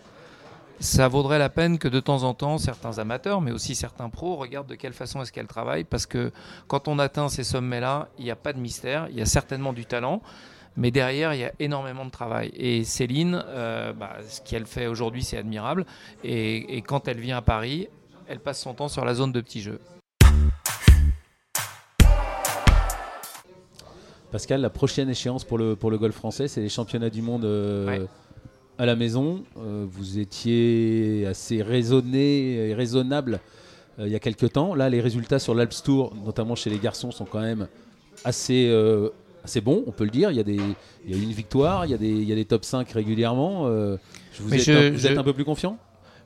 ça 0.80 1.08
vaudrait 1.08 1.40
la 1.40 1.50
peine 1.50 1.78
que 1.78 1.88
de 1.88 2.00
temps 2.00 2.24
en 2.24 2.34
temps 2.34 2.58
certains 2.58 2.98
amateurs, 2.98 3.42
mais 3.42 3.52
aussi 3.52 3.76
certains 3.76 4.10
pros, 4.10 4.36
regardent 4.36 4.68
de 4.68 4.76
quelle 4.76 4.94
façon 4.94 5.22
est-ce 5.22 5.32
qu'elle 5.32 5.48
travaille, 5.48 5.84
parce 5.84 6.06
que 6.06 6.32
quand 6.68 6.88
on 6.88 7.00
atteint 7.00 7.30
ces 7.30 7.44
sommets-là, 7.44 8.10
il 8.18 8.26
n'y 8.26 8.32
a 8.32 8.36
pas 8.36 8.54
de 8.54 8.60
mystère, 8.60 9.08
il 9.10 9.18
y 9.18 9.22
a 9.22 9.26
certainement 9.26 9.72
du 9.72 9.86
talent, 9.86 10.22
mais 10.76 10.92
derrière, 10.92 11.34
il 11.34 11.40
y 11.40 11.46
a 11.46 11.54
énormément 11.60 12.04
de 12.04 12.12
travail. 12.12 12.52
Et 12.56 12.84
Céline, 12.84 13.42
euh, 13.48 13.94
bah, 13.94 14.18
ce 14.28 14.42
qu'elle 14.42 14.66
fait 14.66 14.88
aujourd'hui, 14.88 15.24
c'est 15.24 15.38
admirable, 15.38 15.86
et, 16.24 16.78
et 16.78 16.82
quand 16.82 17.08
elle 17.08 17.20
vient 17.20 17.38
à 17.38 17.42
Paris, 17.42 17.88
elle 18.28 18.40
passe 18.40 18.62
son 18.62 18.74
temps 18.74 18.88
sur 18.88 19.06
la 19.06 19.14
zone 19.14 19.32
de 19.32 19.42
petits 19.42 19.62
jeux. 19.62 19.80
Pascal, 24.32 24.62
la 24.62 24.70
prochaine 24.70 25.10
échéance 25.10 25.44
pour 25.46 25.58
le, 25.58 25.76
pour 25.76 25.92
le 25.92 25.98
golf 25.98 26.16
français, 26.16 26.48
c'est 26.48 26.62
les 26.62 26.70
championnats 26.70 27.10
du 27.10 27.22
monde 27.22 27.46
euh, 27.46 27.86
Ouais. 27.88 28.02
à 28.78 28.86
la 28.86 28.96
maison. 28.96 29.44
Euh, 29.58 29.86
vous 29.88 30.20
étiez 30.20 31.26
assez 31.28 31.62
raisonné 31.62 32.70
et 32.70 32.74
raisonnable 32.74 33.40
euh, 34.00 34.08
il 34.08 34.12
y 34.12 34.16
a 34.16 34.20
quelques 34.20 34.52
temps. 34.52 34.76
Là, 34.76 34.90
les 34.90 35.00
résultats 35.00 35.40
sur 35.40 35.56
l'Alps 35.56 35.84
Tour, 35.84 36.14
notamment 36.26 36.56
chez 36.56 36.70
les 36.70 36.80
garçons, 36.80 37.12
sont 37.12 37.24
quand 37.26 37.40
même 37.40 37.68
assez, 38.26 38.70
assez 39.44 39.62
bons, 39.62 39.84
on 39.88 39.92
peut 39.92 40.04
le 40.04 40.10
dire. 40.10 40.32
Il 40.32 40.38
y 40.38 40.40
a, 40.42 40.44
des, 40.44 40.60
il 41.06 41.16
y 41.16 41.18
a 41.18 41.24
une 41.24 41.32
victoire, 41.32 41.86
il 41.86 41.92
y 41.92 41.94
a 41.94 41.98
des, 41.98 42.10
il 42.10 42.24
y 42.28 42.32
a 42.34 42.36
des 42.36 42.46
top 42.46 42.66
5 42.66 42.90
régulièrement. 42.92 43.70
Je 43.70 43.98
vous 44.42 44.54
êtes 44.54 44.62
je- 44.62 44.72
un, 44.74 44.92
vous 44.92 45.08
êtes 45.08 45.18
un 45.18 45.24
peu 45.24 45.34
plus 45.34 45.46
confiant? 45.46 45.78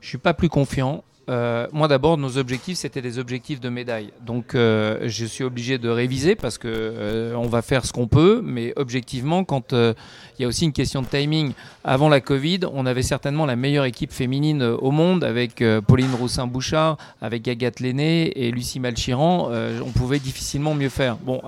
Je 0.01 0.07
suis 0.07 0.17
pas 0.17 0.33
plus 0.33 0.49
confiant. 0.49 1.03
Euh, 1.29 1.67
moi 1.71 1.87
d'abord, 1.87 2.17
nos 2.17 2.37
objectifs 2.37 2.79
c'était 2.79 3.01
des 3.01 3.19
objectifs 3.19 3.59
de 3.59 3.69
médaille. 3.69 4.11
Donc 4.25 4.55
euh, 4.55 4.99
je 5.05 5.25
suis 5.25 5.43
obligé 5.43 5.77
de 5.77 5.87
réviser 5.87 6.35
parce 6.35 6.57
que 6.57 6.67
euh, 6.67 7.35
on 7.35 7.47
va 7.47 7.61
faire 7.61 7.85
ce 7.85 7.93
qu'on 7.93 8.07
peut, 8.07 8.41
mais 8.43 8.73
objectivement, 8.77 9.43
quand 9.43 9.73
il 9.73 10.41
y 10.41 10.45
a 10.45 10.47
aussi 10.47 10.65
une 10.65 10.73
question 10.73 11.01
de 11.01 11.07
timing. 11.07 11.53
Avant 11.83 12.09
la 12.09 12.19
Covid, 12.19 12.61
on 12.73 12.85
avait 12.85 13.03
certainement 13.03 13.45
la 13.45 13.55
meilleure 13.55 13.85
équipe 13.85 14.11
féminine 14.11 14.63
au 14.63 14.91
monde 14.91 15.23
avec 15.23 15.63
Pauline 15.87 16.13
Roussin-Bouchard, 16.19 16.97
avec 17.21 17.47
Agathe 17.47 17.79
Lenné 17.79 18.27
et 18.35 18.51
Lucie 18.51 18.79
Malchiran. 18.79 19.51
On 19.85 19.91
pouvait 19.91 20.19
difficilement 20.19 20.73
mieux 20.73 20.89
faire. 20.89 21.17
Bon, 21.17 21.41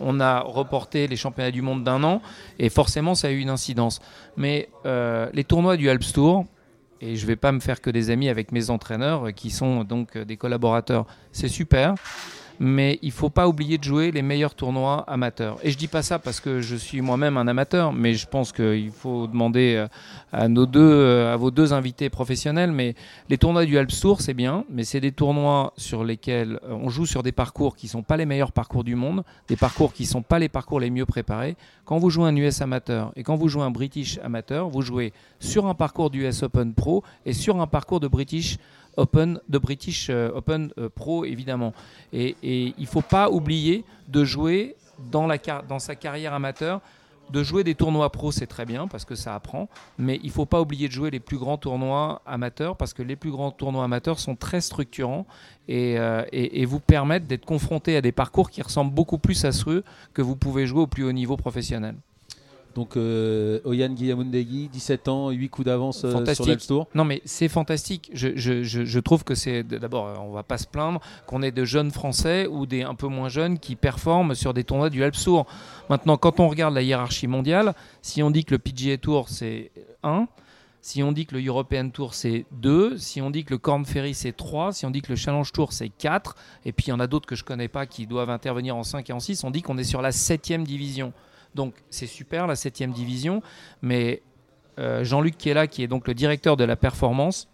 on 0.00 0.20
a 0.20 0.40
reporté 0.40 1.06
les 1.06 1.16
championnats 1.16 1.50
du 1.50 1.62
monde 1.62 1.84
d'un 1.84 2.02
an 2.04 2.22
et 2.58 2.68
forcément 2.68 3.14
ça 3.14 3.28
a 3.28 3.30
eu 3.30 3.38
une 3.38 3.50
incidence. 3.50 4.00
Mais 4.36 4.68
les 4.84 5.44
tournois 5.44 5.76
du 5.76 5.88
Alps 5.88 6.12
Tour, 6.12 6.46
et 7.02 7.16
je 7.16 7.26
vais 7.26 7.36
pas 7.36 7.52
me 7.52 7.60
faire 7.60 7.80
que 7.80 7.90
des 7.90 8.10
amis 8.10 8.28
avec 8.28 8.52
mes 8.52 8.70
entraîneurs 8.70 9.28
euh, 9.28 9.30
qui 9.32 9.50
sont 9.50 9.84
donc 9.84 10.16
euh, 10.16 10.24
des 10.24 10.36
collaborateurs. 10.36 11.04
C'est 11.32 11.48
super, 11.48 11.94
mais 12.62 13.00
il 13.02 13.10
faut 13.10 13.28
pas 13.28 13.48
oublier 13.48 13.76
de 13.76 13.82
jouer 13.82 14.12
les 14.12 14.22
meilleurs 14.22 14.54
tournois 14.54 15.02
amateurs. 15.08 15.58
Et 15.64 15.72
je 15.72 15.76
dis 15.76 15.88
pas 15.88 16.02
ça 16.02 16.20
parce 16.20 16.38
que 16.38 16.60
je 16.60 16.76
suis 16.76 17.00
moi-même 17.00 17.36
un 17.36 17.48
amateur, 17.48 17.92
mais 17.92 18.14
je 18.14 18.28
pense 18.28 18.52
qu'il 18.52 18.92
faut 18.92 19.26
demander 19.26 19.74
euh, 19.74 19.88
à 20.32 20.46
nos 20.46 20.64
deux, 20.64 20.80
euh, 20.80 21.34
à 21.34 21.36
vos 21.36 21.50
deux 21.50 21.72
invités 21.72 22.08
professionnels. 22.08 22.70
Mais 22.70 22.94
les 23.28 23.36
tournois 23.36 23.64
du 23.64 23.76
Alps 23.78 24.00
Tour, 24.00 24.20
c'est 24.20 24.32
bien, 24.32 24.64
mais 24.70 24.84
c'est 24.84 25.00
des 25.00 25.10
tournois 25.10 25.72
sur 25.76 26.04
lesquels 26.04 26.60
euh, 26.62 26.78
on 26.80 26.88
joue 26.88 27.04
sur 27.04 27.24
des 27.24 27.32
parcours 27.32 27.74
qui 27.74 27.88
sont 27.88 28.04
pas 28.04 28.16
les 28.16 28.26
meilleurs 28.26 28.52
parcours 28.52 28.84
du 28.84 28.94
monde, 28.94 29.24
des 29.48 29.56
parcours 29.56 29.92
qui 29.92 30.06
sont 30.06 30.22
pas 30.22 30.38
les 30.38 30.48
parcours 30.48 30.78
les 30.78 30.90
mieux 30.90 31.04
préparés. 31.04 31.56
Quand 31.84 31.98
vous 31.98 32.10
jouez 32.10 32.28
un 32.28 32.36
US 32.36 32.62
amateur 32.62 33.10
et 33.16 33.24
quand 33.24 33.34
vous 33.34 33.48
jouez 33.48 33.64
un 33.64 33.72
British 33.72 34.20
amateur, 34.22 34.68
vous 34.68 34.82
jouez 34.82 35.12
sur 35.40 35.66
un 35.66 35.74
parcours 35.74 36.10
du 36.10 36.28
US 36.28 36.44
Open 36.44 36.74
Pro 36.74 37.02
et 37.26 37.32
sur 37.32 37.60
un 37.60 37.66
parcours 37.66 37.98
de 37.98 38.06
British 38.06 38.58
Open, 38.96 39.40
de 39.48 39.58
British 39.58 40.10
Open 40.10 40.70
Pro 40.94 41.24
évidemment. 41.24 41.72
Et, 42.12 42.36
et 42.42 42.74
il 42.76 42.82
ne 42.82 42.86
faut 42.86 43.02
pas 43.02 43.30
oublier 43.30 43.84
de 44.08 44.24
jouer 44.24 44.76
dans, 45.10 45.26
la, 45.26 45.38
dans 45.68 45.78
sa 45.78 45.94
carrière 45.94 46.34
amateur 46.34 46.80
de 47.30 47.42
jouer 47.42 47.64
des 47.64 47.74
tournois 47.74 48.10
pro, 48.12 48.30
c'est 48.30 48.46
très 48.46 48.66
bien 48.66 48.86
parce 48.86 49.04
que 49.04 49.14
ça 49.14 49.34
apprend, 49.34 49.68
mais 49.98 50.20
il 50.22 50.26
ne 50.26 50.32
faut 50.32 50.46
pas 50.46 50.60
oublier 50.60 50.88
de 50.88 50.92
jouer 50.92 51.10
les 51.10 51.20
plus 51.20 51.38
grands 51.38 51.56
tournois 51.56 52.20
amateurs 52.26 52.76
parce 52.76 52.92
que 52.92 53.02
les 53.02 53.16
plus 53.16 53.30
grands 53.30 53.50
tournois 53.50 53.84
amateurs 53.84 54.18
sont 54.18 54.36
très 54.36 54.60
structurants 54.60 55.26
et, 55.66 55.98
euh, 55.98 56.24
vous 56.66 56.80
permettent 56.80 57.26
d'être 57.26 57.46
confronté 57.46 57.96
à 57.96 58.00
des 58.00 58.12
parcours 58.12 58.50
qui 58.50 58.60
ressemblent 58.60 58.92
beaucoup 58.92 59.18
plus 59.18 59.44
à 59.44 59.52
ceux 59.52 59.82
que 60.12 60.22
vous 60.22 60.36
pouvez 60.36 60.66
jouer 60.66 60.82
au 60.82 60.86
plus 60.86 61.04
haut 61.04 61.12
niveau 61.12 61.36
professionnel. 61.36 61.96
Donc 62.74 62.96
euh, 62.96 63.60
Oyan 63.64 63.90
Guillamundegui, 63.90 64.68
17 64.68 65.08
ans, 65.08 65.30
8 65.30 65.48
coups 65.48 65.66
d'avance 65.66 66.04
euh, 66.04 66.10
sur 66.34 66.46
l'App 66.46 66.66
Tour. 66.66 66.88
Non 66.94 67.04
mais 67.04 67.20
c'est 67.24 67.48
fantastique. 67.48 68.10
Je, 68.14 68.98
trouve 69.00 69.24
que 69.24 69.34
c'est 69.34 69.62
d'abord, 69.62 70.06
euh, 70.06 70.14
on 70.20 70.32
va 70.32 70.42
pas 70.42 70.58
se 70.58 70.66
plaindre 70.66 71.00
qu'on 71.26 71.42
ait 71.42 71.50
de 71.50 71.64
jeunes 71.64 71.90
Français 71.90 72.46
ou 72.46 72.66
des 72.66 72.82
un 72.82 72.94
peu 72.94 73.08
moins 73.08 73.28
jeunes 73.28 73.58
qui 73.58 73.76
performent 73.76 74.34
sur 74.34 74.54
des 74.54 74.64
tournois 74.64 74.90
du 74.90 75.02
Alps 75.04 75.24
Tour. 75.24 75.46
Maintenant, 75.90 76.16
quand 76.16 76.40
on 76.40 76.48
regarde 76.48 76.74
la 76.74 76.82
hiérarchie 76.82 77.26
mondiale, 77.26 77.74
si 78.00 78.22
on 78.22 78.30
dit 78.30 78.44
que 78.44 78.54
le 78.54 78.58
PGA 78.58 78.96
Tour 78.96 79.28
c'est 79.28 79.70
1, 80.02 80.26
si 80.80 81.02
on 81.02 81.12
dit 81.12 81.26
que 81.26 81.36
le 81.36 81.44
European 81.44 81.90
Tour 81.90 82.14
c'est 82.14 82.46
2, 82.52 82.96
si 82.96 83.20
on 83.20 83.30
dit 83.30 83.44
que 83.44 83.54
le 83.54 83.58
Corn 83.58 83.84
Ferry 83.84 84.14
c'est 84.14 84.32
3, 84.32 84.72
si 84.72 84.86
on 84.86 84.90
dit 84.90 85.02
que 85.02 85.10
le 85.10 85.16
Challenge 85.16 85.50
Tour 85.52 85.72
c'est 85.72 85.90
4, 85.90 86.36
et 86.64 86.72
puis 86.72 86.86
il 86.86 86.90
y 86.90 86.92
en 86.92 87.00
a 87.00 87.06
d'autres 87.06 87.26
que 87.26 87.36
je 87.36 87.44
connais 87.44 87.68
pas 87.68 87.86
qui 87.86 88.06
doivent 88.06 88.30
intervenir 88.30 88.76
en 88.76 88.82
5 88.82 89.10
et 89.10 89.12
en 89.12 89.20
6, 89.20 89.44
on 89.44 89.50
dit 89.50 89.62
qu'on 89.62 89.78
est 89.78 89.84
sur 89.84 90.00
la 90.00 90.12
7 90.12 90.62
division. 90.62 91.12
Donc 91.54 91.74
c'est 91.90 92.06
super 92.06 92.46
la 92.46 92.56
7 92.56 92.90
division, 92.90 93.42
mais 93.82 94.22
euh, 94.78 95.04
Jean-Luc 95.04 95.36
qui 95.36 95.48
est 95.48 95.54
là, 95.54 95.66
qui 95.66 95.82
est 95.82 95.86
donc 95.86 96.08
le 96.08 96.14
directeur 96.14 96.56
de 96.56 96.64
la 96.64 96.76
performance, 96.76 97.48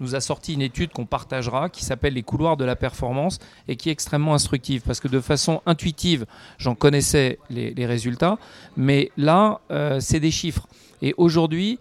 nous 0.00 0.14
a 0.14 0.20
sorti 0.20 0.54
une 0.54 0.62
étude 0.62 0.92
qu'on 0.92 1.04
partagera 1.04 1.68
qui 1.68 1.84
s'appelle 1.84 2.14
les 2.14 2.22
couloirs 2.22 2.56
de 2.56 2.64
la 2.64 2.74
performance 2.74 3.38
et 3.68 3.76
qui 3.76 3.90
est 3.90 3.92
extrêmement 3.92 4.34
instructive 4.34 4.82
parce 4.82 4.98
que 4.98 5.08
de 5.08 5.20
façon 5.20 5.60
intuitive, 5.66 6.24
j'en 6.58 6.74
connaissais 6.74 7.38
les, 7.50 7.86
résultats, 7.86 8.38
mais 8.76 9.10
là, 9.16 9.60
euh, 9.70 10.00
c'est 10.00 10.20
des 10.20 10.30
chiffres. 10.30 10.66
Et 11.02 11.14
aujourd'hui, 11.18 11.78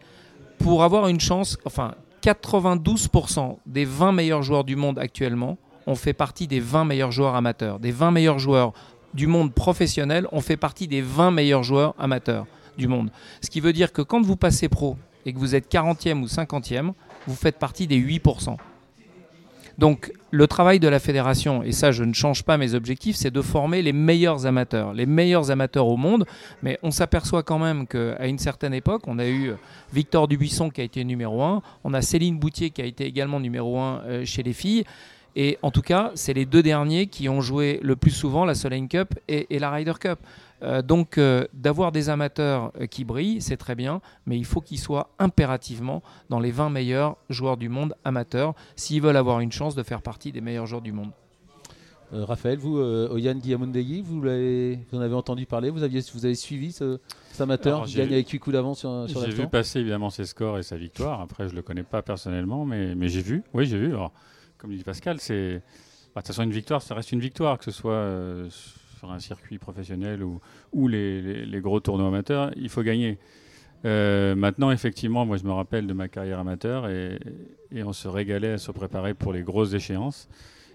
pour 0.59 0.83
avoir 0.83 1.07
une 1.07 1.19
chance, 1.19 1.57
enfin, 1.65 1.95
92% 2.21 3.57
des 3.65 3.85
20 3.85 4.11
meilleurs 4.11 4.43
joueurs 4.43 4.65
du 4.65 4.75
monde 4.75 4.99
actuellement 4.99 5.57
ont 5.87 5.95
fait 5.95 6.13
partie 6.13 6.47
des 6.47 6.59
20 6.59 6.85
meilleurs 6.85 7.11
joueurs 7.11 7.35
amateurs, 7.35 7.79
des 7.79 7.91
20 7.91 8.11
meilleurs 8.11 8.39
joueurs 8.39 8.73
du 9.13 9.27
monde 9.27 9.53
professionnel, 9.53 10.27
on 10.31 10.41
fait 10.41 10.57
partie 10.57 10.87
des 10.87 11.01
20 11.01 11.31
meilleurs 11.31 11.63
joueurs 11.63 11.95
amateurs 11.97 12.45
du 12.77 12.87
monde. 12.87 13.11
Ce 13.41 13.49
qui 13.49 13.59
veut 13.59 13.73
dire 13.73 13.91
que 13.91 14.01
quand 14.01 14.21
vous 14.21 14.35
passez 14.35 14.69
pro 14.69 14.97
et 15.25 15.33
que 15.33 15.39
vous 15.39 15.55
êtes 15.55 15.71
40e 15.71 16.21
ou 16.21 16.25
50e, 16.25 16.93
vous 17.27 17.35
faites 17.35 17.57
partie 17.57 17.87
des 17.87 17.99
8%. 17.99 18.55
Donc 19.79 20.11
le 20.31 20.45
travail 20.45 20.79
de 20.79 20.89
la 20.89 20.99
fédération, 20.99 21.63
et 21.63 21.71
ça 21.71 21.91
je 21.91 22.03
ne 22.03 22.13
change 22.13 22.43
pas 22.43 22.57
mes 22.57 22.73
objectifs, 22.73 23.15
c'est 23.15 23.31
de 23.31 23.41
former 23.41 23.81
les 23.81 23.93
meilleurs 23.93 24.45
amateurs, 24.45 24.93
les 24.93 25.05
meilleurs 25.05 25.51
amateurs 25.51 25.87
au 25.87 25.95
monde. 25.95 26.25
Mais 26.61 26.77
on 26.83 26.91
s'aperçoit 26.91 27.43
quand 27.43 27.59
même 27.59 27.87
qu'à 27.87 28.27
une 28.27 28.39
certaine 28.39 28.73
époque, 28.73 29.03
on 29.07 29.19
a 29.19 29.27
eu 29.27 29.53
Victor 29.93 30.27
Dubuisson 30.27 30.69
qui 30.69 30.81
a 30.81 30.83
été 30.83 31.05
numéro 31.05 31.41
1, 31.41 31.61
on 31.85 31.93
a 31.93 32.01
Céline 32.01 32.37
Boutier 32.37 32.71
qui 32.71 32.81
a 32.81 32.85
été 32.85 33.05
également 33.05 33.39
numéro 33.39 33.79
1 33.79 34.01
euh, 34.05 34.25
chez 34.25 34.43
les 34.43 34.53
filles. 34.53 34.83
Et 35.41 35.57
en 35.61 35.71
tout 35.71 35.81
cas, 35.81 36.11
c'est 36.15 36.33
les 36.33 36.45
deux 36.45 36.61
derniers 36.61 37.07
qui 37.07 37.29
ont 37.29 37.39
joué 37.39 37.79
le 37.81 37.95
plus 37.95 38.11
souvent 38.11 38.43
la 38.43 38.55
Solheim 38.55 38.89
Cup 38.89 39.13
et, 39.29 39.57
la 39.57 39.71
Ryder 39.71 39.93
Cup. 39.97 40.19
Euh, 40.61 40.81
donc 40.81 41.17
euh, 41.17 41.47
d'avoir 41.53 41.93
des 41.93 42.09
amateurs 42.09 42.73
euh, 42.77 42.87
qui 42.87 43.05
brillent, 43.05 43.41
c'est 43.41 43.55
très 43.55 43.73
bien, 43.73 44.01
mais 44.25 44.37
il 44.37 44.43
faut 44.43 44.59
qu'ils 44.59 44.79
soient 44.79 45.11
impérativement 45.17 46.03
dans 46.29 46.41
les 46.41 46.51
20 46.51 46.71
meilleurs 46.71 47.15
joueurs 47.29 47.55
du 47.55 47.69
monde 47.69 47.95
amateurs 48.03 48.53
s'ils 48.75 49.01
veulent 49.01 49.15
avoir 49.15 49.39
une 49.39 49.53
chance 49.53 49.75
de 49.75 49.83
faire 49.83 50.01
partie 50.01 50.33
des 50.33 50.41
meilleurs 50.41 50.65
joueurs 50.65 50.81
du 50.81 50.91
monde. 50.91 51.11
Raphaël, 52.11 52.57
vous, 52.57 52.77
Oyan 52.77 53.35
Guillamundegui, 53.35 54.01
vous, 54.01 54.19
vous 54.19 54.27
en 54.97 54.99
avez 54.99 55.13
entendu 55.13 55.45
parler, 55.45 55.69
vous, 55.69 55.83
aviez, 55.83 56.01
vous 56.13 56.25
avez 56.25 56.35
suivi 56.35 56.73
ce, 56.73 56.99
cet 57.31 57.39
amateur 57.39 57.85
qui 57.85 57.95
gagne 57.95 58.11
avec 58.11 58.27
8 58.27 58.39
coups 58.39 58.55
d'avance 58.55 58.79
sur, 58.79 59.07
sur 59.07 59.23
J'ai 59.23 59.31
vu 59.31 59.47
passer 59.47 59.79
évidemment 59.79 60.09
ses 60.09 60.25
scores 60.25 60.57
et 60.57 60.63
sa 60.63 60.75
victoire. 60.75 61.21
Après, 61.21 61.45
je 61.45 61.51
ne 61.51 61.57
le 61.57 61.61
connais 61.61 61.83
pas 61.83 62.01
personnellement, 62.01 62.65
mais, 62.65 62.93
mais 62.95 63.07
j'ai 63.07 63.21
vu. 63.21 63.43
Oui, 63.53 63.67
j'ai 63.67 63.77
vu. 63.77 63.93
Alors, 63.93 64.11
comme 64.59 64.75
dit 64.75 64.83
Pascal, 64.83 65.19
c'est. 65.19 65.61
Bah, 66.13 66.21
de 66.21 66.25
toute 66.25 66.27
façon, 66.27 66.43
une 66.43 66.51
victoire, 66.51 66.81
ça 66.81 66.93
reste 66.93 67.11
une 67.11 67.19
victoire, 67.19 67.57
que 67.57 67.65
ce 67.65 67.71
soit 67.71 67.93
euh, 67.93 68.49
sur 68.97 69.11
un 69.11 69.19
circuit 69.19 69.57
professionnel 69.57 70.21
ou, 70.23 70.87
les, 70.87 71.61
gros 71.61 71.79
tournois 71.79 72.07
amateurs, 72.07 72.51
il 72.55 72.69
faut 72.69 72.83
gagner. 72.83 73.17
Euh, 73.85 74.35
maintenant, 74.35 74.71
effectivement, 74.71 75.25
moi 75.25 75.37
je 75.37 75.45
me 75.45 75.51
rappelle 75.51 75.87
de 75.87 75.93
ma 75.93 76.09
carrière 76.09 76.39
amateur 76.39 76.89
et, 76.89 77.17
et, 77.71 77.81
on 77.83 77.93
se 77.93 78.09
régalait 78.09 78.53
à 78.53 78.57
se 78.57 78.71
préparer 78.71 79.13
pour 79.13 79.31
les 79.31 79.41
grosses 79.41 79.73
échéances. 79.73 80.27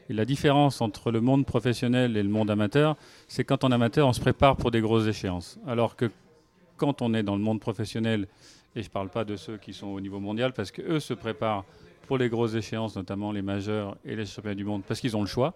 Et 0.08 0.14
la 0.14 0.24
différence 0.24 0.80
entre 0.80 1.10
le 1.10 1.20
monde 1.20 1.44
professionnel 1.44 2.16
et 2.16 2.22
le 2.22 2.28
monde 2.30 2.50
amateur, 2.50 2.96
c'est 3.28 3.44
quand 3.44 3.62
on 3.64 3.70
est 3.70 3.74
amateur, 3.74 4.08
on 4.08 4.14
se 4.14 4.20
prépare 4.20 4.56
pour 4.56 4.70
des 4.70 4.80
grosses 4.80 5.06
échéances. 5.06 5.58
Alors 5.66 5.96
que 5.96 6.10
quand 6.78 7.02
on 7.02 7.12
est 7.12 7.22
dans 7.22 7.36
le 7.36 7.42
monde 7.42 7.60
professionnel, 7.60 8.26
et 8.74 8.82
je 8.82 8.88
ne 8.88 8.92
parle 8.92 9.10
pas 9.10 9.24
de 9.24 9.36
ceux 9.36 9.58
qui 9.58 9.74
sont 9.74 9.88
au 9.88 10.00
niveau 10.00 10.18
mondial, 10.20 10.54
parce 10.54 10.70
qu'eux 10.70 11.00
se 11.00 11.12
préparent 11.12 11.66
pour 12.06 12.18
les 12.18 12.28
grosses 12.28 12.54
échéances, 12.54 12.96
notamment 12.96 13.32
les 13.32 13.42
majeurs 13.42 13.96
et 14.04 14.16
les 14.16 14.26
championnats 14.26 14.54
du 14.54 14.64
monde, 14.64 14.82
parce 14.86 15.00
qu'ils 15.00 15.16
ont 15.16 15.22
le 15.22 15.26
choix. 15.26 15.54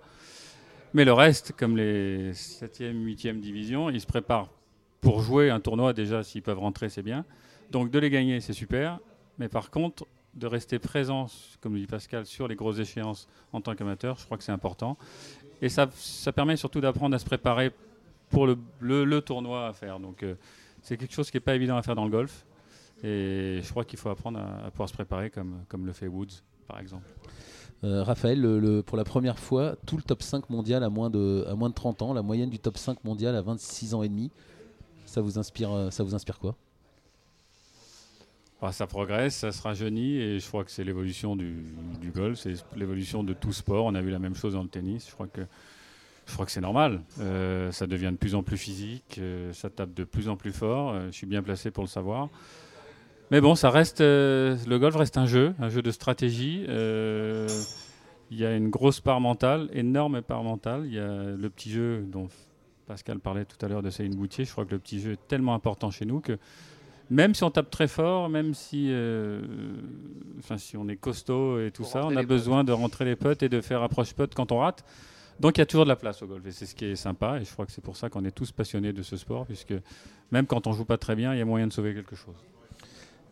Mais 0.95 1.05
le 1.05 1.13
reste, 1.13 1.53
comme 1.53 1.77
les 1.77 2.33
7e, 2.33 2.95
8e 2.95 3.41
divisions, 3.41 3.91
ils 3.91 4.01
se 4.01 4.07
préparent 4.07 4.49
pour 5.01 5.21
jouer 5.21 5.51
un 5.51 5.61
tournoi. 5.61 5.93
Déjà, 5.93 6.23
s'ils 6.23 6.43
peuvent 6.43 6.59
rentrer, 6.59 6.89
c'est 6.89 7.03
bien. 7.03 7.25
Donc 7.71 7.91
de 7.91 7.99
les 7.99 8.11
gagner, 8.11 8.41
c'est 8.41 8.53
super. 8.55 8.99
Mais 9.39 9.49
par 9.49 9.71
contre, 9.71 10.07
de 10.35 10.47
rester 10.47 10.79
présent, 10.79 11.27
comme 11.61 11.75
le 11.75 11.81
dit 11.81 11.87
Pascal, 11.87 12.25
sur 12.25 12.49
les 12.49 12.55
grosses 12.55 12.79
échéances 12.79 13.29
en 13.53 13.61
tant 13.61 13.75
qu'amateur, 13.75 14.17
je 14.19 14.25
crois 14.25 14.39
que 14.39 14.45
c'est 14.45 14.53
important. 14.53 14.97
Et 15.61 15.69
ça, 15.69 15.89
ça 15.95 16.33
permet 16.33 16.57
surtout 16.57 16.81
d'apprendre 16.81 17.15
à 17.15 17.19
se 17.19 17.25
préparer 17.25 17.73
pour 18.31 18.47
le, 18.47 19.21
tournoi 19.21 19.69
à 19.69 19.73
faire. 19.73 19.99
Donc 19.99 20.23
euh, 20.23 20.35
c'est 20.83 20.97
quelque 20.97 21.15
chose 21.15 21.31
qui 21.31 21.37
n'est 21.37 21.43
pas 21.43 21.55
évident 21.55 21.77
à 21.77 21.83
faire 21.83 21.95
dans 21.95 22.05
le 22.05 22.11
golf. 22.11 22.47
Et 23.05 23.61
je 23.63 23.71
crois 23.71 23.85
qu'il 23.85 23.99
faut 23.99 24.09
apprendre 24.09 24.41
à, 24.41 24.71
pouvoir 24.71 24.89
se 24.89 24.95
préparer 24.95 25.31
comme, 25.31 25.65
comme 25.69 25.87
le 25.87 25.93
fait 25.93 26.09
Woods, 26.09 26.43
par 26.67 26.81
exemple. 26.81 27.05
Euh, 27.85 28.03
Raphaël, 28.03 28.41
le, 28.41 28.83
pour 28.83 28.97
la 28.97 29.05
première 29.05 29.39
fois, 29.39 29.77
tout 29.87 29.97
le 29.97 30.03
top 30.03 30.23
5 30.23 30.51
mondial 30.51 30.83
à 30.83 30.89
moins, 30.89 31.11
de, 31.11 31.45
à 31.49 31.55
moins 31.55 31.69
de 31.69 31.75
30 31.75 32.03
ans, 32.03 32.13
la 32.13 32.23
moyenne 32.23 32.51
du 32.51 32.59
top 32.59 32.77
5 32.77 33.05
mondial 33.05 33.37
à 33.37 33.43
26 33.43 33.95
ans 33.95 34.03
et 34.03 34.09
demi, 34.09 34.31
ça 35.07 35.21
vous 35.21 35.39
inspire, 35.39 35.73
euh, 35.73 35.91
ça 35.91 36.03
vous 36.03 36.15
inspire 36.15 36.39
quoi? 36.41 36.57
Ah, 38.61 38.73
ça 38.73 38.89
progresse, 38.89 39.37
ça 39.37 39.53
se 39.53 39.63
rajeunit 39.63 40.17
et 40.17 40.41
je 40.41 40.49
crois 40.49 40.65
que 40.65 40.73
c'est 40.73 40.83
l'évolution 40.83 41.37
du, 41.37 41.65
du, 42.01 42.11
golf, 42.11 42.41
c'est 42.41 42.55
l'évolution 42.75 43.23
de 43.23 43.33
tout 43.33 43.53
sport. 43.53 43.87
On 43.87 43.95
a 43.95 44.01
vu 44.01 44.11
la 44.11 44.19
même 44.19 44.35
chose 44.35 44.55
dans 44.55 44.65
le 44.65 44.69
tennis. 44.69 45.07
Je 45.07 45.15
crois 45.15 45.29
que 45.29 45.43
je 46.27 46.33
crois 46.33 46.45
que 46.45 46.51
c'est 46.51 46.61
normal. 46.61 47.01
Euh, 47.21 47.71
ça 47.71 47.87
devient 47.87 48.11
de 48.11 48.17
plus 48.17 48.35
en 48.35 48.43
plus 48.43 48.59
physique, 48.59 49.21
ça 49.53 49.71
tape 49.71 49.95
de 49.95 50.03
plus 50.03 50.29
en 50.29 50.37
plus 50.37 50.53
fort. 50.53 51.01
je 51.07 51.13
suis 51.13 51.27
bien 51.29 51.45
placé 51.45 51.71
pour 51.71 51.85
le 51.85 51.89
savoir. 51.89 52.29
Mais 53.31 53.41
bon, 53.41 53.55
ça 53.55 53.71
reste, 53.71 54.01
euh, 54.01 54.57
le 54.67 54.79
golf 54.79 54.97
reste 54.97 55.19
un 55.19 55.27
jeu, 55.27 55.55
un 55.59 55.69
jeu 55.69 55.83
de 55.83 55.91
stratégie. 55.91 56.65
Euh, 56.69 57.47
il 58.31 58.39
y 58.39 58.47
a 58.47 58.55
une 58.55 58.71
grosse 58.71 59.01
part 59.01 59.21
mentale, 59.21 59.69
énorme 59.73 60.23
part 60.23 60.43
mentale. 60.43 60.85
Il 60.87 60.95
y 60.95 60.99
a 60.99 61.37
le 61.37 61.51
petit 61.51 61.71
jeu 61.71 62.05
dont 62.07 62.29
Pascal 62.87 63.19
parlait 63.19 63.45
tout 63.45 63.65
à 63.65 63.69
l'heure 63.69 63.83
de 63.83 63.91
Céline 63.91 64.17
Boutier. 64.17 64.45
Je 64.45 64.53
crois 64.53 64.65
que 64.65 64.71
le 64.71 64.79
petit 64.79 65.01
jeu 65.01 65.13
est 65.13 65.29
tellement 65.29 65.55
important 65.55 65.91
chez 65.91 66.07
nous 66.07 66.21
que 66.21 66.39
même 67.11 67.35
si 67.35 67.45
on 67.45 67.51
tape 67.51 67.71
très 67.71 67.89
fort, 67.89 68.29
même 68.29 68.55
si, 68.55 68.89
euh, 68.91 69.43
enfin, 70.39 70.59
si 70.59 70.77
on 70.77 70.89
est 70.89 70.97
costaud 70.97 71.61
et 71.61 71.71
tout 71.71 71.85
ça, 71.85 72.05
on 72.05 72.17
a 72.17 72.23
besoin 72.23 72.65
de 72.65 72.73
rentrer 72.73 73.05
les 73.05 73.17
potes 73.17 73.43
et 73.43 73.49
de 73.49 73.61
faire 73.61 73.83
approche 73.83 74.13
pote 74.13 74.35
quand 74.35 74.53
on 74.53 74.59
rate. 74.59 74.85
Donc 75.41 75.57
il 75.57 75.61
y 75.61 75.63
a 75.63 75.67
toujours 75.67 75.85
de 75.85 75.89
la 75.89 75.97
place 75.97 76.23
au 76.23 76.27
golf 76.27 76.45
et 76.47 76.51
c'est 76.51 76.67
ce 76.67 76.75
qui 76.75 76.87
est 76.87 76.97
sympa 76.97 77.39
et 77.41 77.45
je 77.45 77.53
crois 77.53 77.65
que 77.65 77.73
c'est 77.73 77.85
pour 77.85 77.97
ça 77.97 78.11
qu'on 78.11 78.25
est 78.25 78.33
tous 78.33 78.51
passionnés 78.51 78.93
de 78.93 79.03
ce 79.03 79.17
sport 79.17 79.47
puisque 79.47 79.75
même 80.33 80.47
quand 80.47 80.67
on 80.67 80.73
joue 80.73 80.85
pas 80.85 80.99
très 80.99 81.15
bien, 81.15 81.33
il 81.33 81.39
y 81.39 81.41
a 81.41 81.45
moyen 81.45 81.69
de 81.69 81.73
sauver 81.73 81.95
quelque 81.95 82.17
chose. 82.17 82.35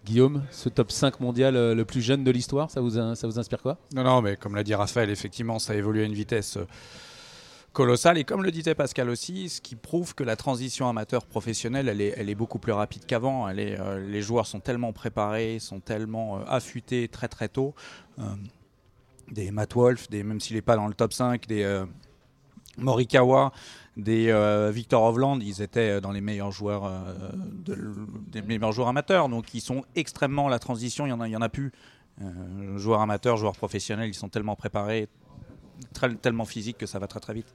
Guillaume, 0.07 0.45
ce 0.53 0.69
top 0.69 0.93
5 0.93 1.19
mondial 1.19 1.57
euh, 1.57 1.75
le 1.75 1.85
plus 1.85 2.01
jeune 2.01 2.23
de 2.23 2.31
l'histoire, 2.31 2.71
ça 2.71 2.81
vous, 2.81 2.97
inspire 2.97 3.61
quoi? 3.61 3.77
Non, 3.93 4.05
non, 4.05 4.23
mais 4.23 4.37
comme 4.37 4.55
l'a 4.55 4.63
dit 4.63 4.73
Raphaël, 4.73 5.11
effectivement, 5.11 5.59
ça 5.59 5.75
évolue 5.75 6.03
à 6.03 6.05
une 6.05 6.15
vitesse 6.15 6.59
euh, 6.59 6.67
colossale. 7.73 8.17
Et 8.17 8.23
comme 8.23 8.45
le 8.45 8.53
disait 8.53 8.77
Pascal 8.77 9.11
aussi, 9.11 9.49
ce 9.49 9.61
qui 9.61 9.75
prouve 9.75 10.15
que 10.15 10.23
la 10.23 10.37
transition 10.37 10.89
amateur-professionnelle, 10.89 11.89
elle 11.89 12.01
est, 12.01 12.15
elle 12.17 12.31
est 12.31 12.37
beaucoup 12.37 12.61
plus 12.61 12.71
rapide 12.71 13.05
qu'avant. 13.05 13.49
Euh, 13.49 13.99
les 13.99 14.23
joueurs 14.23 14.47
sont 14.47 14.61
tellement 14.61 14.93
préparés, 14.93 15.59
sont 15.59 15.81
tellement 15.81 16.41
affûtés 16.47 17.09
très 17.09 17.27
très 17.27 17.49
tôt. 17.49 17.75
des 19.33 19.51
Matt 19.51 19.75
Wolf, 19.75 20.09
même 20.13 20.39
s'il 20.39 20.55
n'est 20.55 20.63
pas 20.63 20.77
dans 20.77 20.87
le 20.87 20.95
top 20.95 21.15
5, 21.15 21.49
des 21.49 21.85
Morikawa, 22.79 23.53
des 23.97 24.29
euh, 24.29 24.71
Victor 24.71 25.03
Hovland, 25.03 25.41
ils 25.43 25.63
étaient 25.63 25.91
euh, 25.91 26.01
dans 26.01 26.13
les 26.13 26.21
meilleurs 26.21 26.53
joueurs, 26.53 26.85
euh, 26.85 27.15
des 28.29 28.43
meilleurs 28.43 28.73
joueurs 28.73 28.89
amateurs. 28.89 29.29
Donc 29.29 29.55
ils 29.55 29.61
sont 29.61 29.85
extrêmement 29.95 30.49
la 30.49 30.59
transition, 30.59 31.07
il 31.07 31.11
y 31.11 31.13
en 31.13 31.21
a, 31.21 31.29
il 31.29 31.33
y 31.33 31.37
en 31.37 31.43
a 31.43 31.49
plus. 31.49 31.73
joueurs 32.77 33.01
amateurs, 33.01 33.37
joueurs 33.37 33.57
professionnels, 33.57 34.09
ils 34.09 34.15
sont 34.15 34.29
tellement 34.29 34.57
préparés, 34.57 35.09
tellement 36.23 36.45
physiques 36.45 36.79
que 36.79 36.87
ça 36.87 36.99
va 36.99 37.07
très 37.07 37.21
très 37.21 37.35
vite. 37.35 37.55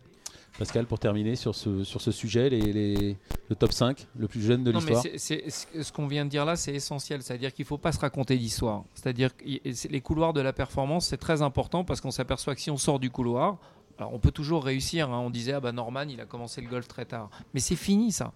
Pascal, 0.58 0.86
pour 0.86 1.00
terminer 1.00 1.38
sur 1.38 1.56
ce, 1.56 1.84
sur 1.86 2.02
ce 2.02 2.12
sujet, 2.12 2.50
les, 2.50 3.16
le 3.50 3.56
top 3.56 3.72
5, 3.72 4.06
le 4.18 4.28
plus 4.28 4.42
jeune 4.42 4.64
de 4.64 4.72
l'histoire. 4.72 5.02
Ce 5.02 5.92
qu'on 5.92 6.08
vient 6.08 6.26
de 6.26 6.30
dire 6.30 6.44
là, 6.44 6.58
c'est 6.58 6.74
essentiel. 6.74 7.24
C'est-à-dire 7.24 7.54
qu'il 7.54 7.64
ne 7.64 7.68
faut 7.68 7.78
pas 7.78 7.94
se 7.94 8.00
raconter 8.00 8.38
d'histoire. 8.38 8.84
C'est-à-dire 8.94 9.36
que 9.36 9.46
les 9.46 10.02
couloirs 10.02 10.34
de 10.34 10.42
la 10.42 10.52
performance, 10.52 11.08
c'est 11.08 11.18
très 11.18 11.42
important 11.42 11.86
parce 11.86 12.02
qu'on 12.02 12.12
s'aperçoit 12.12 12.54
que 12.54 12.62
si 12.62 12.70
on 12.70 12.78
sort 12.78 13.00
du 13.00 13.10
couloir, 13.10 13.60
on 14.12 14.20
peut 14.20 14.32
toujours 14.32 14.64
réussir. 14.64 15.10
Hein. 15.10 15.20
On 15.20 15.30
disait, 15.30 15.54
ah 15.54 15.60
bah 15.60 15.72
Norman, 15.72 16.04
il 16.04 16.22
a 16.22 16.26
commencé 16.26 16.62
le 16.62 16.70
golf 16.70 16.88
très 16.88 17.06
tard. 17.06 17.30
Mais 17.54 17.60
c'est 17.60 17.76
fini 17.76 18.12
ça. 18.12 18.34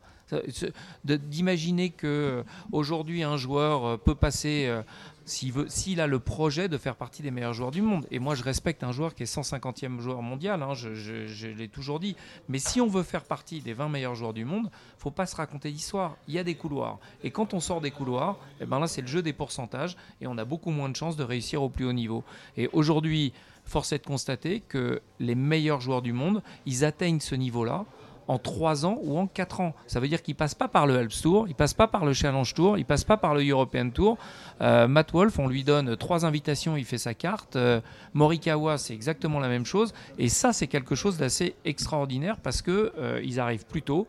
D'imaginer 1.03 1.91
que 1.91 2.07
euh, 2.07 2.43
aujourd'hui 2.71 3.21
un 3.21 3.37
joueur 3.37 3.85
euh, 3.85 3.97
peut 3.97 4.15
passer 4.15 4.65
euh, 4.67 4.81
s'il 5.25 6.01
a 6.01 6.07
le 6.07 6.19
projet 6.19 6.67
de 6.67 6.77
faire 6.77 6.95
partie 6.95 7.21
des 7.21 7.31
meilleurs 7.31 7.53
joueurs 7.53 7.71
du 7.71 7.81
monde. 7.81 8.05
Et 8.11 8.19
moi, 8.19 8.35
je 8.35 8.43
respecte 8.43 8.83
un 8.83 8.91
joueur 8.91 9.15
qui 9.15 9.23
est 9.23 9.33
150e 9.33 9.99
joueur 9.99 10.21
mondial, 10.21 10.61
hein, 10.61 10.73
je, 10.73 11.47
l'ai 11.47 11.67
toujours 11.67 11.99
dit. 11.99 12.15
Mais 12.47 12.59
si 12.59 12.79
on 12.79 12.87
veut 12.87 13.03
faire 13.03 13.23
partie 13.23 13.61
des 13.61 13.73
20 13.73 13.89
meilleurs 13.89 14.15
joueurs 14.15 14.33
du 14.33 14.45
monde, 14.45 14.69
faut 14.97 15.11
pas 15.11 15.25
se 15.25 15.35
raconter 15.35 15.71
d'histoire. 15.71 16.15
Il 16.27 16.33
y 16.33 16.39
a 16.39 16.43
des 16.43 16.55
couloirs. 16.55 16.99
Et 17.23 17.31
quand 17.31 17.53
on 17.53 17.59
sort 17.59 17.81
des 17.81 17.91
couloirs, 17.91 18.37
eh 18.61 18.65
ben 18.65 18.79
là, 18.79 18.87
c'est 18.87 19.01
le 19.01 19.07
jeu 19.07 19.21
des 19.21 19.33
pourcentages 19.33 19.97
et 20.21 20.27
on 20.27 20.37
a 20.37 20.45
beaucoup 20.45 20.71
moins 20.71 20.89
de 20.89 20.95
chances 20.95 21.15
de 21.15 21.23
réussir 21.23 21.63
au 21.63 21.69
plus 21.69 21.85
haut 21.85 21.93
niveau. 21.93 22.23
Et 22.55 22.69
aujourd'hui, 22.71 23.33
force 23.65 23.91
est 23.91 23.99
de 23.99 24.05
constater 24.05 24.61
que 24.61 25.01
les 25.19 25.35
meilleurs 25.35 25.81
joueurs 25.81 26.01
du 26.01 26.13
monde, 26.13 26.41
ils 26.65 26.85
atteignent 26.85 27.19
ce 27.19 27.35
niveau-là 27.35 27.85
en 28.27 28.39
3 28.39 28.85
ans 28.85 28.97
ou 29.03 29.17
en 29.17 29.27
4 29.27 29.61
ans. 29.61 29.73
Ça 29.87 29.99
veut 29.99 30.07
dire 30.07 30.21
qu'il 30.21 30.33
ne 30.33 30.37
passe 30.37 30.55
pas 30.55 30.67
par 30.67 30.87
le 30.87 30.97
Alps 30.97 31.21
Tour, 31.21 31.47
il 31.47 31.51
ne 31.51 31.55
passe 31.55 31.73
pas 31.73 31.87
par 31.87 32.05
le 32.05 32.13
Challenge 32.13 32.53
Tour, 32.53 32.77
il 32.77 32.81
ne 32.81 32.85
passe 32.85 33.03
pas 33.03 33.17
par 33.17 33.35
le 33.35 33.47
European 33.47 33.89
Tour. 33.89 34.17
Euh, 34.61 34.87
Matt 34.87 35.11
Wolf, 35.11 35.37
on 35.39 35.47
lui 35.47 35.63
donne 35.63 35.95
trois 35.97 36.25
invitations, 36.25 36.77
il 36.77 36.85
fait 36.85 36.97
sa 36.97 37.13
carte. 37.13 37.55
Euh, 37.55 37.81
Morikawa, 38.13 38.77
c'est 38.77 38.93
exactement 38.93 39.39
la 39.39 39.47
même 39.47 39.65
chose. 39.65 39.93
Et 40.17 40.29
ça, 40.29 40.53
c'est 40.53 40.67
quelque 40.67 40.95
chose 40.95 41.17
d'assez 41.17 41.55
extraordinaire 41.65 42.37
parce 42.37 42.61
qu'ils 42.61 42.91
euh, 42.97 43.37
arrivent 43.37 43.65
plus 43.65 43.81
tôt. 43.81 44.07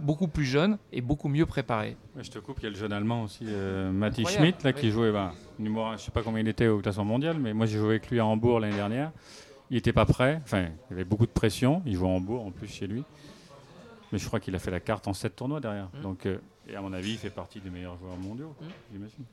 Beaucoup 0.00 0.28
plus 0.28 0.44
jeunes 0.44 0.78
et 0.92 1.00
beaucoup 1.00 1.28
mieux 1.28 1.46
préparés. 1.46 1.96
je 2.20 2.30
te 2.30 2.38
coupe, 2.38 2.58
il 2.60 2.64
y 2.64 2.66
a 2.66 2.70
le 2.70 2.76
jeune 2.76 2.92
allemand 2.92 3.24
aussi, 3.24 3.44
Matti 3.92 4.24
Schmidt, 4.24 4.58
là, 4.64 4.72
qui 4.72 4.90
jouait, 4.90 5.12
bah, 5.12 5.32
numéro, 5.58 5.88
je 5.88 5.92
ne 5.92 5.96
sais 5.98 6.10
pas 6.10 6.22
combien 6.22 6.40
il 6.40 6.48
était 6.48 6.68
au 6.68 6.78
classement 6.78 7.04
mondial, 7.04 7.38
mais 7.38 7.52
moi 7.52 7.66
j'ai 7.66 7.78
joué 7.78 7.90
avec 7.90 8.10
lui 8.10 8.20
à 8.20 8.26
Hambourg 8.26 8.60
l'année 8.60 8.76
dernière. 8.76 9.12
Il 9.70 9.74
n'était 9.74 9.92
pas 9.92 10.06
prêt, 10.06 10.40
enfin, 10.44 10.68
il 10.90 10.94
avait 10.94 11.04
beaucoup 11.04 11.26
de 11.26 11.32
pression, 11.32 11.82
il 11.84 11.94
jouait 11.94 12.06
à 12.06 12.10
Hambourg 12.10 12.46
en 12.46 12.50
plus 12.50 12.68
chez 12.68 12.86
lui. 12.86 13.02
Mais 14.12 14.18
je 14.18 14.26
crois 14.26 14.38
qu'il 14.38 14.54
a 14.54 14.58
fait 14.58 14.70
la 14.70 14.80
carte 14.80 15.08
en 15.08 15.12
7 15.12 15.34
tournois 15.34 15.60
derrière. 15.60 15.88
Mmh. 15.94 16.02
Donc, 16.02 16.26
euh, 16.26 16.38
et 16.68 16.76
à 16.76 16.80
mon 16.80 16.92
avis, 16.92 17.12
il 17.12 17.18
fait 17.18 17.30
partie 17.30 17.60
des 17.60 17.70
meilleurs 17.70 17.98
joueurs 17.98 18.16
mondiaux, 18.16 18.54
mmh. 18.60 18.64
j'imagine. 18.92 19.24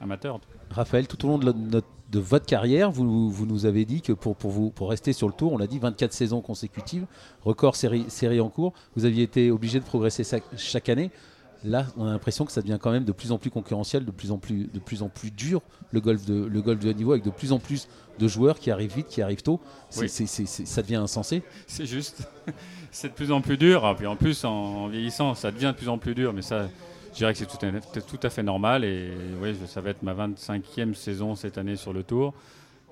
Amateur. 0.00 0.40
Raphaël, 0.70 1.06
tout 1.06 1.24
au 1.24 1.28
long 1.28 1.38
de, 1.38 1.52
de, 1.52 2.18
votre 2.18 2.46
carrière, 2.46 2.90
vous, 2.90 3.30
vous, 3.30 3.46
nous 3.46 3.66
avez 3.66 3.84
dit 3.84 4.02
que 4.02 4.12
pour, 4.12 4.36
pour, 4.36 4.50
vous, 4.50 4.70
pour 4.70 4.90
rester 4.90 5.12
sur 5.12 5.28
le 5.28 5.34
tour, 5.34 5.52
on 5.52 5.58
l'a 5.58 5.66
dit, 5.66 5.78
24 5.78 6.12
saisons 6.12 6.40
consécutives, 6.40 7.06
record 7.42 7.76
série, 7.76 8.04
série 8.08 8.40
en 8.40 8.48
cours, 8.48 8.72
vous 8.96 9.04
aviez 9.04 9.22
été 9.22 9.50
obligé 9.50 9.80
de 9.80 9.84
progresser 9.84 10.24
chaque 10.56 10.88
année. 10.88 11.10
Là, 11.64 11.86
on 11.96 12.06
a 12.06 12.10
l'impression 12.10 12.44
que 12.44 12.52
ça 12.52 12.60
devient 12.60 12.78
quand 12.80 12.90
même 12.90 13.04
de 13.04 13.12
plus 13.12 13.32
en 13.32 13.38
plus 13.38 13.50
concurrentiel, 13.50 14.04
de 14.04 14.10
plus 14.10 14.30
en 14.30 14.36
plus, 14.36 14.66
de 14.66 14.78
plus, 14.78 15.02
en 15.02 15.08
plus 15.08 15.30
dur, 15.30 15.62
le 15.92 16.00
golf, 16.00 16.26
de, 16.26 16.44
le 16.44 16.60
golf 16.60 16.78
de 16.78 16.90
haut 16.90 16.92
niveau, 16.92 17.12
avec 17.12 17.24
de 17.24 17.30
plus 17.30 17.52
en 17.52 17.58
plus 17.58 17.88
de 18.18 18.28
joueurs 18.28 18.58
qui 18.58 18.70
arrivent 18.70 18.94
vite, 18.94 19.08
qui 19.08 19.22
arrivent 19.22 19.42
tôt. 19.42 19.60
ça 19.88 20.82
devient 20.82 20.96
insensé. 20.96 21.42
C'est 21.66 21.86
juste 21.86 22.28
c'est 22.90 23.08
de 23.08 23.14
plus 23.14 23.32
en 23.32 23.40
plus 23.40 23.56
dur. 23.56 23.88
Et 23.88 23.94
puis 23.94 24.06
en 24.06 24.16
plus, 24.16 24.44
en, 24.44 24.88
vieillissant, 24.88 25.34
ça 25.34 25.50
devient 25.50 25.72
de 25.72 25.78
plus 25.78 25.88
en 25.88 25.96
plus 25.96 26.14
dur. 26.14 26.34
Mais 26.34 26.42
ça, 26.42 26.68
je 27.14 27.18
dirais 27.18 27.32
que 27.32 27.38
c'est 27.38 28.06
tout, 28.06 28.20
à 28.22 28.30
fait 28.30 28.42
normal. 28.42 28.84
Et 28.84 29.12
oui, 29.40 29.54
ça 29.66 29.80
va 29.80 29.90
être 29.90 30.02
ma 30.02 30.14
25e 30.14 30.94
saison 30.94 31.36
cette 31.36 31.58
année 31.58 31.76
sur 31.76 31.92
le 31.92 32.02
tour, 32.02 32.34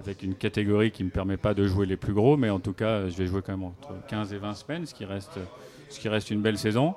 avec 0.01 0.23
une 0.23 0.37
catégorie 0.37 0.93
qui 0.93 1.03
ne 1.03 1.09
me 1.09 1.13
permet 1.13 1.37
pas 1.37 1.55
de 1.55 1.67
jouer 1.67 1.87
les 1.87 1.97
plus 1.97 2.13
gros. 2.13 2.37
Mais 2.37 2.49
en 2.49 2.61
tout 2.61 2.73
cas, 2.73 3.09
je 3.09 3.17
vais 3.17 3.27
jouer 3.27 3.43
quand 3.45 3.53
même 3.53 3.65
entre 3.65 3.91
15 4.07 4.33
et 4.33 4.39
20 4.39 4.55
semaines, 4.55 4.87
ce 4.87 4.95
qui 4.95 5.05
reste, 6.09 6.31
une 6.31 6.41
belle 6.41 6.57
saison. 6.57 6.95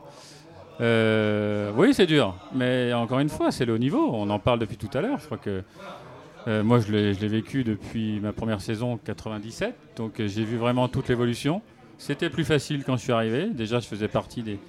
Euh, 0.82 1.72
oui, 1.76 1.96
c'est 1.96 2.06
dur. 2.06 2.36
Mais 2.54 2.94
encore 2.94 3.20
une 3.20 3.30
fois, 3.30 3.52
c'est 3.52 3.66
le 3.66 3.74
haut 3.74 3.80
niveau. 3.80 4.08
On 4.14 4.30
en 4.30 4.40
parle 4.40 4.60
depuis 4.60 4.78
tout 4.78 4.96
à 4.96 5.02
l'heure. 5.02 5.18
Je 5.18 5.26
crois 5.26 5.40
que. 5.40 5.64
Euh, 6.48 6.64
moi, 6.64 6.80
je 6.80 6.92
l'ai 6.92 7.28
vécu 7.28 7.64
depuis 7.64 8.20
ma 8.20 8.32
première 8.32 8.62
saison 8.62 9.00
97, 9.04 9.74
donc 9.96 10.20
euh, 10.20 10.28
j'ai 10.28 10.44
vu 10.44 10.58
vraiment 10.58 10.88
toute 10.88 11.08
l'évolution. 11.08 11.64
C'était 11.98 12.30
plus 12.30 12.46
facile 12.46 12.84
quand 12.84 12.98
je 12.98 13.02
suis 13.02 13.12
arrivé. 13.14 13.50
Déjà, 13.50 13.80
je 13.80 13.88
faisais 13.88 14.08
partie 14.08 14.44
des, 14.44 14.60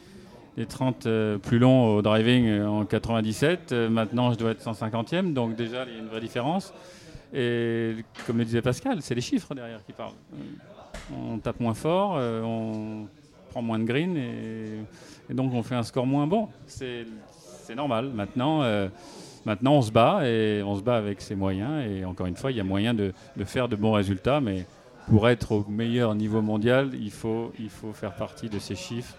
30 0.64 1.06
euh, 1.06 1.38
plus 1.38 1.58
longs 1.58 1.96
au 1.96 2.02
driving 2.02 2.46
euh, 2.46 2.66
en 2.66 2.84
97. 2.86 3.72
Euh, 3.72 3.88
maintenant, 3.90 4.32
je 4.32 4.38
dois 4.38 4.52
être 4.52 4.64
150e. 4.64 5.34
Donc 5.34 5.54
déjà, 5.54 5.84
il 5.86 5.92
y 5.92 5.96
a 5.96 5.98
une 5.98 6.08
vraie 6.08 6.20
différence. 6.20 6.72
Et 7.34 7.96
comme 8.26 8.38
le 8.38 8.44
disait 8.44 8.62
Pascal, 8.62 9.02
c'est 9.02 9.14
les 9.14 9.20
chiffres 9.20 9.54
derrière 9.54 9.84
qui 9.84 9.92
parlent. 9.92 10.14
On 11.12 11.38
tape 11.38 11.60
moins 11.60 11.74
fort, 11.74 12.12
on 12.14 13.06
prend 13.50 13.62
moins 13.62 13.78
de 13.78 13.84
green 13.84 14.16
et, 14.16 15.34
donc 15.34 15.52
on 15.52 15.62
fait 15.62 15.74
un 15.74 15.82
score 15.82 16.06
moins 16.06 16.26
bon. 16.26 16.48
C'est 16.66 17.04
normal. 17.76 18.10
Maintenant, 18.14 18.62
maintenant, 19.44 19.74
on 19.74 19.82
se 19.82 19.90
bat 19.90 20.20
et 20.24 20.62
on 20.64 20.76
se 20.76 20.82
bat 20.82 20.96
avec 20.96 21.20
ses 21.20 21.34
moyens. 21.34 21.84
Et 21.90 22.04
encore 22.04 22.26
une 22.26 22.36
fois, 22.36 22.52
il 22.52 22.56
y 22.56 22.60
a 22.60 22.64
moyen 22.64 22.94
de, 22.94 23.12
de 23.36 23.44
faire 23.44 23.68
de 23.68 23.76
bons 23.76 23.92
résultats. 23.92 24.40
Mais 24.40 24.64
pour 25.08 25.28
être 25.28 25.52
au 25.52 25.66
meilleur 25.68 26.14
niveau 26.14 26.40
mondial, 26.42 26.90
il 26.94 27.10
faut, 27.10 27.52
il 27.58 27.70
faut 27.70 27.92
faire 27.92 28.14
partie 28.14 28.48
de 28.48 28.60
ces 28.60 28.76
chiffres 28.76 29.16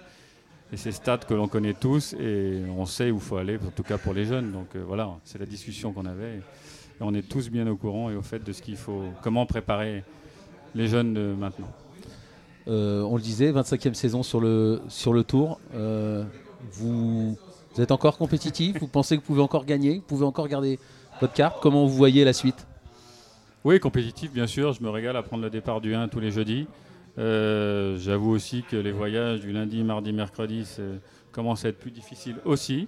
et 0.71 0.77
ces 0.77 0.91
stats 0.91 1.19
que 1.19 1.33
l'on 1.33 1.47
connaît 1.47 1.73
tous 1.73 2.13
et 2.13 2.61
on 2.77 2.85
sait 2.85 3.11
où 3.11 3.15
il 3.15 3.21
faut 3.21 3.37
aller, 3.37 3.57
en 3.57 3.71
tout 3.71 3.83
cas 3.83 3.97
pour 3.97 4.13
les 4.13 4.25
jeunes. 4.25 4.51
Donc 4.51 4.75
euh, 4.75 4.83
voilà, 4.85 5.09
c'est 5.23 5.39
la 5.39 5.45
discussion 5.45 5.93
qu'on 5.93 6.05
avait. 6.05 6.37
Et 6.37 7.01
on 7.01 7.13
est 7.13 7.27
tous 7.27 7.49
bien 7.49 7.67
au 7.67 7.75
courant 7.75 8.09
et 8.09 8.15
au 8.15 8.21
fait 8.21 8.43
de 8.43 8.51
ce 8.51 8.61
qu'il 8.61 8.77
faut, 8.77 9.03
comment 9.21 9.45
préparer 9.45 10.03
les 10.75 10.87
jeunes 10.87 11.13
de 11.13 11.33
maintenant. 11.37 11.71
Euh, 12.67 13.01
on 13.03 13.15
le 13.15 13.21
disait, 13.21 13.51
25e 13.51 13.93
saison 13.93 14.23
sur 14.23 14.41
le, 14.41 14.81
sur 14.89 15.13
le 15.13 15.23
tour. 15.23 15.59
Euh, 15.73 16.25
vous, 16.73 17.37
vous 17.73 17.81
êtes 17.81 17.91
encore 17.91 18.17
compétitif? 18.17 18.77
Vous 18.79 18.87
pensez 18.87 19.15
que 19.15 19.21
vous 19.21 19.27
pouvez 19.27 19.41
encore 19.41 19.65
gagner? 19.65 19.95
Vous 19.95 20.01
pouvez 20.01 20.25
encore 20.25 20.49
garder 20.49 20.79
votre 21.21 21.33
carte? 21.33 21.59
Comment 21.61 21.85
vous 21.85 21.95
voyez 21.95 22.25
la 22.25 22.33
suite? 22.33 22.67
Oui, 23.63 23.79
compétitif, 23.79 24.33
bien 24.33 24.47
sûr. 24.47 24.73
Je 24.73 24.83
me 24.83 24.89
régale 24.89 25.15
à 25.15 25.23
prendre 25.23 25.43
le 25.43 25.49
départ 25.49 25.79
du 25.79 25.95
1 25.95 26.09
tous 26.09 26.19
les 26.19 26.31
jeudis. 26.31 26.67
Euh, 27.17 27.97
j'avoue 27.97 28.31
aussi 28.31 28.63
que 28.63 28.75
les 28.75 28.91
voyages 28.91 29.41
du 29.41 29.51
lundi, 29.51 29.83
mardi, 29.83 30.13
mercredi 30.13 30.67
commencent 31.31 31.65
à 31.65 31.69
être 31.69 31.79
plus 31.79 31.91
difficiles 31.91 32.37
aussi. 32.45 32.87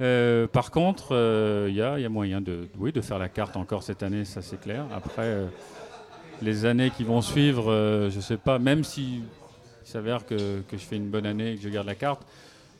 Euh, 0.00 0.46
par 0.46 0.70
contre, 0.70 1.12
il 1.12 1.16
euh, 1.16 1.70
y, 1.70 1.80
a 1.80 2.08
moyen 2.08 2.40
de, 2.40 2.68
oui, 2.78 2.92
de 2.92 3.00
faire 3.00 3.18
la 3.18 3.28
carte 3.28 3.56
encore 3.56 3.82
cette 3.82 4.02
année, 4.02 4.24
ça 4.24 4.42
c'est 4.42 4.60
clair. 4.60 4.84
Après, 4.94 5.46
les 6.42 6.64
années 6.66 6.90
qui 6.90 7.04
vont 7.04 7.22
suivre, 7.22 7.70
je 8.10 8.16
ne 8.16 8.20
sais 8.20 8.36
pas, 8.36 8.58
même 8.58 8.84
si 8.84 9.22
il 9.84 9.88
s'avère 9.88 10.26
que, 10.26 10.60
que, 10.62 10.76
je 10.76 10.84
fais 10.84 10.96
une 10.96 11.08
bonne 11.08 11.26
année 11.26 11.52
et 11.52 11.56
que 11.56 11.62
je 11.62 11.68
garde 11.68 11.86
la 11.86 11.94
carte, 11.94 12.26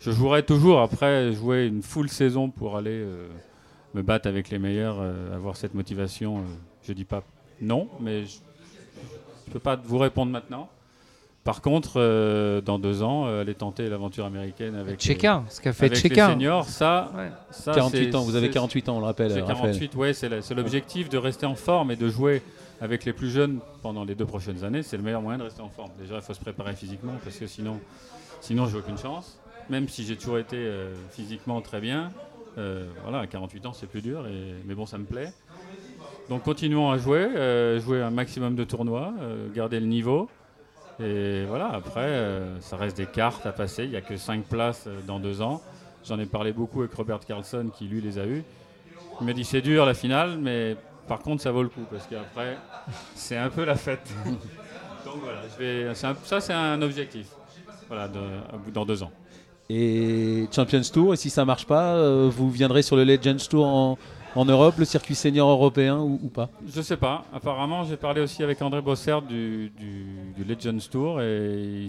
je 0.01 0.11
jouerai 0.11 0.43
toujours 0.43 0.81
après 0.81 1.33
jouer 1.33 1.67
une 1.67 1.83
full 1.83 2.09
saison 2.09 2.51
pour 2.51 2.77
aller 2.77 3.07
me 3.95 4.03
battre 4.03 4.29
avec 4.29 4.51
les 4.51 4.59
meilleurs, 4.59 5.01
avoir 5.33 5.57
cette 5.57 5.75
motivation 5.75 6.45
je 6.87 6.93
dis 6.93 7.05
pas 7.05 7.23
non, 7.61 7.89
mais 8.01 8.27
je 8.27 8.37
ne 9.49 9.53
peux 9.53 9.61
pas 9.61 9.77
vous 9.77 9.99
répondre 9.99 10.33
maintenant. 10.33 10.69
Par 11.47 11.63
contre, 11.63 12.01
euh, 12.01 12.61
dans 12.61 12.81
deux 12.81 13.05
ans, 13.05 13.29
euh, 13.29 13.43
aller 13.43 13.55
tenter 13.55 13.89
l'aventure 13.89 14.27
américaine 14.27 14.75
avec 14.75 15.01
Cheka, 15.01 15.45
ce 15.49 15.61
qu'a 15.61 15.73
fait 15.73 15.89
les 15.89 15.95
seniors, 15.95 16.65
ça, 16.65 17.13
ça 17.51 17.73
48 17.73 18.17
ans. 18.17 18.23
Vous 18.25 18.35
avez 18.35 18.51
48 18.51 18.89
ans, 18.89 18.97
on 18.97 18.99
le 18.99 19.07
rappelle. 19.07 19.45
48, 19.45 19.95
ouais, 19.95 20.13
c'est 20.13 20.55
l'objectif 20.55 21.09
de 21.09 21.17
rester 21.17 21.47
en 21.47 21.55
forme 21.55 21.93
et 21.93 21.97
de 21.97 22.09
jouer 22.09 22.43
avec 22.81 23.05
les 23.05 23.13
plus 23.13 23.31
jeunes 23.31 23.61
pendant 23.81 24.05
les 24.05 24.17
deux 24.17 24.27
prochaines 24.27 24.65
années. 24.65 24.83
C'est 24.83 24.97
le 24.97 25.05
meilleur 25.05 25.23
moyen 25.23 25.39
de 25.39 25.45
rester 25.45 25.63
en 25.63 25.69
forme. 25.69 25.91
Déjà, 26.01 26.17
il 26.17 26.21
faut 26.21 26.35
se 26.35 26.41
préparer 26.41 26.75
physiquement 26.75 27.15
parce 27.23 27.37
que 27.37 27.47
sinon, 27.47 27.79
sinon, 28.41 28.67
j'ai 28.67 28.79
aucune 28.79 28.99
chance. 28.99 29.39
Même 29.71 29.89
si 29.89 30.05
j'ai 30.05 30.17
toujours 30.17 30.39
été 30.39 30.57
euh, 30.57 30.95
physiquement 31.13 31.61
très 31.61 31.81
bien, 31.81 32.11
voilà, 33.05 33.21
à 33.21 33.27
48 33.29 33.67
ans, 33.67 33.73
c'est 33.73 33.87
plus 33.87 34.03
dur. 34.03 34.27
Et, 34.27 34.55
mais 34.65 34.75
bon, 34.75 34.85
ça 34.85 34.99
me 34.99 35.05
plaît. 35.05 35.33
Donc 36.29 36.43
continuons 36.43 36.91
à 36.91 36.99
jouer, 36.99 37.21
euh, 37.21 37.79
jouer 37.79 38.03
un 38.03 38.11
maximum 38.11 38.57
de 38.57 38.65
tournois, 38.65 39.13
euh, 39.21 39.49
garder 39.55 39.79
le 39.79 39.87
niveau. 39.87 40.29
Et 40.99 41.45
voilà, 41.45 41.69
après, 41.69 42.01
euh, 42.01 42.61
ça 42.61 42.77
reste 42.77 42.97
des 42.97 43.07
cartes 43.07 43.47
à 43.47 43.53
passer. 43.53 43.85
Il 43.85 43.91
n'y 43.91 43.97
a 43.97 44.01
que 44.01 44.17
5 44.17 44.45
places 44.45 44.89
dans 45.07 45.21
deux 45.21 45.41
ans. 45.41 45.63
J'en 46.05 46.19
ai 46.19 46.27
parlé 46.27 46.53
beaucoup 46.53 46.81
avec 46.81 46.93
Robert 46.95 47.21
Carlson 47.21 47.71
qui, 47.77 47.85
lui, 47.85 48.01
les 48.01 48.19
a 48.19 48.27
eues. 48.27 48.43
Il 49.21 49.27
m'a 49.27 49.33
dit 49.35 49.45
c'est 49.45 49.61
dur 49.61 49.87
la 49.87 49.95
finale, 49.95 50.39
mais 50.41 50.77
par 51.07 51.21
contre, 51.21 51.43
ça 51.43 51.53
vaut 51.53 51.63
le 51.63 51.69
coup 51.69 51.85
parce 51.91 52.07
qu'après, 52.07 52.57
c'est 53.15 53.37
un 53.37 53.49
peu 53.49 53.65
la 53.65 53.77
fête. 53.77 54.13
Donc 55.05 55.21
voilà, 55.23 55.95
ça, 55.95 56.41
c'est 56.41 56.53
un 56.53 56.83
objectif. 56.83 57.29
Voilà, 57.87 58.11
dans 58.75 58.85
deux 58.85 59.05
ans. 59.05 59.13
Et 59.71 60.49
Champions 60.51 60.83
Tour, 60.93 61.15
et 61.15 61.17
si 61.17 61.31
ça 61.31 61.45
marche 61.45 61.67
pas, 61.67 62.27
vous 62.29 62.51
viendrez 62.51 62.83
sur 62.83 62.97
le 62.97 63.05
Legends 63.05 63.37
Tour 63.49 63.65
en, 63.65 63.99
en 64.37 64.45
Europe, 64.45 64.75
le 64.79 64.85
circuit 64.85 65.15
senior 65.15 65.49
européen 65.49 65.99
ou, 65.99 66.29
pas? 66.29 66.51
Je 66.69 66.83
sais 66.83 66.97
pas. 66.97 67.25
Apparemment, 67.33 67.85
j'ai 67.85 67.97
parlé 67.97 68.21
aussi 68.21 68.43
avec 68.43 68.61
André 68.61 68.83
Bossert 68.83 69.23
du, 69.23 69.73
Legends 70.47 70.87
Tour 70.91 71.23
et 71.23 71.89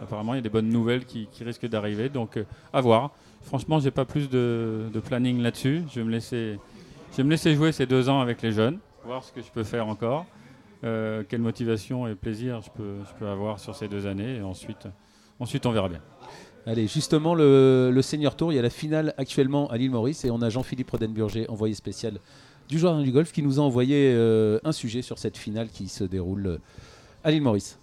apparemment, 0.00 0.34
il 0.34 0.36
y 0.36 0.38
a 0.38 0.42
des 0.42 0.48
bonnes 0.48 0.68
nouvelles 0.68 1.04
qui, 1.04 1.28
risquent 1.40 1.68
d'arriver. 1.68 2.08
Donc, 2.08 2.36
euh, 2.36 2.44
à 2.72 2.80
voir. 2.80 3.10
Franchement, 3.42 3.80
j'ai 3.80 3.90
pas 3.90 4.04
plus 4.04 4.30
de, 4.30 4.88
planning 5.04 5.40
là-dessus. 5.40 5.82
Je 5.90 6.00
vais 6.00 6.06
me 6.06 6.10
laisser, 6.10 6.58
je 7.12 7.16
vais 7.16 7.24
me 7.24 7.30
laisser 7.30 7.54
jouer 7.54 7.72
ces 7.72 7.86
deux 7.86 8.08
ans 8.08 8.20
avec 8.20 8.40
les 8.42 8.52
jeunes, 8.52 8.78
voir 9.04 9.24
ce 9.24 9.32
que 9.32 9.42
je 9.42 9.50
peux 9.50 9.64
faire 9.64 9.88
encore. 9.88 10.26
euh, 10.84 11.24
quelle 11.28 11.42
motivation 11.42 12.06
et 12.06 12.14
plaisir 12.14 12.62
je 12.62 12.70
peux, 12.70 12.96
je 13.06 13.18
peux 13.18 13.28
avoir 13.28 13.58
sur 13.58 13.74
ces 13.74 13.88
deux 13.88 14.06
années. 14.06 14.36
Et 14.36 14.42
ensuite, 14.42 14.86
ensuite 15.40 15.66
on 15.66 15.72
verra 15.72 15.88
bien. 15.88 16.00
Allez, 16.66 16.86
justement, 16.86 17.34
le, 17.34 17.90
le 17.92 18.02
Senior 18.02 18.36
Tour, 18.36 18.52
il 18.52 18.56
y 18.56 18.58
a 18.58 18.62
la 18.62 18.70
finale 18.70 19.14
actuellement 19.16 19.68
à 19.70 19.78
l'île 19.78 19.90
Maurice 19.90 20.24
et 20.24 20.30
on 20.30 20.42
a 20.42 20.50
Jean-Philippe 20.50 20.90
Rodenburger, 20.90 21.46
envoyé 21.48 21.74
spécial 21.74 22.18
du 22.68 22.78
joueur 22.78 23.02
du 23.02 23.10
golf, 23.10 23.32
qui 23.32 23.42
nous 23.42 23.58
a 23.58 23.62
envoyé 23.62 24.12
euh, 24.14 24.60
un 24.62 24.72
sujet 24.72 25.02
sur 25.02 25.18
cette 25.18 25.36
finale 25.36 25.68
qui 25.68 25.88
se 25.88 26.04
déroule 26.04 26.46
euh, 26.46 26.58
à 27.24 27.30
l'île 27.30 27.42
Maurice. 27.42 27.78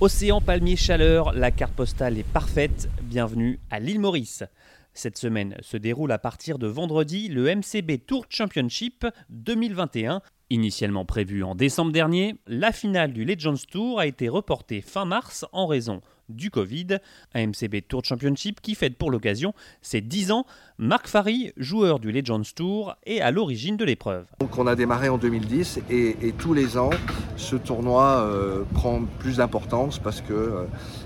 Océan 0.00 0.40
Palmier 0.40 0.76
Chaleur, 0.76 1.32
la 1.32 1.50
carte 1.50 1.72
postale 1.72 2.18
est 2.18 2.22
parfaite. 2.22 2.88
Bienvenue 3.02 3.58
à 3.70 3.80
l'île 3.80 3.98
Maurice. 3.98 4.44
Cette 4.92 5.18
semaine 5.18 5.56
se 5.60 5.76
déroule 5.76 6.12
à 6.12 6.18
partir 6.18 6.58
de 6.58 6.66
vendredi 6.66 7.28
le 7.28 7.54
MCB 7.54 8.04
Tour 8.06 8.26
Championship 8.28 9.06
2021. 9.30 10.20
Initialement 10.50 11.04
prévu 11.04 11.42
en 11.42 11.54
décembre 11.54 11.92
dernier, 11.92 12.36
la 12.46 12.72
finale 12.72 13.12
du 13.12 13.26
Legends 13.26 13.66
Tour 13.70 14.00
a 14.00 14.06
été 14.06 14.30
reportée 14.30 14.80
fin 14.80 15.04
mars 15.04 15.44
en 15.52 15.66
raison 15.66 16.00
du 16.30 16.50
Covid. 16.50 16.86
Un 17.34 17.48
MCB 17.48 17.82
Tour 17.86 18.02
Championship 18.02 18.62
qui 18.62 18.74
fête 18.74 18.96
pour 18.96 19.10
l'occasion 19.10 19.52
ses 19.82 20.00
10 20.00 20.32
ans. 20.32 20.46
Marc 20.78 21.06
Fary, 21.06 21.52
joueur 21.58 21.98
du 21.98 22.12
Legends 22.12 22.42
Tour, 22.56 22.94
est 23.04 23.20
à 23.20 23.30
l'origine 23.30 23.76
de 23.76 23.84
l'épreuve. 23.84 24.24
Donc 24.40 24.56
on 24.56 24.66
a 24.66 24.74
démarré 24.74 25.10
en 25.10 25.18
2010 25.18 25.80
et, 25.90 26.32
tous 26.38 26.54
les 26.54 26.78
ans, 26.78 26.90
ce 27.36 27.56
tournoi 27.56 28.04
euh, 28.04 28.62
prend 28.72 29.02
plus 29.18 29.36
d'importance 29.36 29.98
parce 29.98 30.22
que 30.22 30.32
euh, 30.32 30.64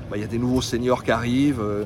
bah, 0.08 0.18
y 0.18 0.22
a 0.22 0.28
des 0.28 0.38
nouveaux 0.38 0.62
seniors 0.62 1.02
qui 1.02 1.10
arrivent. 1.10 1.60
Euh, 1.60 1.84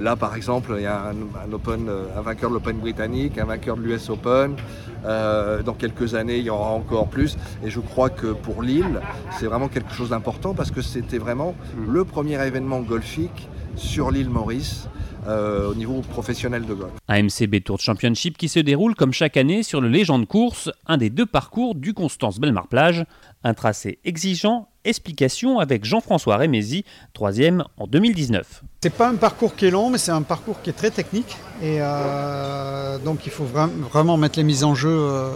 là 0.00 0.14
par 0.14 0.36
exemple, 0.36 0.74
il 0.76 0.82
y 0.82 0.86
a 0.86 1.10
un 1.10 2.20
vainqueur 2.22 2.50
de 2.50 2.54
l'Open 2.54 2.78
britannique, 2.78 3.38
un 3.38 3.46
vainqueur 3.46 3.76
de 3.76 3.82
l'US 3.82 4.08
Open. 4.08 4.56
Euh, 5.04 5.62
dans 5.62 5.74
quelques 5.74 6.14
années, 6.14 6.38
il 6.38 6.44
y 6.44 6.50
en 6.50 6.56
aura 6.56 6.70
encore 6.70 7.08
plus. 7.08 7.36
Et 7.64 7.70
je 7.70 7.80
crois 7.80 8.10
que 8.10 8.28
pour 8.28 8.62
Lille, 8.62 9.00
c'est 9.38 9.46
vraiment 9.46 9.68
quelque 9.68 9.92
chose 9.92 10.10
d'important 10.10 10.54
parce 10.54 10.70
que 10.70 10.82
c'était 10.82 11.18
vraiment 11.18 11.54
le 11.88 12.04
premier 12.04 12.44
événement 12.46 12.80
golfique 12.80 13.48
sur 13.76 14.10
l'île 14.10 14.30
Maurice. 14.30 14.88
euh, 15.26 15.70
au 15.70 15.74
niveau 15.74 16.00
professionnel 16.00 16.66
de 16.66 16.74
golf. 16.74 16.90
Un 17.08 17.22
MCB 17.22 17.62
Tour 17.62 17.78
Championship 17.78 18.36
qui 18.36 18.48
se 18.48 18.58
déroule 18.58 18.94
comme 18.94 19.12
chaque 19.12 19.36
année 19.36 19.62
sur 19.62 19.80
le 19.80 19.88
Légende 19.88 20.26
Course, 20.26 20.70
un 20.86 20.96
des 20.96 21.10
deux 21.10 21.26
parcours 21.26 21.74
du 21.74 21.94
Constance 21.94 22.40
Belmar 22.40 22.66
Plage. 22.66 23.04
Un 23.44 23.54
tracé 23.54 23.98
exigeant, 24.04 24.68
explication 24.84 25.58
avec 25.58 25.84
Jean-François 25.84 26.36
Rémézy, 26.36 26.84
troisième 27.12 27.64
en 27.76 27.86
2019. 27.86 28.62
C'est 28.82 28.90
pas 28.92 29.08
un 29.08 29.16
parcours 29.16 29.56
qui 29.56 29.66
est 29.66 29.70
long, 29.70 29.90
mais 29.90 29.98
c'est 29.98 30.12
un 30.12 30.22
parcours 30.22 30.62
qui 30.62 30.70
est 30.70 30.74
très 30.74 30.90
technique. 30.90 31.36
Et 31.62 31.78
euh, 31.80 32.98
donc 32.98 33.26
il 33.26 33.32
faut 33.32 33.44
vra- 33.44 33.68
vraiment 33.92 34.16
mettre 34.16 34.38
les 34.38 34.44
mises 34.44 34.62
en 34.64 34.74
jeu, 34.76 34.90
euh, 34.90 35.34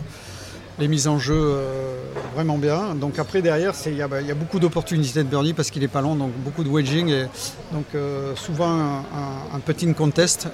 les 0.79 0.87
mises 0.89 1.09
en 1.09 1.19
jeu 1.19 1.35
euh, 1.37 1.97
vraiment 2.35 2.59
bien. 2.59 2.95
Donc 2.95 3.19
après 3.19 3.43
derrière, 3.43 3.73
bah, 4.09 4.21
il 4.21 4.27
y 4.29 4.31
a 4.31 4.35
beaucoup 4.35 4.61
d'opportunités 4.61 5.25
de 5.25 5.29
birdie 5.29 5.53
parce 5.55 5.71
qu'il 5.73 5.83
est 5.83 5.89
pas 5.89 6.01
long, 6.01 6.15
donc 6.15 6.33
beaucoup 6.45 6.63
de 6.63 6.69
wedging 6.69 7.09
et 7.09 7.27
donc 7.73 7.87
souvent 8.37 8.69
un, 8.71 8.99
un- 8.99 9.57
un 9.57 9.61
petit 9.61 9.93
contest 9.95 10.49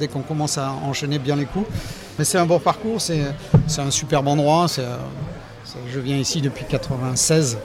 dès 0.00 0.08
qu'on 0.08 0.22
commence 0.22 0.58
à 0.58 0.72
enchaîner 0.72 1.18
bien 1.20 1.36
les 1.36 1.46
coups. 1.46 1.66
Mais 2.18 2.24
c'est 2.24 2.38
un 2.38 2.46
bon 2.46 2.58
parcours, 2.58 3.00
c'est 3.00 3.20
un 3.78 3.90
superbe 3.90 4.26
endroit. 4.26 4.66
Je 5.92 6.00
viens 6.00 6.16
ici 6.16 6.40
depuis 6.40 6.64
96. 6.64 7.58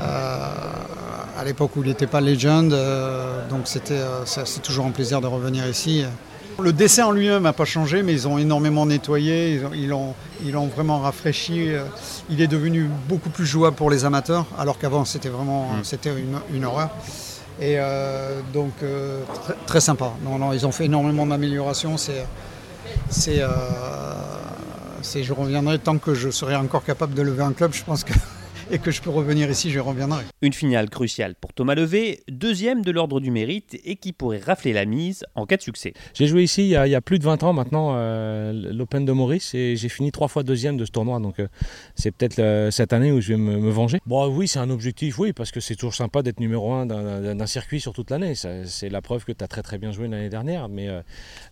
Euh, 0.00 0.48
à 1.38 1.44
l'époque 1.44 1.76
où 1.76 1.82
il 1.82 1.88
n'était 1.88 2.06
pas 2.06 2.20
Legend, 2.20 2.72
euh, 2.72 3.46
donc 3.48 3.62
c'était, 3.66 3.94
euh, 3.94 4.24
c'est 4.24 4.62
toujours 4.62 4.86
un 4.86 4.90
plaisir 4.90 5.20
de 5.20 5.26
revenir 5.26 5.66
ici. 5.68 6.04
Le 6.60 6.72
dessin 6.72 7.06
en 7.06 7.10
lui-même 7.12 7.44
n'a 7.44 7.52
pas 7.52 7.64
changé, 7.64 8.02
mais 8.02 8.12
ils 8.12 8.26
ont 8.26 8.36
énormément 8.38 8.84
nettoyé, 8.86 9.54
ils 9.54 9.64
ont- 9.64 9.70
ils 9.74 9.88
l'ont 9.88 10.14
ils 10.44 10.52
l'ont 10.52 10.66
vraiment 10.66 10.98
rafraîchi. 11.00 11.68
Il 12.30 12.40
est 12.40 12.46
devenu 12.48 12.88
beaucoup 13.08 13.30
plus 13.30 13.46
jouable 13.46 13.76
pour 13.76 13.90
les 13.90 14.04
amateurs, 14.04 14.46
alors 14.58 14.78
qu'avant 14.78 15.04
c'était 15.04 15.28
vraiment 15.28 15.68
c'était 15.84 16.10
une, 16.10 16.38
une 16.56 16.64
horreur. 16.64 16.90
Et 17.60 17.76
donc 18.52 18.72
très, 19.44 19.54
très 19.66 19.80
sympa. 19.80 20.12
Non, 20.24 20.38
non, 20.38 20.52
ils 20.52 20.66
ont 20.66 20.72
fait 20.72 20.84
énormément 20.86 21.26
d'améliorations. 21.26 21.96
C'est- 21.96 22.24
je 25.02 25.32
reviendrai 25.32 25.78
tant 25.78 25.98
que 25.98 26.14
je 26.14 26.30
serai 26.30 26.56
encore 26.56 26.84
capable 26.84 27.14
de 27.14 27.22
lever 27.22 27.42
un 27.42 27.52
club. 27.52 27.72
Je 27.72 27.84
pense 27.84 28.04
que 28.04 28.12
et 28.70 28.78
que 28.78 28.90
je 28.90 29.00
peux 29.00 29.10
revenir 29.10 29.50
ici, 29.50 29.70
je 29.70 29.78
reviendrai. 29.80 30.24
Une 30.42 30.52
finale 30.52 30.90
cruciale 30.90 31.34
pour 31.40 31.52
Thomas 31.52 31.74
Levé, 31.74 32.20
deuxième 32.28 32.82
de 32.82 32.90
l'ordre 32.90 33.20
du 33.20 33.30
mérite 33.30 33.78
et 33.84 33.96
qui 33.96 34.12
pourrait 34.12 34.40
rafler 34.44 34.72
la 34.72 34.84
mise 34.84 35.24
en 35.34 35.46
cas 35.46 35.56
de 35.56 35.62
succès. 35.62 35.94
J'ai 36.14 36.26
joué 36.26 36.42
ici 36.42 36.62
il 36.62 36.68
y, 36.68 36.76
a, 36.76 36.86
il 36.86 36.90
y 36.90 36.94
a 36.94 37.00
plus 37.00 37.18
de 37.18 37.24
20 37.24 37.42
ans 37.44 37.52
maintenant, 37.52 37.92
euh, 37.94 38.52
l'Open 38.52 39.04
de 39.04 39.12
Maurice, 39.12 39.54
et 39.54 39.76
j'ai 39.76 39.88
fini 39.88 40.12
trois 40.12 40.28
fois 40.28 40.42
deuxième 40.42 40.76
de 40.76 40.84
ce 40.84 40.90
tournoi. 40.90 41.18
Donc 41.20 41.40
euh, 41.40 41.48
c'est 41.94 42.10
peut-être 42.10 42.38
euh, 42.40 42.70
cette 42.70 42.92
année 42.92 43.10
où 43.12 43.20
je 43.20 43.28
vais 43.28 43.36
me, 43.38 43.56
me 43.58 43.70
venger. 43.70 43.98
Bon, 44.06 44.26
oui, 44.28 44.48
c'est 44.48 44.58
un 44.58 44.70
objectif, 44.70 45.18
oui, 45.18 45.32
parce 45.32 45.50
que 45.50 45.60
c'est 45.60 45.74
toujours 45.74 45.94
sympa 45.94 46.22
d'être 46.22 46.40
numéro 46.40 46.72
un 46.72 46.86
d'un- 46.86 47.46
circuit 47.46 47.80
sur 47.80 47.94
toute 47.94 48.10
l'année. 48.10 48.34
C'est 48.34 48.90
la 48.90 49.00
preuve 49.00 49.24
que 49.24 49.32
tu 49.32 49.42
as 49.42 49.48
très 49.48 49.62
très 49.62 49.78
bien 49.78 49.90
joué 49.92 50.06
l'année 50.08 50.28
dernière. 50.28 50.68
Mais 50.68 50.88
euh, 50.88 51.00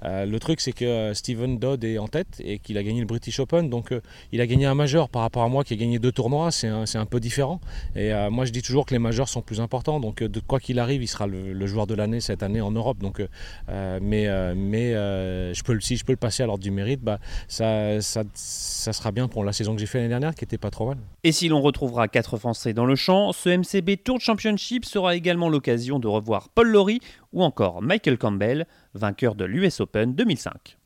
euh, 0.04 0.26
le 0.26 0.38
truc, 0.38 0.60
c'est 0.60 0.72
que 0.72 1.12
Steven 1.14 1.58
Dodd 1.58 1.82
est 1.84 1.96
en 1.96 2.08
tête 2.08 2.40
et 2.44 2.58
qu'il 2.58 2.76
a 2.76 2.82
gagné 2.82 3.00
le 3.00 3.06
British 3.06 3.40
Open. 3.40 3.70
Donc 3.70 3.92
euh, 3.92 4.00
il 4.32 4.40
a 4.42 4.46
gagné 4.46 4.66
un 4.66 4.74
majeur 4.74 5.08
par 5.08 5.22
rapport 5.22 5.42
à 5.42 5.48
moi 5.48 5.64
qui 5.64 5.72
ai 5.74 5.76
gagné 5.78 5.98
deux 5.98 6.12
tournois. 6.12 6.50
C'est 6.50 6.68
un, 6.68 7.05
un 7.06 7.08
peu 7.08 7.20
différent. 7.20 7.60
Et 7.94 8.12
euh, 8.12 8.30
moi, 8.30 8.44
je 8.44 8.50
dis 8.50 8.62
toujours 8.62 8.84
que 8.84 8.92
les 8.92 8.98
majeurs 8.98 9.28
sont 9.28 9.42
plus 9.42 9.60
importants. 9.60 10.00
Donc 10.00 10.22
euh, 10.22 10.28
de 10.28 10.40
quoi 10.40 10.58
qu'il 10.58 10.80
arrive, 10.80 11.02
il 11.02 11.06
sera 11.06 11.26
le, 11.26 11.66
joueur 11.66 11.86
de 11.86 11.94
l'année 11.94 12.20
cette 12.20 12.42
année 12.42 12.60
en 12.60 12.72
Europe. 12.72 12.98
Donc 12.98 13.20
euh, 13.20 13.98
mais 14.02 14.26
mais 14.54 14.92
je 15.54 15.62
peux, 15.62 15.78
si 15.80 15.96
je 15.96 16.04
peux 16.04 16.12
le 16.12 16.18
passer 16.18 16.42
à 16.42 16.46
l'ordre 16.46 16.62
du 16.62 16.70
mérite, 16.70 17.00
bah, 17.00 17.18
ça, 17.48 18.00
ça, 18.00 18.92
sera 18.92 19.12
bien 19.12 19.28
pour 19.28 19.44
la 19.44 19.52
saison 19.52 19.74
que 19.74 19.80
j'ai 19.80 19.86
fait 19.86 19.98
l'année 19.98 20.08
dernière, 20.10 20.34
qui 20.34 20.44
était 20.44 20.58
pas 20.58 20.70
trop 20.70 20.88
mal. 20.88 20.98
Et 21.24 21.32
si 21.32 21.48
l'on 21.48 21.60
retrouvera 21.60 22.08
quatre 22.08 22.36
Français 22.38 22.72
dans 22.72 22.86
le 22.86 22.96
champ, 22.96 23.32
ce 23.32 23.48
MCB 23.48 24.02
Tour 24.02 24.20
Championship 24.20 24.84
sera 24.84 25.14
également 25.14 25.48
l'occasion 25.48 25.98
de 25.98 26.08
revoir 26.08 26.48
Paul 26.48 26.68
Laurie 26.68 27.00
ou 27.32 27.42
encore 27.42 27.82
Michael 27.82 28.18
Campbell, 28.18 28.66
vainqueur 28.94 29.34
de 29.34 29.44
l'US 29.44 29.80
Open 29.80 30.14
2005. 30.14 30.76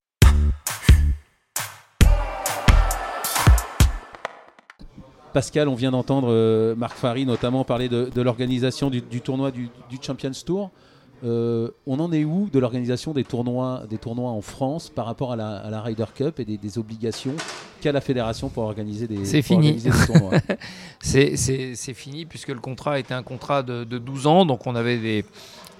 Pascal, 5.32 5.68
on 5.68 5.74
vient 5.74 5.90
d'entendre 5.90 6.28
euh, 6.30 6.74
Marc 6.74 6.96
Fary 6.96 7.26
notamment 7.26 7.64
parler 7.64 7.88
de, 7.88 8.10
de 8.14 8.22
l'organisation 8.22 8.90
du, 8.90 9.00
du 9.00 9.20
tournoi 9.20 9.50
du, 9.50 9.68
du 9.88 9.98
Champions 10.00 10.30
Tour. 10.44 10.70
Euh, 11.22 11.68
on 11.86 12.00
en 12.00 12.12
est 12.12 12.24
où 12.24 12.48
de 12.50 12.58
l'organisation 12.58 13.12
des 13.12 13.24
tournois, 13.24 13.82
des 13.90 13.98
tournois 13.98 14.30
en 14.30 14.40
France 14.40 14.88
par 14.88 15.04
rapport 15.04 15.32
à 15.32 15.36
la, 15.36 15.56
à 15.58 15.68
la 15.68 15.82
Ryder 15.82 16.06
Cup 16.14 16.40
et 16.40 16.46
des, 16.46 16.56
des 16.56 16.78
obligations 16.78 17.34
qu'a 17.82 17.92
la 17.92 18.00
fédération 18.00 18.48
pour 18.48 18.62
organiser 18.62 19.06
des, 19.06 19.26
C'est 19.26 19.42
fini. 19.42 19.68
organiser 19.68 19.90
des 19.90 20.06
tournois? 20.06 20.32
C'est- 21.00 21.92
fini 21.92 22.24
puisque 22.24 22.48
le 22.48 22.60
contrat 22.60 22.98
était 22.98 23.12
un 23.12 23.22
contrat 23.22 23.62
de, 23.62 23.84
de 23.84 23.98
12 23.98 24.26
ans, 24.26 24.46
donc 24.46 24.66
on 24.66 24.74
avait 24.74 24.96
des, 24.96 25.24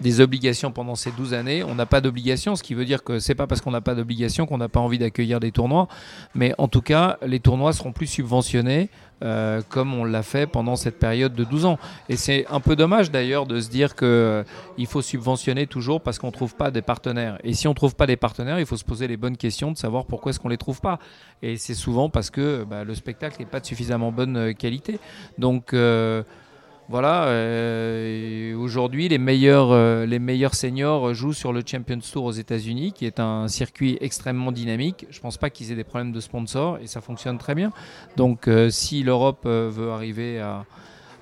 des 0.03 0.21
obligations 0.21 0.73
pendant 0.73 0.95
ces 0.95 1.11
12 1.13 1.33
années. 1.33 1.63
On 1.65 1.75
n'a 1.75 1.87
pas 1.87 2.03
d'obligation, 2.03 2.55
ce 2.55 2.63
qui 2.63 2.75
veut 2.75 2.85
dire 2.85 3.03
que 3.03 3.19
c'est 3.19 3.35
pas 3.35 3.47
parce 3.47 3.63
qu'on 3.63 3.71
n'a 3.71 3.81
pas 3.81 3.95
d'obligation 3.95 4.45
qu'on 4.45 4.59
n'a 4.59 4.69
pas 4.69 4.81
envie 4.81 4.99
d'accueillir 4.99 5.41
des 5.41 5.53
tournois. 5.53 5.89
Mais 6.35 6.55
en 6.59 6.69
tout 6.69 6.83
cas, 6.83 7.17
les 7.27 7.41
tournois 7.41 7.73
seront 7.73 7.93
plus 7.93 8.07
subventionnés 8.09 8.91
euh, 9.23 9.61
comme 9.69 9.95
on 9.95 10.05
l'a 10.05 10.23
fait 10.23 10.47
pendant 10.47 10.77
cette 10.77 10.99
période 10.99 11.35
de 11.35 11.45
12 11.45 11.67
ans. 11.67 11.79
Et 12.09 12.17
c'est 12.17 12.47
un 12.49 12.61
peu 12.61 12.77
dommage 12.77 13.11
d'ailleurs 13.11 13.47
de 13.47 13.61
se 13.61 13.69
dire 13.69 13.95
que 13.95 14.45
euh, 14.79 14.85
faut 14.87 15.03
subventionner 15.03 15.67
toujours 15.67 16.01
parce 16.01 16.19
qu'on 16.19 16.29
ne 16.29 16.33
trouve 16.33 16.55
pas 16.55 16.71
des 16.71 16.83
partenaires. 16.83 17.39
Et 17.45 17.53
si 17.53 17.69
on 17.69 17.71
ne 17.71 17.77
trouve 17.77 17.95
pas 17.95 18.07
des 18.07 18.17
partenaires, 18.17 18.59
il 18.59 18.67
faut 18.67 18.77
se 18.77 18.85
poser 18.85 19.07
les 19.07 19.17
bonnes 19.17 19.37
questions 19.37 19.71
de 19.71 19.77
savoir 19.77 20.07
pourquoi 20.07 20.31
est-ce 20.31 20.41
qu'on 20.41 20.49
les 20.49 20.57
trouve 20.57 20.81
pas. 20.81 20.99
Et 21.43 21.57
c'est 21.57 21.75
souvent 21.75 22.09
parce 22.09 22.31
que 22.31 22.65
bah, 22.65 22.85
le 22.85 22.95
spectacle 22.95 23.37
n'est 23.39 23.47
pas 23.47 23.61
de 23.61 23.67
suffisamment 23.67 24.11
bonne 24.11 24.55
qualité. 24.55 24.99
Donc 25.39 25.75
euh, 25.75 26.23
voilà, 26.91 27.27
euh, 27.27 28.53
aujourd'hui 28.57 29.09
les 29.09 29.19
meilleurs, 29.19 29.71
euh, 29.71 30.07
les 30.07 30.19
meilleurs 30.19 30.57
seniors 30.57 31.15
jouent 31.15 31.33
sur 31.33 31.53
le 31.53 31.63
Champions 31.65 32.01
Tour 32.01 32.25
aux 32.25 32.33
États-Unis, 32.33 32.93
qui 32.93 33.07
est 33.07 33.21
un 33.21 33.47
circuit 33.47 33.97
extrêmement 34.01 34.51
dynamique. 34.51 35.07
Je 35.09 35.21
pense 35.21 35.39
pas 35.39 35.51
qu'ils 35.51 35.71
aient 35.71 35.77
des 35.77 35.85
problèmes 35.85 36.11
de 36.11 36.19
sponsors 36.19 36.79
et 36.79 36.89
ça 36.89 37.01
fonctionne 37.01 37.39
très 37.39 37.55
bien. 37.55 37.71
Donc 38.17 38.49
euh, 38.49 38.71
si 38.71 39.05
l'Europe 39.05 39.47
veut 39.47 39.93
arriver 39.93 40.41
à, 40.41 40.65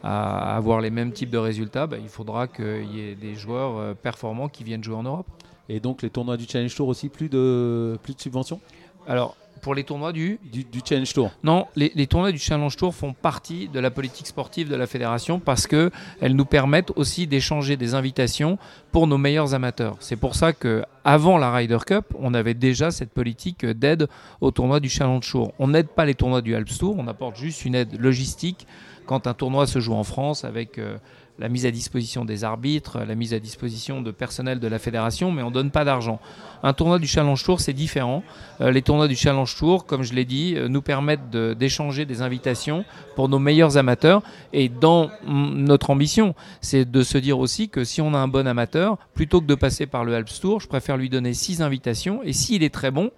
à 0.02 0.56
avoir 0.56 0.80
les 0.80 0.88
mêmes 0.88 1.12
types 1.12 1.30
de 1.30 1.36
résultats, 1.36 1.86
bah, 1.86 1.98
il 2.02 2.08
faudra 2.08 2.46
qu'il 2.46 2.90
y 2.90 3.00
ait 3.00 3.14
des 3.14 3.34
joueurs 3.34 3.94
performants 3.96 4.48
qui 4.48 4.64
viennent 4.64 4.82
jouer 4.82 4.96
en 4.96 5.02
Europe. 5.02 5.26
Et 5.68 5.80
donc 5.80 6.00
les 6.00 6.08
tournois 6.08 6.38
du 6.38 6.46
Challenge 6.48 6.74
Tour 6.74 6.88
aussi, 6.88 7.10
plus 7.10 7.28
de, 7.28 7.98
plus 8.02 8.14
de 8.14 8.20
subventions? 8.22 8.58
Alors 9.06 9.36
pour 9.60 9.74
les 9.74 9.84
tournois 9.84 10.12
du 10.12 10.38
du, 10.52 10.64
du 10.64 10.80
Challenge 10.84 11.12
Tour 11.12 11.30
Non, 11.42 11.66
les, 11.76 11.92
les 11.94 12.06
tournois 12.06 12.32
du 12.32 12.38
Challenge 12.38 12.74
Tour 12.76 12.94
font 12.94 13.12
partie 13.12 13.68
de 13.68 13.80
la 13.80 13.90
politique 13.90 14.26
sportive 14.26 14.68
de 14.68 14.76
la 14.76 14.86
fédération 14.86 15.40
parce 15.40 15.66
que 15.66 15.90
elles 16.20 16.34
nous 16.34 16.44
permettent 16.44 16.92
aussi 16.96 17.26
d'échanger 17.26 17.76
des 17.76 17.94
invitations 17.94 18.58
pour 18.92 19.06
nos 19.06 19.18
meilleurs 19.18 19.54
amateurs. 19.54 19.96
C'est 20.00 20.16
pour 20.16 20.34
ça 20.34 20.52
que 20.52 20.84
avant 21.04 21.38
la 21.38 21.52
Ryder 21.52 21.78
Cup, 21.86 22.06
on 22.18 22.34
avait 22.34 22.54
déjà 22.54 22.90
cette 22.90 23.10
politique 23.10 23.64
d'aide 23.64 24.08
aux 24.40 24.50
tournois 24.50 24.80
du 24.80 24.88
Challenge 24.88 25.28
Tour. 25.28 25.52
On 25.58 25.68
n'aide 25.68 25.88
pas 25.88 26.04
les 26.04 26.14
tournois 26.14 26.42
du 26.42 26.54
Alps 26.54 26.78
Tour, 26.78 26.96
on 26.98 27.06
apporte 27.08 27.36
juste 27.36 27.64
une 27.64 27.74
aide 27.74 27.98
logistique 28.00 28.66
quand 29.06 29.26
un 29.26 29.34
tournoi 29.34 29.66
se 29.66 29.80
joue 29.80 29.94
en 29.94 30.04
France 30.04 30.44
avec 30.44 30.78
euh, 30.78 30.98
la 31.38 31.48
mise 31.48 31.66
à 31.66 31.70
disposition 31.70 32.24
des 32.24 32.44
arbitres, 32.44 32.98
la 33.06 33.14
mise 33.14 33.32
à 33.32 33.38
disposition 33.38 34.02
de 34.02 34.10
personnel 34.10 34.58
de 34.58 34.66
la 34.66 34.78
fédération, 34.78 35.30
mais 35.30 35.42
on 35.42 35.50
ne 35.50 35.54
donne 35.54 35.70
pas 35.70 35.84
d'argent. 35.84 36.20
Un 36.62 36.72
tournoi 36.72 36.98
du 36.98 37.06
Challenge 37.06 37.42
Tour, 37.42 37.60
c'est 37.60 37.72
différent. 37.72 38.24
Euh, 38.60 38.72
les 38.72 38.82
tournois 38.82 39.06
du 39.06 39.14
Challenge 39.14 39.54
Tour, 39.56 39.86
comme 39.86 40.02
je 40.02 40.14
l'ai 40.14 40.24
dit, 40.24 40.54
euh, 40.56 40.68
nous 40.68 40.82
permettent 40.82 41.30
d'échanger 41.30 42.04
des 42.04 42.22
invitations 42.22 42.84
pour 43.14 43.28
nos 43.28 43.38
meilleurs 43.38 43.76
amateurs. 43.76 44.22
Et 44.52 44.68
dans 44.68 45.10
notre 45.26 45.90
ambition, 45.90 46.34
c'est 46.60 46.90
de 46.90 47.02
se 47.02 47.18
dire 47.18 47.38
aussi 47.38 47.68
que 47.68 47.84
si 47.84 48.00
on 48.00 48.14
a 48.14 48.18
un 48.18 48.28
bon 48.28 48.46
amateur, 48.46 48.98
plutôt 49.14 49.40
que 49.40 49.46
de 49.46 49.54
passer 49.54 49.86
par 49.86 50.04
le 50.04 50.14
Alps 50.14 50.40
Tour, 50.40 50.60
je 50.60 50.66
préfère 50.66 50.96
lui 50.96 51.08
donner 51.08 51.34
six 51.34 51.62
invitations. 51.62 52.20
Et 52.24 52.32
s'il 52.32 52.64
est 52.64 52.74
très 52.74 52.90
bon, 52.90 53.10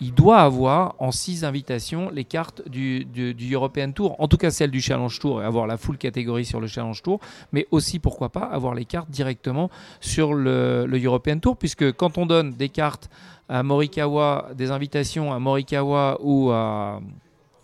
il 0.00 0.12
doit 0.12 0.38
avoir 0.38 0.94
en 0.98 1.10
six 1.10 1.44
invitations 1.44 2.10
les 2.10 2.24
cartes 2.24 2.68
du, 2.68 3.06
European 3.52 3.92
Tour, 3.92 4.16
en 4.18 4.28
tout 4.28 4.36
cas 4.36 4.50
celle 4.50 4.70
du 4.70 4.80
Challenge 4.80 5.18
Tour, 5.18 5.42
et 5.42 5.44
avoir 5.44 5.66
la 5.66 5.76
full 5.76 5.98
catégorie 5.98 6.44
sur 6.44 6.60
le 6.60 6.66
Challenge 6.66 7.02
Tour, 7.02 7.20
mais 7.52 7.66
aussi 7.70 7.98
pourquoi 7.98 8.28
pas 8.28 8.44
avoir 8.44 8.74
les 8.74 8.84
cartes 8.84 9.10
directement 9.10 9.70
sur 10.00 10.34
le, 10.34 10.86
European 11.02 11.38
Tour, 11.38 11.56
puisque 11.56 11.92
quand 11.92 12.18
on 12.18 12.26
donne 12.26 12.52
des 12.52 12.68
cartes 12.68 13.08
à 13.48 13.62
Morikawa, 13.62 14.48
des 14.54 14.70
invitations 14.70 15.32
à 15.32 15.38
Morikawa 15.38 16.18
ou 16.20 16.50
à, 16.50 17.00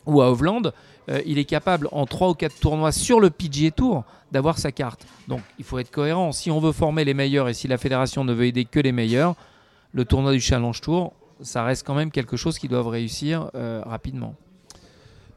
ou 0.06 0.22
à 0.22 0.30
Hovland, 0.30 0.72
euh, 1.08 1.20
il 1.26 1.38
est 1.38 1.44
capable 1.44 1.88
en 1.90 2.06
trois 2.06 2.30
ou 2.30 2.34
quatre 2.34 2.58
tournois 2.60 2.92
sur 2.92 3.18
le 3.18 3.30
PGA 3.30 3.72
Tour 3.72 4.04
d'avoir 4.30 4.58
sa 4.58 4.70
carte. 4.70 5.04
Donc 5.28 5.40
il 5.58 5.64
faut 5.64 5.78
être 5.78 5.90
cohérent. 5.90 6.30
Si 6.32 6.50
on 6.50 6.60
veut 6.60 6.72
former 6.72 7.04
les 7.04 7.14
meilleurs 7.14 7.48
et 7.48 7.54
si 7.54 7.66
la 7.66 7.78
fédération 7.78 8.24
ne 8.24 8.32
veut 8.32 8.46
aider 8.46 8.64
que 8.64 8.78
les 8.78 8.92
meilleurs, 8.92 9.34
le 9.92 10.04
tournoi 10.04 10.32
du 10.32 10.40
Challenge 10.40 10.80
Tour, 10.80 11.12
ça 11.42 11.64
reste 11.64 11.86
quand 11.86 11.94
même 11.94 12.10
quelque 12.10 12.36
chose 12.36 12.58
qu'ils 12.58 12.70
doivent 12.70 12.88
réussir 12.88 13.50
euh, 13.54 13.82
rapidement. 13.84 14.34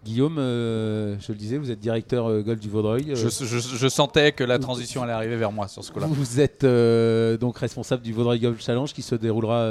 Guillaume, 0.03 0.37
euh, 0.37 1.17
je 1.19 1.31
le 1.31 1.37
disais, 1.37 1.57
vous 1.57 1.71
êtes 1.71 1.79
directeur 1.79 2.29
euh, 2.29 2.43
Golf 2.43 2.59
du 2.59 2.69
Vaudreuil. 2.69 3.15
Je, 3.15 3.87
sentais 3.87 4.33
que 4.33 4.43
la 4.43 4.59
transition 4.59 5.01
allait 5.01 5.13
arriver 5.13 5.35
vers 5.35 5.51
moi 5.51 5.67
sur 5.67 5.83
ce 5.83 5.91
coup-là. 5.91 6.07
Vous 6.07 6.39
êtes 6.39 6.65
donc 7.39 7.57
responsable 7.57 8.03
du 8.03 8.13
Vaudreuil 8.13 8.39
Golf 8.39 8.61
Challenge 8.61 8.93
qui 8.93 9.01
se 9.01 9.15
déroulera 9.15 9.67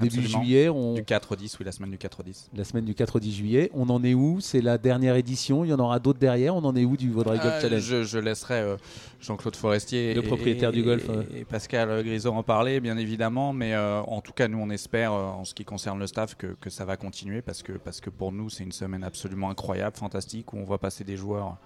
Début 0.00 0.22
juillet. 0.26 0.68
On... 0.68 0.94
Du 0.94 1.04
4 1.04 1.32
au 1.32 1.36
10, 1.36 1.58
oui, 1.58 1.66
la 1.66 1.72
semaine 1.72 1.90
du 1.90 1.98
4 1.98 2.20
au 2.20 2.22
10. 2.22 2.50
La 2.54 2.64
semaine 2.64 2.84
du 2.84 2.94
4 2.94 3.16
au 3.16 3.20
10 3.20 3.34
juillet. 3.34 3.70
On 3.74 3.88
en 3.90 4.02
est 4.02 4.14
où? 4.14 4.40
C'est 4.40 4.62
la 4.62 4.78
dernière 4.78 5.16
édition. 5.16 5.64
Il 5.64 5.70
y 5.70 5.72
en 5.74 5.78
aura 5.78 5.98
d'autres 5.98 6.18
derrière. 6.18 6.56
On 6.56 6.64
en 6.64 6.74
est 6.74 6.84
où 6.84 6.96
du 6.96 7.10
Vaudreuil 7.10 7.38
Golf 7.38 7.54
euh, 7.54 7.60
Challenge? 7.60 8.02
je, 8.02 8.18
laisserai 8.18 8.60
euh, 8.60 8.76
Jean-Claude 9.20 9.54
Forestier, 9.54 10.14
le 10.14 10.22
propriétaire 10.22 10.72
du 10.72 10.82
golf, 10.82 11.04
et, 11.34 11.44
Pascal 11.44 12.02
Grisot 12.04 12.32
en 12.32 12.42
parler, 12.42 12.80
bien 12.80 12.96
évidemment. 12.96 13.52
Mais 13.52 13.74
euh, 13.74 14.00
en 14.00 14.22
tout 14.22 14.32
cas, 14.32 14.48
nous, 14.48 14.58
on 14.58 14.70
espère, 14.70 15.12
en 15.12 15.44
ce 15.44 15.54
qui 15.54 15.64
concerne 15.64 15.98
le 15.98 16.06
staff, 16.06 16.36
que, 16.36 16.56
que, 16.60 16.70
ça 16.70 16.86
va 16.86 16.96
continuer 16.96 17.42
parce 17.42 17.62
que, 17.62 17.72
parce 17.72 18.00
que 18.00 18.08
pour 18.08 18.32
nous, 18.32 18.48
c'est 18.48 18.64
une 18.64 18.72
semaine 18.72 19.04
absolument 19.04 19.50
incroyable, 19.50 19.96
fantastique, 19.96 20.52
où 20.54 20.56
on 20.56 20.64
va 20.64 20.78
passer 20.78 21.04
des 21.04 21.16
joueurs 21.16 21.58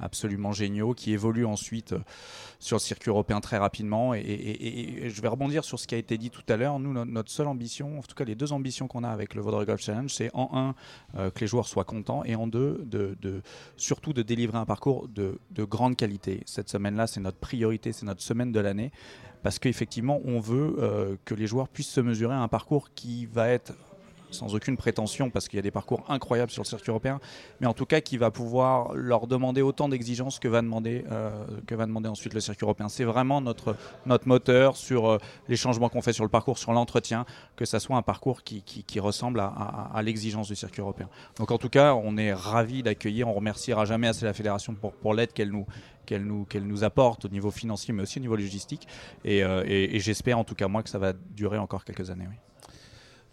absolument 0.00 0.52
géniaux 0.52 0.94
qui 0.94 1.12
évoluent 1.12 1.46
ensuite 1.46 1.92
euh, 1.92 2.00
sur 2.58 2.76
le 2.76 2.80
circuit 2.80 3.10
européen 3.10 3.40
très 3.40 3.58
rapidement. 3.58 4.14
Et, 4.14 5.08
je 5.08 5.22
vais 5.22 5.28
rebondir 5.28 5.64
sur 5.64 5.78
ce 5.78 5.86
qui 5.86 5.94
a 5.94 5.98
été 5.98 6.18
dit 6.18 6.30
tout 6.30 6.42
à 6.48 6.56
l'heure. 6.56 6.78
Nous, 6.78 6.92
notre 7.04 7.30
seule 7.30 7.48
ambition, 7.48 7.98
en 7.98 8.02
tout 8.02 8.14
cas 8.14 8.24
les 8.24 8.34
deux 8.34 8.52
ambitions 8.52 8.88
qu'on 8.88 9.04
a 9.04 9.08
avec 9.08 9.34
le 9.34 9.42
Vaudreuil 9.42 9.66
Golf 9.66 9.80
Challenge, 9.80 10.12
c'est 10.12 10.30
en 10.34 10.50
un, 10.52 10.74
euh, 11.18 11.30
que 11.30 11.40
les 11.40 11.46
joueurs 11.46 11.66
soient 11.66 11.84
contents 11.84 12.24
et 12.24 12.34
en 12.34 12.46
deux, 12.46 12.84
de, 12.84 13.16
surtout 13.76 14.12
de 14.12 14.22
délivrer 14.22 14.58
un 14.58 14.66
parcours 14.66 15.08
de, 15.08 15.38
grande 15.58 15.96
qualité. 15.96 16.42
Cette 16.46 16.68
semaine-là, 16.68 17.06
c'est 17.06 17.20
notre 17.20 17.38
priorité, 17.38 17.92
c'est 17.92 18.06
notre 18.06 18.22
semaine 18.22 18.52
de 18.52 18.60
l'année 18.60 18.92
parce 19.42 19.58
qu'effectivement, 19.58 20.20
on 20.24 20.38
veut 20.38 20.76
euh, 20.78 21.16
que 21.24 21.34
les 21.34 21.46
joueurs 21.46 21.68
puissent 21.68 21.90
se 21.90 22.00
mesurer 22.00 22.34
à 22.34 22.38
un 22.38 22.48
parcours 22.48 22.90
qui 22.94 23.26
va 23.26 23.48
être 23.48 23.72
sans 24.32 24.54
aucune 24.54 24.76
prétention, 24.76 25.30
parce 25.30 25.48
qu'il 25.48 25.56
y 25.56 25.60
a 25.60 25.62
des 25.62 25.70
parcours 25.70 26.04
incroyables 26.08 26.50
sur 26.50 26.62
le 26.62 26.68
circuit 26.68 26.90
européen, 26.90 27.20
mais 27.60 27.66
en 27.66 27.74
tout 27.74 27.86
cas 27.86 28.00
qui 28.00 28.16
va 28.16 28.30
pouvoir 28.30 28.94
leur 28.94 29.26
demander 29.26 29.62
autant 29.62 29.88
d'exigences 29.88 30.38
que, 30.38 30.48
va 30.48 30.62
demander, 30.62 31.04
euh, 31.10 31.30
que 31.66 31.74
va 31.74 31.86
demander 31.86 32.08
ensuite 32.08 32.34
le 32.34 32.40
circuit 32.40 32.64
européen. 32.64 32.88
C'est 32.88 33.04
vraiment 33.04 33.40
notre, 33.40 33.76
notre 34.06 34.28
moteur 34.28 34.76
sur 34.76 35.08
euh, 35.08 35.18
les 35.48 35.56
changements 35.56 35.88
qu'on 35.88 36.02
fait 36.02 36.12
sur 36.12 36.24
le 36.24 36.30
parcours, 36.30 36.58
sur 36.58 36.72
l'entretien, 36.72 37.24
que 37.56 37.64
ça 37.64 37.80
soit 37.80 37.96
un 37.96 38.02
parcours 38.02 38.42
qui, 38.42 38.62
qui, 38.62 39.00
ressemble 39.00 39.40
à, 39.40 40.00
l'exigence 40.02 40.48
du 40.48 40.54
circuit 40.54 40.80
européen. 40.80 41.08
Donc 41.36 41.50
en 41.50 41.58
tout 41.58 41.68
cas, 41.68 41.94
on 41.94 42.16
est 42.16 42.32
ravis 42.32 42.82
d'accueillir, 42.82 43.28
on 43.28 43.32
remerciera 43.32 43.84
jamais 43.84 44.06
assez 44.06 44.24
la 44.24 44.32
fédération 44.32 44.74
pour, 44.74 45.14
l'aide 45.14 45.32
qu'elle 45.32 45.50
nous, 45.50 45.66
qu'elle 46.06 46.24
nous, 46.24 46.44
qu'elle 46.44 46.66
nous 46.66 46.84
apporte 46.84 47.24
au 47.24 47.28
niveau 47.28 47.50
financier, 47.50 47.92
mais 47.92 48.02
aussi 48.02 48.18
au 48.18 48.22
niveau 48.22 48.36
logistique. 48.36 48.86
Et, 49.24 49.42
euh, 49.42 49.64
j'espère 49.98 50.38
en 50.38 50.44
tout 50.44 50.54
cas 50.54 50.68
moi 50.68 50.82
que 50.82 50.90
ça 50.90 50.98
va 50.98 51.12
durer 51.12 51.58
encore 51.58 51.84
quelques 51.84 52.10
années. 52.10 52.28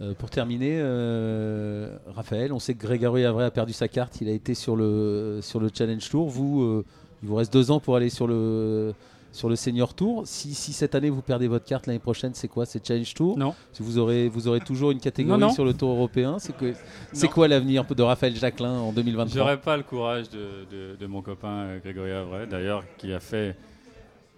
Euh, 0.01 0.13
pour 0.13 0.29
terminer, 0.29 0.79
euh, 0.81 1.97
Raphaël, 2.15 2.53
on 2.53 2.59
sait 2.59 2.73
que 2.73 2.81
Grégory 2.81 3.25
Avray 3.25 3.45
a 3.45 3.51
perdu 3.51 3.73
sa 3.73 3.89
carte. 3.89 4.21
Il 4.21 4.29
a 4.29 4.31
été 4.31 4.53
sur 4.53 4.77
le, 4.77 5.39
sur 5.41 5.59
le 5.59 5.69
Challenge 5.73 6.07
Tour. 6.09 6.29
Vous, 6.29 6.61
euh, 6.61 6.85
il 7.21 7.27
vous 7.27 7.35
reste 7.35 7.51
deux 7.51 7.69
ans 7.69 7.81
pour 7.81 7.97
aller 7.97 8.09
sur 8.09 8.25
le, 8.25 8.93
sur 9.33 9.49
le 9.49 9.57
Senior 9.57 9.93
Tour. 9.93 10.23
Si, 10.25 10.53
si 10.53 10.71
cette 10.71 10.95
année 10.95 11.09
vous 11.09 11.21
perdez 11.21 11.49
votre 11.49 11.65
carte, 11.65 11.85
l'année 11.85 11.99
prochaine, 11.99 12.33
c'est 12.33 12.47
quoi? 12.47 12.65
C'est 12.65 12.85
Challenge 12.87 13.13
Tour? 13.13 13.37
Non. 13.37 13.53
Si 13.73 13.83
vous 13.83 13.97
aurez, 13.97 14.29
vous 14.29 14.47
aurez 14.47 14.61
toujours 14.61 14.91
une 14.91 15.01
catégorie 15.01 15.51
sur 15.51 15.65
le 15.65 15.73
Tour 15.73 15.89
européen. 15.91 16.39
C'est 16.39 16.55
que, 16.55 16.73
c'est 17.11 17.27
quoi 17.27 17.49
l'avenir 17.49 17.83
de 17.83 18.01
Raphaël 18.01 18.33
Jacquelin 18.37 18.79
en 18.79 18.93
2023 18.93 19.37
J'aurais 19.37 19.59
pas 19.59 19.75
le 19.75 19.83
courage 19.83 20.29
de, 20.29 20.65
de, 20.71 20.95
de 20.95 21.07
mon 21.07 21.21
copain 21.21 21.77
Grégory 21.83 22.11
Avray, 22.11 22.47
d'ailleurs, 22.47 22.85
qui 22.97 23.11
a 23.11 23.19
fait 23.19 23.57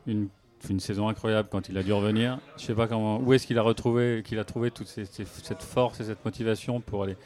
une 0.07 0.27
une 0.69 0.79
saison 0.79 1.07
incroyable 1.07 1.49
quand 1.51 1.69
il 1.69 1.77
a 1.77 1.83
dû 1.83 1.93
revenir. 1.93 2.39
Je 2.57 2.65
sais 2.65 2.73
pas 2.73 2.87
comment, 2.87 3.19
où 3.19 3.33
est-ce 3.33 3.47
qu'il 3.47 3.57
a 3.57 3.61
retrouvé, 3.61 4.23
qu'il 4.25 4.39
a 4.39 4.43
trouvé 4.43 4.71
toute 4.71 4.87
cette 4.87 5.63
force 5.63 5.99
et 5.99 6.03
cette 6.03 6.23
motivation 6.23 6.79
pour 6.81 7.03
aller 7.03 7.17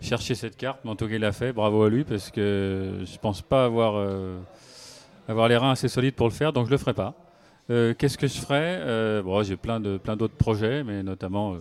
chercher 0.00 0.34
cette 0.34 0.56
carte. 0.56 0.80
Mais 0.84 0.90
en 0.90 0.96
tout 0.96 1.06
cas, 1.06 1.14
il 1.14 1.20
l'a 1.20 1.32
fait. 1.32 1.52
Bravo 1.52 1.84
à 1.84 1.90
lui 1.90 2.04
parce 2.04 2.30
que 2.30 3.00
je 3.04 3.18
pense 3.18 3.42
pas 3.42 3.64
avoir 3.64 3.94
euh, 3.96 4.38
avoir 5.28 5.48
les 5.48 5.56
reins 5.56 5.72
assez 5.72 5.88
solides 5.88 6.14
pour 6.14 6.26
le 6.26 6.32
faire, 6.32 6.52
donc 6.52 6.66
je 6.66 6.70
le 6.70 6.78
ferai 6.78 6.94
pas. 6.94 7.14
Euh, 7.70 7.94
qu'est-ce 7.96 8.18
que 8.18 8.26
je 8.26 8.38
ferai? 8.38 8.78
Euh, 8.80 9.22
Bon, 9.22 9.42
j'ai 9.42 9.56
plein 9.56 9.80
de 9.80 9.96
plein 9.96 10.16
d'autres 10.16 10.36
projets, 10.36 10.82
mais 10.82 11.02
notamment, 11.02 11.56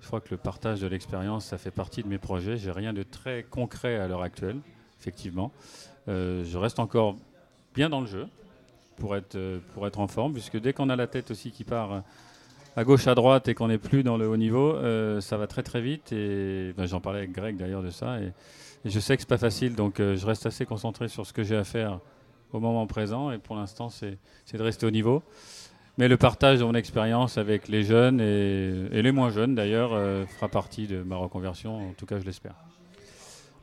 je 0.00 0.06
crois 0.06 0.20
que 0.20 0.28
le 0.30 0.38
partage 0.38 0.80
de 0.80 0.86
l'expérience, 0.86 1.46
ça 1.46 1.58
fait 1.58 1.70
partie 1.70 2.02
de 2.02 2.08
mes 2.08 2.18
projets. 2.18 2.56
J'ai 2.56 2.72
rien 2.72 2.92
de 2.92 3.02
très 3.02 3.42
concret 3.42 3.96
à 3.96 4.08
l'heure 4.08 4.22
actuelle, 4.22 4.56
effectivement. 5.00 5.52
je 6.06 6.56
reste 6.56 6.78
encore 6.78 7.16
bien 7.74 7.90
dans 7.90 8.00
le 8.00 8.06
jeu 8.06 8.26
pour 8.96 9.16
être, 9.16 9.36
euh, 9.36 9.58
pour 9.74 9.86
être 9.86 10.00
en 10.00 10.08
forme, 10.08 10.32
puisque 10.32 10.58
dès 10.58 10.72
qu'on 10.72 10.88
a 10.88 10.96
la 10.96 11.06
tête 11.06 11.30
aussi 11.30 11.50
qui 11.50 11.64
part 11.64 11.92
euh, 11.92 12.00
à 12.76 12.84
gauche, 12.84 13.06
à 13.06 13.14
droite 13.14 13.48
et 13.48 13.54
qu'on 13.54 13.68
n'est 13.68 13.78
plus 13.78 14.02
dans 14.02 14.16
le 14.16 14.28
haut 14.28 14.36
niveau, 14.36 14.74
euh, 14.74 15.20
ça 15.20 15.36
va 15.36 15.46
très 15.46 15.62
très 15.62 15.80
vite. 15.80 16.12
Et 16.12 16.72
ben, 16.76 16.86
j'en 16.86 17.00
parlais 17.00 17.20
avec 17.20 17.32
Greg 17.32 17.56
d'ailleurs 17.56 17.82
de 17.82 17.90
ça. 17.90 18.20
Et, 18.20 18.32
je 18.84 19.00
sais 19.00 19.16
que 19.16 19.22
c'est 19.22 19.28
pas 19.28 19.38
facile, 19.38 19.74
donc 19.74 19.96
je 19.98 20.24
reste 20.24 20.46
assez 20.46 20.64
concentré 20.64 21.08
sur 21.08 21.26
ce 21.26 21.32
que 21.32 21.42
j'ai 21.42 21.56
à 21.56 21.64
faire 21.64 21.98
au 22.52 22.60
moment 22.60 22.86
présent. 22.86 23.32
Et 23.32 23.38
pour 23.38 23.56
l'instant, 23.56 23.88
c'est 23.88 24.16
de 24.52 24.62
rester 24.62 24.86
au 24.86 24.92
niveau. 24.92 25.24
Mais 25.98 26.06
le 26.06 26.16
partage 26.16 26.60
de 26.60 26.64
mon 26.64 26.74
expérience 26.74 27.36
avec 27.36 27.66
les 27.66 27.82
jeunes 27.82 28.20
et, 28.20 29.02
les 29.02 29.10
moins 29.10 29.30
jeunes 29.30 29.56
d'ailleurs 29.56 29.90
fera 30.28 30.46
partie 30.46 30.86
de 30.86 31.02
ma 31.02 31.16
reconversion, 31.16 31.88
en 31.88 31.94
tout 31.94 32.06
cas 32.06 32.20
je 32.20 32.24
l'espère. 32.24 32.54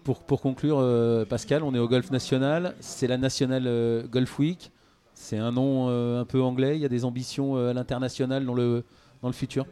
Pour, 0.03 0.23
pour 0.23 0.41
conclure, 0.41 1.25
Pascal, 1.29 1.63
on 1.63 1.73
est 1.73 1.79
au 1.79 1.87
Golf 1.87 2.11
National, 2.11 2.75
c'est 2.81 3.07
la 3.07 3.17
National 3.17 4.03
Golf 4.09 4.37
Week. 4.39 4.73
C'est 5.13 5.37
un 5.37 5.51
nom 5.51 5.89
euh, 5.89 6.21
un 6.21 6.25
peu 6.25 6.41
anglais, 6.41 6.75
il 6.75 6.81
y 6.81 6.85
a 6.85 6.89
des 6.89 7.05
ambitions 7.05 7.55
euh, 7.55 7.69
à 7.69 7.73
l'international 7.73 8.45
dans 8.45 8.53
le, 8.53 8.83
dans 9.21 9.29
le 9.29 9.33
futur 9.33 9.65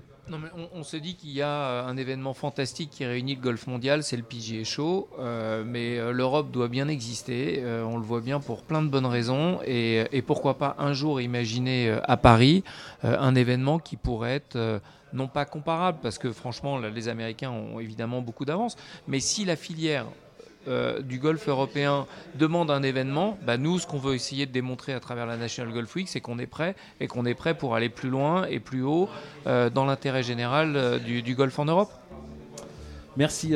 on, 0.73 0.83
se 0.83 0.95
dit 0.95 1.15
qu'il 1.15 1.31
y 1.31 1.41
a 1.41 1.49
euh, 1.49 1.85
un 1.87 1.97
événement 1.97 2.33
fantastique 2.33 2.89
qui 2.89 3.05
réunit 3.05 3.35
le 3.35 3.41
golf 3.41 3.67
mondial, 3.67 4.01
c'est 4.01 4.15
le 4.15 4.23
PGA 4.23 4.63
Show. 4.63 5.09
mais 5.65 5.99
l'Europe 6.13 6.51
doit 6.51 6.69
bien 6.69 6.87
exister. 6.87 7.61
on 7.65 7.97
le 7.97 8.03
voit 8.03 8.21
bien 8.21 8.39
pour 8.39 8.61
plein 8.61 8.81
de 8.81 8.87
bonnes 8.87 9.07
raisons. 9.07 9.59
Et, 9.65 10.05
et 10.13 10.21
pourquoi 10.21 10.57
pas 10.57 10.75
un 10.79 10.93
jour 10.93 11.19
imaginer 11.19 11.97
à 12.03 12.15
Paris 12.15 12.63
un 13.03 13.35
événement 13.35 13.77
qui 13.79 13.97
pourrait 13.97 14.35
être 14.35 14.79
non 15.11 15.27
pas 15.27 15.43
comparable, 15.43 15.99
parce 16.01 16.17
que 16.17 16.31
franchement, 16.31 16.77
les 16.77 17.07
Américains 17.09 17.51
ont 17.51 17.79
évidemment 17.81 18.21
beaucoup 18.21 18.45
d'avance. 18.45 18.77
Mais 19.07 19.19
si 19.19 19.43
la 19.43 19.57
filière 19.57 20.05
euh, 20.68 21.01
du 21.01 21.18
golf 21.18 21.47
européen 21.49 22.05
demande 22.36 22.70
un 22.70 22.84
événement, 22.84 23.36
bah 23.47 23.57
nous, 23.57 23.80
ce 23.80 23.88
qu'on 23.88 23.97
veut 23.97 24.14
essayer 24.14 24.45
de 24.45 24.51
démontrer 24.51 24.93
à 24.93 24.99
travers 24.99 25.26
la 25.26 25.36
National 25.36 25.74
Golf 25.74 25.95
Week, 25.95 26.07
c'est 26.07 26.22
qu'on 26.22 26.38
est 26.38 26.45
prêt 26.45 26.76
et 26.99 27.07
qu'on 27.07 27.26
est 27.26 27.34
prêt 27.34 27.57
pour 27.57 27.74
aller 27.74 27.89
plus 27.89 28.09
loin 28.09 28.45
et 28.45 28.59
plus 28.59 28.84
haut 28.84 29.09
euh, 29.47 29.72
dans 29.72 29.86
l'intérêt 29.86 30.22
général 30.22 30.74
euh, 30.76 30.99
du, 30.99 31.34
golf 31.34 31.57
en 31.57 31.66
Europe. 31.66 31.89
Merci 33.18 33.53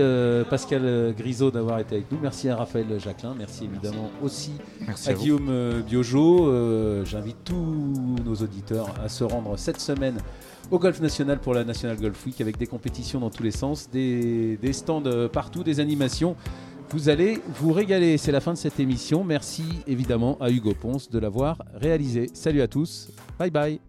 Pascal 0.50 1.14
Grisot 1.18 1.50
d'avoir 1.50 1.80
été 1.80 1.96
avec 1.96 2.12
nous. 2.12 2.18
Merci 2.22 2.50
à 2.50 2.58
Raphaël 2.58 2.88
Jacquelin. 3.00 3.36
Merci 3.38 3.66
évidemment 3.66 4.12
aussi 4.22 4.52
à, 5.08 5.14
Guillaume 5.14 5.82
Biojo. 5.88 7.06
J'invite 7.06 7.38
tous 7.46 8.18
nos 8.26 8.36
auditeurs 8.36 8.94
à 9.02 9.08
se 9.08 9.24
rendre 9.24 9.58
cette 9.58 9.80
semaine 9.80 10.18
au 10.72 10.80
Golf 10.80 11.00
National 11.00 11.40
pour 11.40 11.54
la 11.54 11.64
National 11.64 11.96
Golf 11.96 12.26
Week 12.26 12.42
avec 12.42 12.58
des 12.58 12.68
compétitions 12.68 13.22
dans 13.22 13.30
tous 13.30 13.44
les 13.44 13.52
sens, 13.52 13.90
des 13.90 14.58
stands 14.74 15.30
partout, 15.32 15.64
des 15.64 15.80
animations. 15.80 16.36
Vous 16.96 17.10
allez 17.10 17.42
vous 17.60 17.74
régaler. 17.74 18.18
C'est 18.18 18.32
la 18.32 18.40
fin 18.40 18.54
de 18.54 18.58
cette 18.58 18.80
émission. 18.80 19.26
Merci 19.26 19.66
évidemment 19.86 20.38
à 20.40 20.50
Hugo 20.50 20.74
Ponce 20.74 21.10
de 21.10 21.20
l'avoir 21.20 21.62
réalisé. 21.74 22.30
Salut 22.34 22.62
à 22.62 22.70
tous. 22.70 23.10
Bye 23.38 23.52
bye. 23.52 23.82